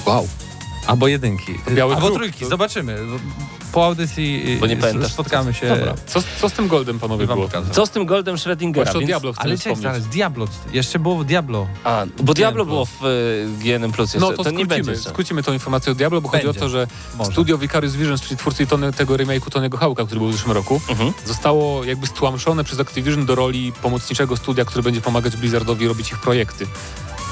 Wow. 0.06 0.28
Albo 0.88 1.08
jedynki. 1.08 1.54
biały 1.72 1.96
Albo 1.96 2.10
trójki, 2.12 2.40
to- 2.40 2.50
zobaczymy. 2.50 2.98
Po 3.72 3.86
audycji 3.86 4.58
Bo 4.60 4.68
nie 4.68 4.74
y, 4.74 4.78
pamiętasz, 4.78 5.12
spotkamy 5.12 5.54
się. 5.54 5.68
Dobra. 5.68 5.94
Co, 6.08 6.20
co 6.42 6.50
z 6.50 6.54
tym 6.54 6.68
Goldem, 6.68 7.00
panowie, 7.00 7.28
było? 7.28 7.50
Co 7.72 7.86
z 7.86 7.90
tym 7.90 8.06
Goldem 8.06 8.36
Schrödingera? 8.36 8.94
Więc- 8.94 9.06
Diablo 9.06 9.34
chcę 9.34 9.42
Ale 9.42 9.58
czekaj, 9.58 9.76
zaraz, 9.82 10.08
Diablo. 10.08 10.48
Jeszcze 10.74 11.00
było 11.00 11.24
Diablo. 11.24 11.68
A, 11.84 12.06
bo 12.24 12.34
Diablo 12.34 12.66
było 12.66 12.86
w 12.86 13.06
e, 13.06 13.08
GNM 13.64 13.92
Plus. 13.92 14.16
No 14.16 14.20
to, 14.20 14.28
to 14.32 14.32
nie 14.38 14.44
skrócimy, 14.44 14.66
będzie. 14.68 14.92
jeszcze. 14.92 15.10
skrócimy 15.10 15.44
tą 15.44 15.54
informację 15.54 15.92
o 15.92 15.96
Diablo, 15.96 16.22
bo 16.22 16.30
chodzi 16.30 16.44
Będzie. 16.46 16.60
o 16.60 16.64
to, 16.64 16.70
że 16.70 16.88
Może. 17.18 17.32
studio 17.32 17.58
Vicarious 17.58 17.96
Visions, 17.96 18.22
czyli 18.22 18.38
twórcy 18.38 18.68
Tony, 18.68 18.94
tego 18.94 19.14
remake'u 19.16 19.50
Tony'ego 19.50 19.78
Hawka, 19.78 20.06
który 20.06 20.20
był 20.20 20.30
w 20.30 20.34
zeszłym 20.34 20.52
roku, 20.52 20.82
Mhm. 20.90 21.14
zostało 21.26 21.84
jakby 21.84 22.08
stłamszone 22.08 22.64
przez 22.64 22.80
Activision 22.80 23.26
do 23.26 23.36
roli 23.36 23.72
pomocniczego 23.82 24.38
studia, 24.38 24.66
które 24.66 24.84
będzie 24.84 25.02
pomagać 25.02 25.38
Blizzardowi 25.38 25.88
robić 25.88 26.12
ich 26.12 26.18
projekty. 26.20 26.68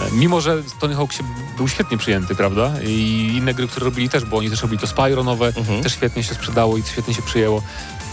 E, 0.01 0.11
Mimo, 0.11 0.41
że 0.41 0.63
Tony 0.79 0.95
Hawk 0.95 1.13
się, 1.13 1.23
był 1.57 1.67
świetnie 1.67 1.97
przyjęty, 1.97 2.35
prawda? 2.35 2.71
I 2.87 3.33
inne 3.37 3.53
gry, 3.53 3.67
które 3.67 3.83
robili 3.85 4.09
też, 4.09 4.25
bo 4.25 4.37
oni 4.37 4.49
też 4.49 4.61
robili 4.61 4.79
to 4.79 4.87
Spyro 4.87 5.23
nowe, 5.23 5.47
Mhm. 5.55 5.83
też 5.83 5.93
świetnie 5.93 6.23
się 6.23 6.33
sprzedało 6.35 6.77
i 6.77 6.83
świetnie 6.83 7.13
się 7.13 7.21
przyjęło. 7.21 7.61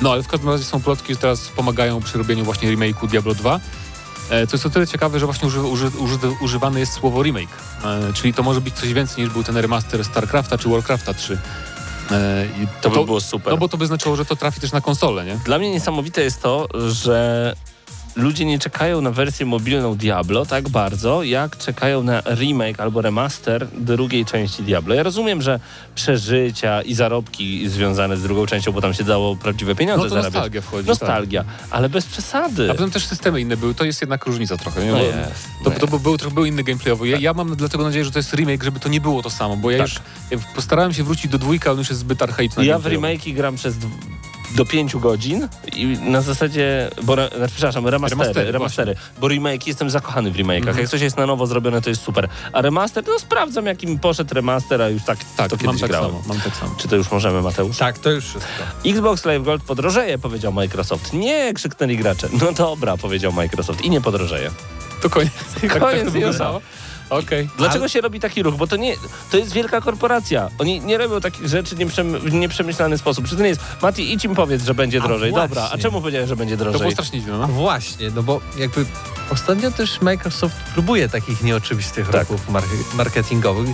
No 0.02 0.12
ale 0.12 0.22
w 0.22 0.28
każdym 0.28 0.48
razie 0.50 0.64
są 0.64 0.82
plotki, 0.82 1.14
że 1.14 1.20
teraz 1.20 1.48
pomagają 1.48 2.00
przy 2.00 2.18
robieniu 2.18 2.44
właśnie 2.44 2.76
remake'u 2.76 3.08
Diablo 3.08 3.34
2. 3.34 3.60
E, 4.30 4.46
To 4.46 4.54
jest 4.56 4.66
o 4.66 4.70
tyle 4.70 4.86
ciekawe, 4.86 5.18
że 5.20 5.26
właśnie 5.26 5.48
uży, 5.48 5.60
uży, 5.62 5.88
uży, 5.98 6.18
używane 6.40 6.80
jest 6.80 6.92
słowo 6.92 7.22
remake, 7.22 7.48
e, 7.84 8.12
czyli 8.12 8.34
to 8.34 8.42
może 8.42 8.60
być 8.60 8.74
coś 8.74 8.92
więcej 8.92 9.24
niż 9.24 9.32
był 9.32 9.44
ten 9.44 9.56
remaster 9.56 10.04
StarCrafta 10.04 10.58
czy 10.58 10.68
Warcrafta 10.68 11.14
3. 11.14 11.38
E, 12.10 12.46
i 12.62 12.66
To 12.80 12.90
by 12.90 13.04
było 13.04 13.20
super. 13.20 13.52
No 13.52 13.56
bo 13.58 13.68
to 13.68 13.76
by 13.76 13.86
znaczyło, 13.86 14.16
że 14.16 14.24
to 14.24 14.36
trafi 14.36 14.60
też 14.60 14.72
na 14.72 14.80
konsolę, 14.80 15.24
nie? 15.24 15.36
Dla 15.44 15.58
mnie 15.58 15.70
niesamowite 15.70 16.22
jest 16.22 16.42
to, 16.42 16.68
że 16.90 17.54
ludzie 18.16 18.44
nie 18.44 18.58
czekają 18.58 19.00
na 19.00 19.10
wersję 19.10 19.46
mobilną 19.46 19.94
Diablo 19.96 20.46
tak 20.46 20.68
bardzo, 20.68 21.22
jak 21.22 21.56
czekają 21.58 22.02
na 22.02 22.20
remake 22.20 22.80
albo 22.80 23.02
remaster 23.02 23.68
drugiej 23.78 24.24
części 24.24 24.62
Diablo. 24.62 24.94
Ja 24.94 25.02
rozumiem, 25.02 25.42
że 25.42 25.60
przeżycia 25.94 26.82
i 26.82 26.94
zarobki 26.94 27.68
związane 27.68 28.16
z 28.16 28.22
drugą 28.22 28.46
częścią, 28.46 28.72
bo 28.72 28.80
tam 28.80 28.94
się 28.94 29.04
dało 29.04 29.36
prawdziwe 29.36 29.74
pieniądze 29.74 30.02
No 30.04 30.08
to 30.08 30.14
zarabiać. 30.14 30.32
nostalgia 30.34 30.60
wchodzi. 30.62 30.88
Nostalgia, 30.88 31.44
ale 31.70 31.88
bez 31.88 32.06
przesady. 32.06 32.66
Tak. 32.66 32.70
A 32.70 32.74
potem 32.78 32.90
też 32.90 33.06
systemy 33.06 33.40
inne 33.40 33.56
były, 33.56 33.74
to 33.74 33.84
jest 33.84 34.00
jednak 34.00 34.26
różnica 34.26 34.56
trochę. 34.56 34.84
Nie? 34.84 34.90
No 34.90 34.96
Bo 34.98 35.02
jest, 35.04 35.48
to, 35.64 35.70
no 35.70 35.76
to 35.78 35.86
był, 35.86 35.98
był, 36.00 36.16
trochę 36.18 36.34
był 36.34 36.44
inny 36.44 36.62
gameplayowy. 36.64 37.08
Ja, 37.08 37.18
ja 37.18 37.34
mam 37.34 37.56
dlatego 37.56 37.84
nadzieję, 37.84 38.04
że 38.04 38.10
to 38.10 38.18
jest 38.18 38.32
remake, 38.34 38.64
żeby 38.64 38.80
to 38.80 38.88
nie 38.88 39.00
było 39.00 39.22
to 39.22 39.30
samo, 39.30 39.56
bo 39.56 39.70
ja 39.70 39.78
Tak. 39.78 39.88
już 39.88 40.00
ja 40.30 40.38
postarałem 40.54 40.92
się 40.94 41.04
wrócić 41.04 41.30
do 41.30 41.38
dwójka, 41.38 41.64
ale 41.70 41.72
on 41.72 41.78
już 41.78 41.88
jest 41.88 42.00
zbyt 42.00 42.22
archaiczny. 42.22 42.64
Ja 42.66 42.78
w 42.78 42.84
remake'i 42.84 43.34
gram 43.34 43.56
przez 43.56 43.74
do 44.54 44.64
pięciu 44.64 45.00
godzin 45.00 45.48
i 45.72 45.86
na 45.86 46.20
zasadzie, 46.20 46.90
bo, 47.02 47.14
znaczy, 47.14 47.52
przepraszam, 47.54 47.86
remastery, 47.86 48.20
Remastery, 48.22 48.52
remastery, 48.52 48.94
bo 49.20 49.28
remake, 49.28 49.66
jestem 49.66 49.90
zakochany 49.90 50.30
w 50.30 50.36
remake'ach. 50.36 50.56
Mhm. 50.68 50.78
Jak 50.78 50.88
coś 50.88 51.00
jest 51.00 51.16
na 51.16 51.26
nowo 51.26 51.46
zrobione, 51.46 51.82
to 51.82 51.90
jest 51.90 52.02
super. 52.02 52.28
A 52.52 52.62
remaster, 52.62 53.04
no 53.08 53.18
sprawdzam, 53.18 53.66
jakim 53.66 53.98
poszedł 53.98 54.34
remaster, 54.34 54.82
a 54.82 54.88
już 54.88 55.02
tak, 55.02 55.18
Tak, 55.36 55.50
to 55.50 55.56
mam 55.56 55.66
kiedyś 55.66 55.80
tak 55.80 55.90
grałem. 55.90 56.10
samo, 56.10 56.22
mam 56.26 56.40
tak 56.40 56.56
samo. 56.56 56.74
Czy 56.78 56.88
to 56.88 56.96
już 56.96 57.10
możemy, 57.10 57.42
Mateusz? 57.42 57.78
Tak, 57.78 57.98
to 57.98 58.10
już 58.10 58.24
wszystko. 58.24 58.50
Xbox 58.86 59.24
Live 59.24 59.42
Gold 59.44 59.62
podrożeje, 59.62 60.18
powiedział 60.18 60.52
Microsoft. 60.52 61.12
Nie, 61.12 61.54
krzyknęli 61.54 61.96
gracze. 61.96 62.28
No 62.40 62.52
dobra, 62.52 62.96
powiedział 62.96 63.32
Microsoft 63.32 63.80
i 63.84 63.90
nie 63.90 64.00
podrożeje. 64.00 64.50
To 65.02 65.10
koniec. 65.10 65.30
Tak, 65.60 65.78
Koniec 65.78 65.98
to 65.98 66.04
newsa. 66.04 66.10
wyglądało. 66.12 66.60
Okej. 67.10 67.48
Dlaczego 67.58 67.88
się 67.88 68.00
robi 68.00 68.20
taki 68.20 68.42
ruch? 68.42 68.54
Bo 68.56 68.66
to 68.66 68.76
nie, 68.76 68.94
to 69.30 69.36
jest 69.36 69.52
wielka 69.52 69.80
korporacja. 69.80 70.48
Oni 70.58 70.80
nie 70.80 70.98
robią 70.98 71.20
takich 71.20 71.48
rzeczy 71.48 71.76
nieprzem, 71.76 72.18
w 72.18 72.32
nieprzemyślany 72.32 72.98
sposób. 72.98 73.28
Czy 73.28 73.36
to 73.36 73.42
nie 73.42 73.48
jest, 73.48 73.60
Mati, 73.82 74.12
idź 74.12 74.24
im 74.24 74.34
powiedz, 74.34 74.62
że 74.64 74.74
będzie 74.74 75.02
A 75.02 75.06
drożej. 75.06 75.30
Dobra, 75.32 75.44
a 75.62 75.66
właśnie. 75.66 75.82
czemu 75.82 76.00
powiedziałeś, 76.00 76.28
że 76.28 76.36
będzie 76.36 76.56
To 76.56 76.64
było 76.64 76.72
drożej? 76.78 76.92
strasznie 76.92 77.20
dziwne, 77.20 77.38
no. 77.38 77.46
właśnie, 77.48 78.10
no 78.14 78.22
bo 78.22 78.40
jakby 78.58 78.84
Ostatnio 79.30 79.70
też 79.70 80.00
Microsoft 80.00 80.56
próbuje 80.72 81.08
takich 81.08 81.42
nieoczywistych 81.42 82.08
Tak. 82.08 82.28
ruchów 82.28 82.48
mar- 82.48 82.62
marketingowych, 82.94 83.68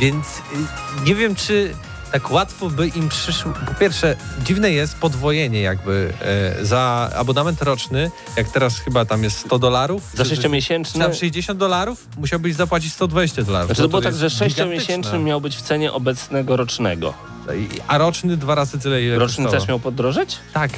więc 0.00 0.26
y, 0.26 1.04
nie 1.04 1.14
wiem, 1.14 1.34
czy 1.34 1.74
tak 2.12 2.30
łatwo 2.30 2.70
by 2.70 2.88
im 2.88 3.08
przyszło. 3.08 3.52
Po 3.66 3.74
pierwsze, 3.74 4.16
dziwne 4.44 4.70
jest 4.70 4.96
podwojenie 4.96 5.60
jakby 5.60 6.12
e, 6.60 6.64
za 6.64 7.10
abonament 7.16 7.62
roczny, 7.62 8.10
jak 8.36 8.48
teraz 8.48 8.78
chyba 8.78 9.04
tam 9.04 9.24
jest 9.24 9.38
100 9.38 9.58
dolarów. 9.58 10.02
Za 10.14 10.22
czy- 10.24 10.28
sześciomiesięczny... 10.30 11.00
Tam 11.00 11.14
60 11.14 11.58
dolarów 11.58 12.06
musiałbyś 12.18 12.54
zapłacić 12.54 12.92
120 12.92 13.42
dolarów. 13.42 13.66
Znaczy 13.68 13.78
to 13.78 13.82
No 13.82 13.88
było 13.88 14.02
tak, 14.02 14.12
że 14.14 14.18
gigantyczne. 14.18 14.46
sześciomiesięczny 14.48 15.18
miał 15.18 15.40
być 15.40 15.56
w 15.56 15.62
cenie 15.62 15.92
obecnego 15.92 16.56
rocznego. 16.56 17.14
A 17.88 17.98
roczny 17.98 18.36
dwa 18.36 18.54
razy 18.54 18.78
tyle, 18.78 19.02
ile 19.02 19.18
Roczny 19.18 19.36
kosztował. 19.44 19.60
też 19.60 19.68
miał 19.68 19.80
podrożeć? 19.80 20.36
Tak, 20.54 20.70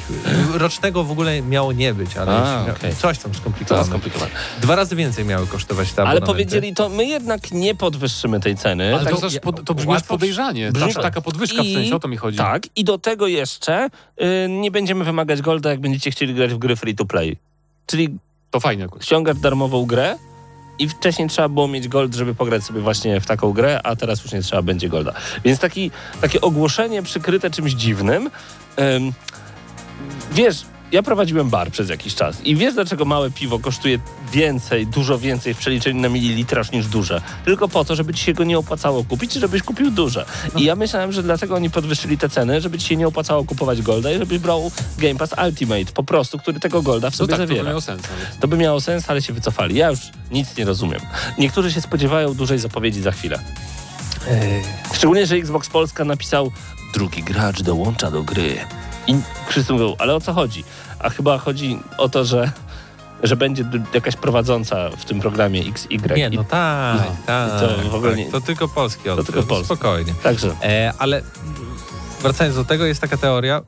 rocznego 0.55 1.05
w 1.05 1.11
ogóle 1.11 1.43
miało 1.43 1.73
nie 1.73 1.95
być, 1.95 2.17
ale 2.17 2.33
A, 2.33 2.65
okej. 2.79 2.95
coś 2.97 3.19
tam 3.19 3.33
To 3.33 3.39
skomplikowane. 3.39 3.87
skomplikowane. 3.87 4.31
Dwa 4.61 4.77
razy 4.77 4.97
więcej 4.97 5.25
miały 5.25 5.47
kosztować 5.47 5.93
te 5.93 6.03
Ale 6.03 6.21
powiedzieli 6.21 6.75
to, 6.75 6.89
my 6.89 7.05
jednak 7.05 7.53
nie 7.53 7.75
podwyższymy 7.75 8.41
tej 8.41 8.57
ceny. 8.57 8.95
Ale 8.95 9.05
tak, 9.05 9.15
to, 9.15 9.21
też 9.21 9.39
pod, 9.39 9.65
to 9.65 9.75
brzmi 9.75 9.93
łatwo- 9.93 10.09
podejrzanie. 10.09 10.73
brzmi- 10.73 10.81
Zawsze 10.81 11.03
taka 11.03 11.21
podwyżka 11.21 11.63
w 11.63 11.67
I- 11.67 11.75
sensie, 11.75 11.97
o 11.97 12.01
to 12.01 12.09
mi 12.09 12.17
chodzi. 12.17 12.39
Tak, 12.39 12.63
i 12.77 12.85
do 12.85 12.99
tego 12.99 13.27
jeszcze 13.27 13.89
y, 14.23 14.49
nie 14.49 14.71
będziemy 14.71 15.05
wymagać 15.05 15.43
golda, 15.43 15.71
jak 15.71 15.81
będziecie 15.81 16.11
chcieli 16.11 16.35
grać 16.35 16.55
w 16.55 16.59
gry 16.59 16.77
free 16.77 16.95
to 16.95 17.05
play. 17.05 17.37
Czyli 17.87 18.09
To 18.51 18.61
fajnie 18.61 18.87
ściągasz 19.01 19.37
darmową 19.39 19.87
grę 19.87 20.17
i 20.81 20.89
wcześniej 20.89 21.29
trzeba 21.29 21.49
było 21.49 21.69
mieć 21.69 21.89
gold, 21.89 22.15
żeby 22.15 22.35
pograć 22.35 22.65
sobie 22.65 22.81
właśnie 22.81 23.21
w 23.21 23.27
taką 23.27 23.53
grę, 23.53 23.81
a 23.85 23.97
teraz 23.97 24.23
już 24.23 24.33
nie 24.33 24.43
trzeba 24.43 24.63
będzie 24.63 24.89
golda. 24.89 25.13
Więc 25.45 25.61
taki, 25.61 25.91
takie 26.21 26.41
ogłoszenie 26.41 27.03
przykryte 27.03 27.51
czymś 27.51 27.73
dziwnym. 27.73 28.31
Ym, 28.81 29.13
wiesz, 30.33 30.63
ja 30.93 31.03
prowadziłem 31.03 31.51
bar 31.51 31.71
przez 31.71 31.89
jakiś 31.89 32.15
czas 32.15 32.41
i 32.45 32.57
wiesz, 32.57 32.75
dlaczego 32.75 33.05
małe 33.05 33.31
piwo 33.31 33.59
kosztuje 33.59 33.99
więcej, 34.33 34.87
dużo 34.87 35.19
więcej 35.19 35.55
w 35.55 35.59
przeliczeniu 35.59 36.01
na 36.01 36.09
mililitraż 36.09 36.73
niż 36.73 36.87
duże? 36.87 37.23
Tylko 37.45 37.69
po 37.69 37.85
to, 37.85 37.97
żeby 37.97 38.15
ci 38.15 38.25
się 38.25 38.33
go 38.33 38.45
nie 38.45 38.59
opłacało 38.59 39.05
kupić, 39.05 39.33
żebyś 39.33 39.63
kupił 39.63 39.91
duże. 39.91 40.25
I 40.57 40.65
ja 40.65 40.77
myślałem, 40.77 41.13
że 41.13 41.23
dlatego 41.23 41.55
oni 41.55 41.71
podwyższyli 41.71 42.19
te 42.19 42.29
ceny, 42.29 42.61
żeby 42.61 42.79
ci 42.79 42.87
się 42.89 42.97
nie 42.97 43.09
opłacało 43.09 43.45
kupować 43.45 43.83
golda 43.83 44.11
i 44.13 44.19
żebyś 44.19 44.39
brał 44.39 44.71
Game 44.99 45.15
Pass 45.15 45.31
Ultimate 45.47 45.93
po 45.95 46.03
prostu, 46.03 46.39
który 46.39 46.61
tego 46.61 46.83
golda 46.83 47.11
w 47.11 47.13
No 47.13 47.17
sobie 47.19 47.29
tak, 47.29 47.37
to 47.37 47.43
by 47.43 47.49
zawiera. 47.49 47.69
miało 47.69 47.81
sens. 47.81 48.03
Ale... 48.05 48.41
To 48.41 48.49
by 48.49 48.57
miało 48.57 48.81
sens, 48.81 49.11
ale 49.11 49.23
się 49.23 49.33
wycofali. 49.33 49.77
Ja 49.77 49.91
już 49.91 49.99
nic 50.31 50.57
nie 50.57 50.65
rozumiem. 50.65 51.01
Niektórzy 51.39 51.73
się 51.73 51.81
spodziewają 51.81 52.35
dużej 52.35 52.59
zapowiedzi 52.59 53.03
za 53.03 53.13
chwilę. 53.13 53.39
Szczególnie, 54.95 55.27
że 55.27 55.35
Xbox 55.37 55.69
Polska 55.69 56.05
napisał 56.05 56.53
drugi 56.95 57.23
gracz 57.23 57.63
dołącza 57.63 58.11
do 58.11 58.23
gry. 58.23 58.59
I 59.07 59.15
wszyscy 59.49 59.73
mówią, 59.73 59.95
ale 59.99 60.15
o 60.15 60.21
co 60.21 60.33
chodzi? 60.33 60.65
A 60.99 61.11
chyba 61.11 61.39
chodzi 61.39 61.79
o 61.99 62.09
to, 62.09 62.25
że, 62.25 62.53
że 63.23 63.37
będzie 63.37 63.65
jakaś 63.95 64.17
prowadząca 64.17 64.91
w 64.91 65.05
tym 65.05 65.21
programie 65.21 65.61
XY. 65.69 66.15
Nie, 66.17 66.31
no 66.31 66.45
tak, 66.45 66.97
No. 66.97 67.17
tak. 67.27 67.61
To 67.61 67.91
w 67.91 67.95
ogóle 67.95 68.11
tak. 68.13 68.19
nie- 68.19 68.31
To 68.31 68.41
tylko 68.41 68.69
polski 68.69 69.11
odbiór. 69.11 69.27
tylko 69.27 69.43
polski. 69.43 69.65
Spokojnie. 69.67 70.15
także 70.23 70.55
E, 70.63 70.93
ale 70.99 71.23
wracając 72.21 72.57
do 72.57 72.65
tego, 72.65 72.85
jest 72.87 73.01
taka 73.01 73.17
teoria, 73.17 73.61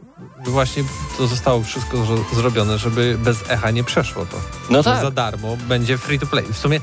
że 0.47 0.51
właśnie 0.51 0.85
to 1.19 1.27
zostało 1.27 1.63
wszystko 1.63 1.97
zro- 1.97 2.35
zrobione, 2.35 2.79
żeby 2.79 3.17
bez 3.19 3.51
echa 3.51 3.71
nie 3.71 3.85
przeszło 3.85 4.27
to. 4.27 4.37
no 4.71 4.83
tak. 4.83 5.01
Za 5.03 5.11
darmo 5.11 5.57
będzie 5.57 5.99
free 5.99 6.19
to 6.19 6.27
play. 6.27 6.45
W 6.53 6.59
sumie 6.59 6.81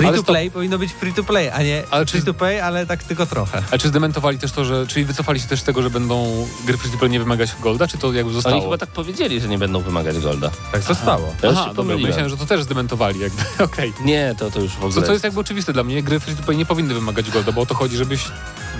free 0.00 0.08
Ale 0.08 0.16
to 0.16 0.22
stop. 0.22 0.34
play 0.34 0.50
powinno 0.50 0.78
być 0.78 0.92
free 0.92 1.12
to 1.14 1.24
play, 1.24 1.50
a 1.50 1.62
nie 1.62 1.82
Ale 1.90 2.06
czy- 2.06 2.12
free 2.12 2.24
to 2.26 2.34
play, 2.34 2.60
ale 2.60 2.86
tak 2.86 3.04
tylko 3.04 3.26
trochę. 3.26 3.62
A 3.70 3.78
czy 3.78 3.88
zdementowali 3.88 4.38
też 4.38 4.52
to, 4.52 4.64
że. 4.64 4.86
Czyli 4.86 5.04
wycofali 5.04 5.40
się 5.40 5.46
też 5.48 5.60
z 5.60 5.64
tego, 5.64 5.82
że 5.82 5.90
będą 5.90 6.46
gry 6.66 6.78
free 6.78 6.90
to 6.92 6.98
play 6.98 7.10
nie 7.10 7.18
wymagać 7.18 7.50
golda, 7.62 7.88
czy 7.88 7.98
to 7.98 8.12
jakby 8.12 8.32
zostało? 8.32 8.54
Oni 8.56 8.64
chyba 8.64 8.78
tak 8.78 8.88
powiedzieli, 8.88 9.40
że 9.40 9.48
nie 9.48 9.58
będą 9.58 9.80
wymagać 9.80 10.18
golda. 10.18 10.50
Tak 10.72 10.82
zostało. 10.82 11.26
Ja 11.42 11.48
Aha, 11.50 11.60
się 11.60 11.66
dobra, 11.68 11.74
pomyliłem. 11.74 12.02
myślałem, 12.10 12.30
że 12.30 12.36
to 12.36 12.46
też 12.46 12.62
zdementowali 12.62 13.20
jakby. 13.20 13.42
Okej. 13.64 13.92
Nie, 14.04 14.34
to, 14.38 14.50
to 14.50 14.60
już 14.60 14.72
w 14.72 14.76
ogóle... 14.84 14.92
Co, 14.94 15.02
co 15.02 15.12
jest 15.12 15.24
jakby 15.24 15.40
oczywiste 15.40 15.72
dla 15.72 15.84
mnie, 15.84 16.02
gry 16.02 16.20
free 16.20 16.36
to 16.36 16.42
play 16.42 16.56
nie 16.56 16.66
powinny 16.66 16.94
wymagać 16.94 17.30
golda, 17.30 17.52
bo 17.52 17.60
o 17.60 17.66
to 17.66 17.74
chodzi, 17.74 17.96
żebyś 17.96 18.20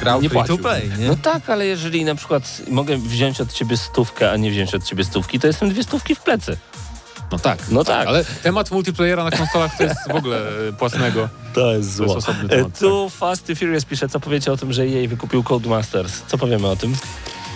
Grał 0.00 0.22
nie 0.22 0.28
free 0.28 0.38
to 0.38 0.44
płacił. 0.46 0.58
play, 0.58 0.90
nie? 0.98 1.08
No 1.08 1.16
tak, 1.22 1.50
ale 1.50 1.66
jeżeli 1.66 2.04
na 2.04 2.14
przykład 2.14 2.62
mogę 2.70 2.96
wziąć 2.96 3.40
od 3.40 3.52
ciebie 3.52 3.76
stówkę, 3.76 4.30
a 4.32 4.36
nie 4.36 4.50
wziąć 4.50 4.74
od 4.74 4.84
ciebie 4.84 5.04
stówki, 5.04 5.40
to 5.40 5.46
jestem 5.46 5.70
dwie 5.70 5.82
stówki 5.84 6.14
w 6.14 6.20
plecy. 6.20 6.56
No 7.32 7.38
tak. 7.38 7.58
No 7.70 7.84
tak. 7.84 8.08
Ale 8.08 8.24
temat 8.42 8.70
multiplayera 8.70 9.24
na 9.24 9.30
konsolach 9.30 9.76
to 9.76 9.82
jest 9.84 9.96
w 10.10 10.14
ogóle 10.14 10.38
e, 10.68 10.72
płatnego. 10.72 11.28
To 11.54 11.72
jest 11.74 11.96
To 11.98 12.02
jest 12.04 12.16
osobny 12.16 12.44
E, 12.44 12.48
temat. 12.48 12.78
Tu 12.78 13.10
Fast 13.10 13.50
and 13.50 13.58
Furious 13.58 13.84
pisze, 13.84 14.08
co 14.08 14.20
powiecie 14.20 14.52
o 14.52 14.56
tym, 14.56 14.72
że 14.72 14.86
jej 14.86 15.08
wykupił 15.08 15.42
Codemasters. 15.42 16.22
Co 16.26 16.38
powiemy 16.38 16.66
o 16.68 16.76
tym? 16.76 16.94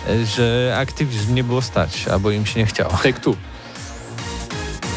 E, 0.09 0.25
Że 0.25 0.75
Activision 0.79 1.33
nie 1.33 1.43
było 1.43 1.61
stać, 1.61 2.07
albo 2.07 2.31
im 2.31 2.45
się 2.45 2.59
nie 2.59 2.65
chciało. 2.65 2.89
Tak. 2.91 3.01
Take 3.03 3.19
Two. 3.19 3.35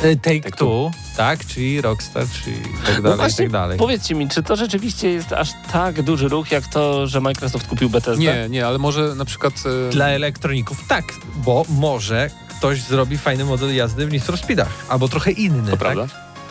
Take, 0.02 0.16
Take 0.40 0.50
Two, 0.56 0.90
tak, 1.16 1.46
czyli 1.46 1.80
Rockstar, 1.80 2.24
czyli 2.44 2.56
tak 2.86 2.96
No 2.96 3.02
dalej, 3.02 3.14
i 3.14 3.16
właśnie, 3.20 3.44
tak 3.44 3.52
dalej. 3.52 3.78
powiedzcie 3.78 4.14
mi, 4.14 4.28
czy 4.28 4.42
to 4.42 4.56
rzeczywiście 4.56 5.10
jest 5.10 5.32
aż 5.32 5.48
tak 5.72 6.02
duży 6.02 6.28
ruch, 6.28 6.50
jak 6.52 6.66
to, 6.66 7.06
że 7.06 7.20
Microsoft 7.20 7.66
kupił 7.66 7.90
Bethesda? 7.90 8.22
Nie, 8.22 8.46
nie, 8.50 8.66
ale 8.66 8.78
może 8.78 9.14
na 9.14 9.24
przykład... 9.24 9.54
Dla 9.90 10.08
elektroników 10.08 10.78
tak, 10.88 11.04
bo 11.36 11.64
może 11.68 12.30
ktoś 12.58 12.82
zrobi 12.82 13.18
fajny 13.18 13.44
model 13.44 13.74
jazdy 13.76 14.06
w 14.06 14.12
for 14.24 14.38
Speedach, 14.38 14.68
albo 14.88 15.08
trochę 15.08 15.30
inny, 15.30 15.62
To 15.64 15.70
tak? 15.70 15.78
prawda. 15.80 16.06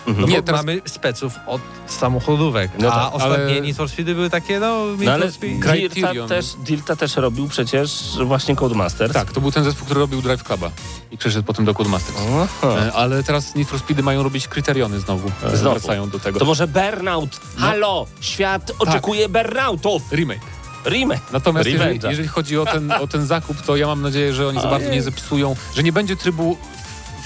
Mhm. 0.08 0.22
No 0.22 0.28
Nie, 0.28 0.38
bo 0.38 0.44
teraz- 0.44 0.66
mamy 0.66 0.82
speców 0.86 1.34
od 1.48 1.62
samochodówek, 1.88 2.72
No 2.80 2.94
a 2.94 3.06
tak, 3.06 3.16
ostatnie 3.16 3.36
ale- 3.46 3.62
Need 3.62 3.78
Speedy 3.90 4.16
były 4.16 4.30
takie, 4.30 4.60
no, 4.60 4.86
No 5.00 5.12
ale 5.12 5.24
for 5.26 5.34
Speed... 5.34 5.54
Dirta 5.56 5.72
Criterion. 5.74 6.30
też, 6.30 6.46
Dirta 6.60 6.96
też 6.96 7.16
robił 7.16 7.48
przecież 7.48 8.04
właśnie 8.26 8.56
Codemasters. 8.56 9.14
Tak, 9.14 9.32
to 9.32 9.42
był 9.42 9.52
ten 9.52 9.64
zespół, 9.64 9.86
który 9.86 10.00
robił 10.00 10.22
Drive 10.22 10.44
Cluba 10.44 10.72
i 11.12 11.18
przeszedł 11.18 11.46
potem 11.46 11.66
do 11.66 11.74
Codemasters. 11.74 12.18
Aha. 12.28 12.48
E, 12.78 12.94
Ale 12.94 13.24
teraz 13.24 13.56
Need 13.56 13.68
for 13.70 13.80
Speedy 13.80 14.04
mają 14.04 14.24
robić 14.24 14.48
kryteriony 14.48 15.00
znowu. 15.00 15.32
E, 15.44 15.58
Znowu. 15.58 15.80
Wracają 15.80 16.10
do 16.10 16.20
tego. 16.20 16.40
To 16.40 16.46
może 16.46 16.68
Burnout? 16.68 17.40
Halo! 17.58 18.06
Świat 18.22 18.72
oczekuje 18.80 19.30
burnoutów! 19.30 20.02
Remake. 20.12 20.57
Remake. 20.86 21.32
Natomiast 21.32 21.70
jeżeli, 21.70 22.00
jeżeli 22.04 22.28
chodzi 22.28 22.58
o 22.58 22.66
ten, 22.66 22.92
o 22.92 23.08
ten 23.08 23.26
zakup, 23.26 23.62
to 23.62 23.76
ja 23.78 23.88
mam 23.88 24.02
nadzieję, 24.02 24.34
że 24.34 24.48
oni 24.48 24.62
za 24.62 24.68
bardzo 24.68 24.90
nie 24.90 25.02
zepsują, 25.02 25.56
że 25.76 25.84
nie 25.84 25.92
będzie 25.94 26.16
trybu 26.16 26.58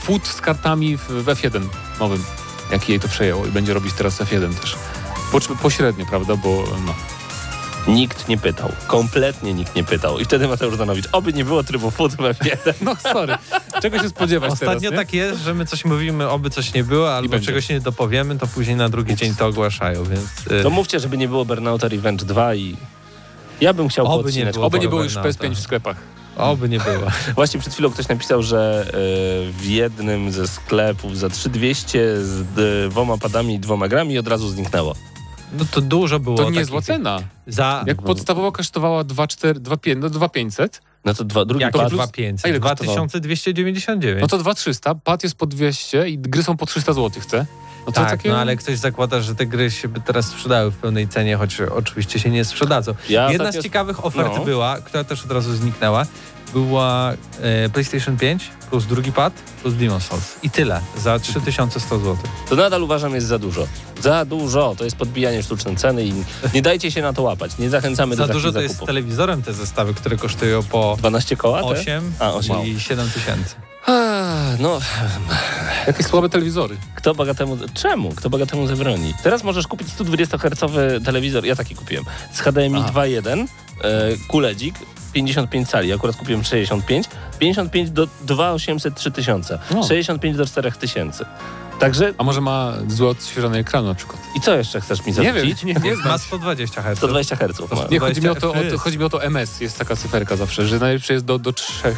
foot 0.03 0.27
z 0.27 0.41
kartami 0.41 0.97
w, 0.97 1.01
w 1.07 1.25
F1 1.25 1.61
nowym, 1.99 2.23
jak 2.71 2.89
jej 2.89 2.99
to 2.99 3.07
przejęło 3.07 3.45
i 3.45 3.51
będzie 3.51 3.73
robić 3.73 3.93
teraz 3.93 4.21
F1 4.21 4.53
też. 4.53 4.75
Po, 5.31 5.39
pośrednio, 5.55 6.05
prawda, 6.05 6.35
bo 6.35 6.63
no. 6.85 6.93
Nikt 7.87 8.27
nie 8.27 8.37
pytał. 8.37 8.71
Kompletnie 8.87 9.53
nikt 9.53 9.75
nie 9.75 9.83
pytał. 9.83 10.19
I 10.19 10.25
wtedy 10.25 10.47
Mateusz 10.47 10.75
Zanowicz, 10.75 11.05
oby 11.11 11.33
nie 11.33 11.45
było 11.45 11.63
trybu 11.63 11.91
food 11.91 12.15
we. 12.15 12.35
No 12.81 12.95
sorry, 12.95 13.35
czego 13.81 13.99
się 13.99 14.09
spodziewać 14.09 14.51
Ostatnio 14.51 14.79
teraz, 14.79 14.91
nie? 14.91 14.97
tak 14.97 15.13
jest, 15.13 15.41
że 15.41 15.53
my 15.53 15.65
coś 15.65 15.85
mówimy, 15.85 16.29
oby 16.29 16.49
coś 16.49 16.73
nie 16.73 16.83
było, 16.83 17.15
albo 17.15 17.39
czegoś 17.39 17.69
nie 17.69 17.79
dopowiemy, 17.79 18.37
to 18.37 18.47
później 18.47 18.75
na 18.75 18.89
drugi 18.89 19.15
dzień 19.15 19.35
to 19.35 19.47
ogłaszają, 19.47 20.03
więc... 20.03 20.23
y, 20.59 20.63
To 20.63 20.69
mówcie, 20.69 20.99
żeby 20.99 21.17
nie 21.17 21.27
było 21.27 21.45
Burnouta 21.45 21.87
Revenge 21.87 22.25
2 22.25 22.55
i... 22.55 22.77
Ja 23.61 23.73
bym 23.73 23.87
chciał 23.89 24.07
Oby 24.07 24.33
nie 24.33 24.45
było. 24.45 24.65
Oby 24.65 24.79
nie 24.79 24.87
było 24.87 25.03
już 25.03 25.13
Burnouta. 25.13 25.39
PS5 25.39 25.55
w 25.55 25.59
sklepach. 25.59 25.97
Oby 26.37 26.69
nie 26.69 26.79
było. 26.79 27.07
Właśnie 27.35 27.59
przed 27.59 27.73
chwilą 27.73 27.89
ktoś 27.91 28.07
napisał, 28.07 28.43
że 28.43 28.85
e, 28.87 28.91
w 29.51 29.65
jednym 29.65 30.31
ze 30.31 30.47
sklepów 30.47 31.17
za 31.17 31.29
3200 31.29 32.25
z 32.25 32.43
dwoma 32.89 33.17
padami 33.17 33.53
i 33.55 33.59
dwoma 33.59 33.87
grami 33.87 34.17
od 34.19 34.27
razu 34.27 34.49
zniknęło. 34.49 34.95
No 35.59 35.65
to 35.71 35.81
dużo 35.81 36.19
było 36.19 36.37
To 36.37 36.49
niezła 36.49 36.81
takich- 36.81 36.87
cena. 36.95 37.19
Za... 37.47 37.83
Jak 37.87 38.01
podstawowo 38.01 38.51
kosztowała 38.51 39.03
2,4, 39.03 39.53
2,5, 39.53 39.97
no 39.97 40.09
2,500, 40.09 40.81
No 41.05 41.13
to 41.13 41.23
dwa, 41.23 41.45
drugi 41.45 41.61
Jakie 41.61 41.79
pad... 41.79 41.89
plus- 41.89 41.97
2500? 41.97 42.45
a 42.45 42.49
ile 42.49 42.59
kosztowało? 42.59 42.95
2299. 43.07 44.21
no 44.21 44.27
to 44.27 44.37
2,300, 44.37 44.95
pad 44.95 45.23
jest 45.23 45.35
po 45.35 45.45
200 45.45 46.09
i 46.09 46.17
gry 46.19 46.43
są 46.43 46.57
po 46.57 46.65
300 46.65 46.93
zł, 46.93 47.21
chce? 47.21 47.45
No 47.85 47.91
tak, 47.91 48.09
takie... 48.09 48.29
no 48.29 48.37
ale 48.37 48.55
ktoś 48.55 48.77
zakłada, 48.77 49.21
że 49.21 49.35
te 49.35 49.45
gry 49.45 49.71
się 49.71 49.87
by 49.87 50.01
teraz 50.01 50.25
sprzedały 50.25 50.71
w 50.71 50.75
pełnej 50.75 51.07
cenie, 51.07 51.37
choć 51.37 51.61
oczywiście 51.61 52.19
się 52.19 52.29
nie 52.29 52.45
sprzedadzą. 52.45 52.93
Ja 53.09 53.31
Jedna 53.31 53.51
z 53.51 53.59
ciekawych 53.59 54.05
ofert 54.05 54.31
no. 54.37 54.45
była, 54.45 54.77
która 54.77 55.03
też 55.03 55.25
od 55.25 55.31
razu 55.31 55.55
zniknęła, 55.55 56.05
była 56.53 57.13
e, 57.41 57.69
PlayStation 57.69 58.17
5 58.17 58.49
plus 58.69 58.85
drugi 58.85 59.11
pad 59.11 59.33
plus 59.61 59.73
Demon's 59.73 60.01
Souls. 60.01 60.35
I 60.43 60.49
tyle, 60.49 60.81
za 60.97 61.19
3100 61.19 61.99
zł. 61.99 62.17
To 62.49 62.55
nadal 62.55 62.83
uważam 62.83 63.15
jest 63.15 63.27
za 63.27 63.39
dużo. 63.39 63.67
Za 64.01 64.25
dużo. 64.25 64.75
To 64.77 64.83
jest 64.83 64.95
podbijanie 64.95 65.43
sztucznej 65.43 65.75
ceny 65.75 66.05
i 66.05 66.13
nie 66.53 66.61
dajcie 66.61 66.91
się 66.91 67.01
na 67.01 67.13
to 67.13 67.21
łapać. 67.21 67.57
Nie 67.57 67.69
zachęcamy 67.69 68.15
Za 68.15 68.27
do 68.27 68.33
dużo 68.33 68.51
takich 68.51 68.67
to 68.67 68.73
jest 68.73 68.83
z 68.83 68.85
telewizorem 68.85 69.41
te 69.41 69.53
zestawy, 69.53 69.93
które 69.93 70.17
kosztują 70.17 70.63
po 70.63 70.95
12 70.99 71.35
koła? 71.35 71.59
te? 71.59 71.65
8 71.65 72.13
A, 72.19 72.33
osiem. 72.33 72.65
i 72.65 72.79
7 72.79 73.09
tysięcy. 73.09 73.55
No, 74.59 74.79
Jakieś 75.87 76.05
słabe 76.05 76.29
telewizory. 76.29 76.77
kto 76.95 77.15
Boga 77.15 77.33
temu... 77.33 77.57
Czemu? 77.73 78.09
Kto 78.09 78.29
Boga 78.29 78.45
temu 78.45 78.67
zabroni? 78.67 79.13
Teraz 79.23 79.43
możesz 79.43 79.67
kupić 79.67 79.87
120-hercowy 79.87 81.05
telewizor, 81.05 81.45
ja 81.45 81.55
taki 81.55 81.75
kupiłem, 81.75 82.05
z 82.33 82.39
HDMI 82.39 82.75
Aha. 82.79 82.91
2.1, 82.93 83.45
e, 83.83 84.17
kuledzik, 84.27 84.75
55 85.13 85.69
cali, 85.69 85.93
akurat 85.93 86.15
kupiłem 86.15 86.43
65, 86.43 87.05
55 87.39 87.89
do 87.91 88.07
2800 88.21 88.95
3000, 88.95 89.59
No. 89.71 89.83
65 89.83 90.37
do 90.37 90.45
4000. 90.45 91.25
Także 91.79 92.13
A 92.17 92.23
może 92.23 92.41
ma 92.41 92.73
złe 92.87 93.07
odświeżony 93.09 93.57
ekran 93.57 93.85
na 93.85 93.95
przykład? 93.95 94.21
i 94.35 94.41
co 94.41 94.55
jeszcze 94.55 94.81
chcesz 94.81 95.05
mi 95.05 95.13
Nie 95.13 95.21
wiem, 95.21 95.35
zarzucić? 95.35 95.63
nie, 95.63 95.73
nie 95.73 95.95
Ma 95.95 96.01
znam. 96.01 96.19
120 96.19 96.81
Hz. 96.81 96.97
120 96.97 97.35
Hz. 97.35 97.91
Nie, 97.91 97.99
chodzi 97.99 98.21
mi, 98.21 98.27
o 98.29 98.35
to, 98.35 98.49
o 98.49 98.53
20 98.53 98.71
to, 98.77 98.79
chodzi 98.83 98.97
mi 98.97 99.03
o 99.03 99.09
to 99.09 99.23
MS, 99.23 99.61
jest 99.61 99.77
taka 99.77 99.95
cyferka 99.95 100.35
zawsze, 100.35 100.67
że 100.67 100.79
najlepsze 100.79 101.13
jest 101.13 101.25
do, 101.25 101.39
do 101.39 101.53
3 101.53 101.95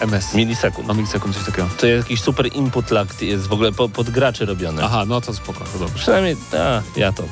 MS. 0.00 0.34
Milisekund. 0.34 0.88
No 0.88 0.94
milisekund, 0.94 1.34
coś 1.36 1.44
takiego. 1.46 1.68
To 1.78 1.86
jest 1.86 2.08
jakiś 2.10 2.20
super 2.24 2.52
input 2.56 2.90
lag, 2.90 3.22
jest 3.22 3.46
w 3.46 3.52
ogóle 3.52 3.72
po, 3.72 3.88
pod 3.88 4.10
graczy 4.10 4.46
robione. 4.46 4.82
Aha, 4.84 5.04
no 5.06 5.20
to 5.20 5.34
spoko, 5.34 5.64
to 5.72 5.78
dobrze. 5.78 5.94
Przynajmniej, 5.98 6.36
a, 6.58 6.82
ja 6.96 7.12
to. 7.12 7.22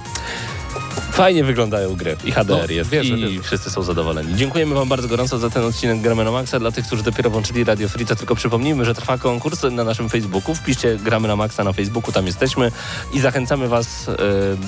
Fajnie 1.12 1.44
wyglądają 1.44 1.96
gry 1.96 2.16
i 2.24 2.32
HDR 2.32 2.48
No, 2.68 2.74
jest 2.74 2.90
wierzę, 2.90 3.14
i 3.14 3.20
wierzę. 3.20 3.42
wszyscy 3.42 3.70
są 3.70 3.82
zadowoleni. 3.82 4.34
Dziękujemy 4.36 4.74
Wam 4.74 4.88
bardzo 4.88 5.08
gorąco 5.08 5.38
za 5.38 5.50
ten 5.50 5.64
odcinek 5.64 6.00
Gramy 6.00 6.24
na 6.24 6.30
Maxa. 6.30 6.58
Dla 6.58 6.72
tych, 6.72 6.86
którzy 6.86 7.02
dopiero 7.02 7.30
włączyli 7.30 7.64
Radio 7.64 7.88
Free, 7.88 8.06
to 8.06 8.16
tylko 8.16 8.34
przypomnijmy, 8.34 8.84
że 8.84 8.94
trwa 8.94 9.18
konkurs 9.18 9.62
na 9.70 9.84
naszym 9.84 10.08
Facebooku. 10.08 10.54
Wpiszcie 10.54 10.96
Gramy 10.96 11.28
na 11.28 11.36
Maxa 11.36 11.64
na 11.64 11.72
Facebooku, 11.72 12.12
tam 12.12 12.26
jesteśmy 12.26 12.72
i 13.12 13.20
zachęcamy 13.20 13.68
Was 13.68 14.08
e, 14.08 14.14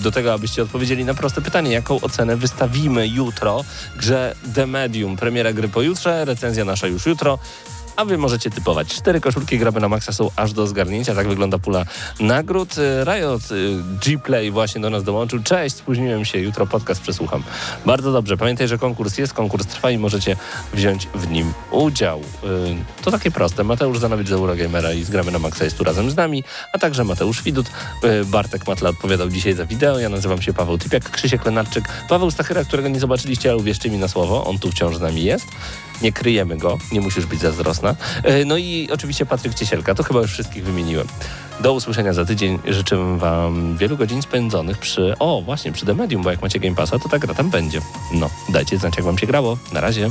do 0.02 0.10
tego, 0.10 0.32
abyście 0.32 0.62
odpowiedzieli 0.62 1.04
na 1.04 1.14
proste 1.14 1.40
pytanie, 1.40 1.70
jaką 1.72 2.00
ocenę 2.00 2.36
wystawimy 2.36 3.08
jutro 3.08 3.64
grze 3.96 4.34
The 4.54 4.66
Medium. 4.66 5.16
Premiera 5.16 5.52
gry 5.52 5.68
pojutrze, 5.68 6.24
recenzja 6.24 6.64
nasza 6.64 6.86
już 6.86 7.06
jutro. 7.06 7.38
A 7.96 8.04
wy 8.04 8.18
możecie 8.18 8.50
typować. 8.50 8.88
Cztery 8.88 9.20
koszulki 9.20 9.58
gramy 9.58 9.80
na 9.80 9.88
maksa 9.88 10.12
są 10.12 10.30
aż 10.36 10.52
do 10.52 10.66
zgarnięcia. 10.66 11.14
Tak 11.14 11.28
wygląda 11.28 11.58
pula 11.58 11.84
nagród. 12.20 12.78
Y, 12.78 13.04
Riot 13.04 13.50
y, 13.52 13.76
G-Play 14.04 14.50
właśnie 14.50 14.80
do 14.80 14.90
nas 14.90 15.04
dołączył. 15.04 15.42
Cześć, 15.42 15.76
spóźniłem 15.76 16.24
się. 16.24 16.38
Jutro 16.38 16.66
podcast 16.66 17.00
przesłucham. 17.00 17.42
Bardzo 17.86 18.12
dobrze. 18.12 18.36
Pamiętaj, 18.36 18.68
że 18.68 18.78
konkurs 18.78 19.18
jest, 19.18 19.32
konkurs 19.32 19.66
trwa 19.66 19.90
i 19.90 19.98
możecie 19.98 20.36
wziąć 20.74 21.08
w 21.14 21.30
nim 21.30 21.52
udział. 21.70 22.20
Y, 22.20 23.02
To 23.04 23.10
takie 23.10 23.30
proste. 23.30 23.64
Mateusz 23.64 23.98
Zanowicz 23.98 24.28
z 24.28 24.32
Eurogamera 24.32 24.92
i 24.92 25.04
z 25.04 25.10
Gramy 25.10 25.30
na 25.30 25.38
Maxa 25.38 25.64
jest 25.64 25.78
tu 25.78 25.84
razem 25.84 26.10
z 26.10 26.16
nami, 26.16 26.44
a 26.72 26.78
także 26.78 27.04
Mateusz 27.04 27.42
Widut. 27.42 27.66
Bartek 28.24 28.66
Matla 28.66 28.90
odpowiadał 28.90 29.28
dzisiaj 29.28 29.54
za 29.54 29.66
wideo. 29.66 29.98
Ja 29.98 30.08
nazywam 30.08 30.42
się 30.42 30.52
Paweł 30.52 30.78
Typiak, 30.78 31.10
Krzysiek 31.10 31.44
Lenarczyk, 31.46 31.84
Paweł 32.08 32.30
Stachyra, 32.30 32.64
którego 32.64 32.88
nie 32.88 33.00
zobaczyliście, 33.00 33.48
ale 33.50 33.58
uwierzcie 33.58 33.90
mi 33.90 33.98
na 33.98 34.08
słowo, 34.08 34.44
on 34.44 34.58
tu 34.58 34.70
wciąż 34.70 34.96
z 34.96 35.00
nami 35.00 35.24
jest. 35.24 35.46
Nie 36.02 36.12
kryjemy 36.12 36.56
go, 36.56 36.78
nie 36.92 37.00
musisz 37.00 37.26
być 37.26 37.40
zazdrosna. 37.40 37.96
E, 38.22 38.44
No 38.44 38.56
i 38.56 38.88
oczywiście 38.92 39.26
Patryk 39.26 39.54
Ciesielka, 39.54 39.94
to 39.94 40.02
chyba 40.02 40.20
już 40.20 40.32
wszystkich 40.32 40.64
wymieniłem. 40.64 41.06
Do 41.60 41.72
usłyszenia 41.72 42.12
za 42.12 42.24
tydzień. 42.24 42.58
Życzę 42.68 43.18
Wam 43.18 43.76
wielu 43.76 43.96
godzin 43.96 44.22
spędzonych 44.22 44.78
przy, 44.78 45.14
o 45.18 45.42
właśnie, 45.42 45.72
przy 45.72 45.86
The 45.86 45.94
Medium, 45.94 46.22
bo 46.22 46.30
jak 46.30 46.42
macie 46.42 46.60
Game 46.60 46.76
Passa, 46.76 46.98
to 46.98 47.08
ta 47.08 47.18
gra 47.18 47.34
tam 47.34 47.50
będzie. 47.50 47.80
No, 48.12 48.30
dajcie 48.48 48.78
znać, 48.78 48.96
jak 48.96 49.04
Wam 49.04 49.18
się 49.18 49.26
grało. 49.26 49.58
Na 49.72 49.80
razie. 49.80 50.10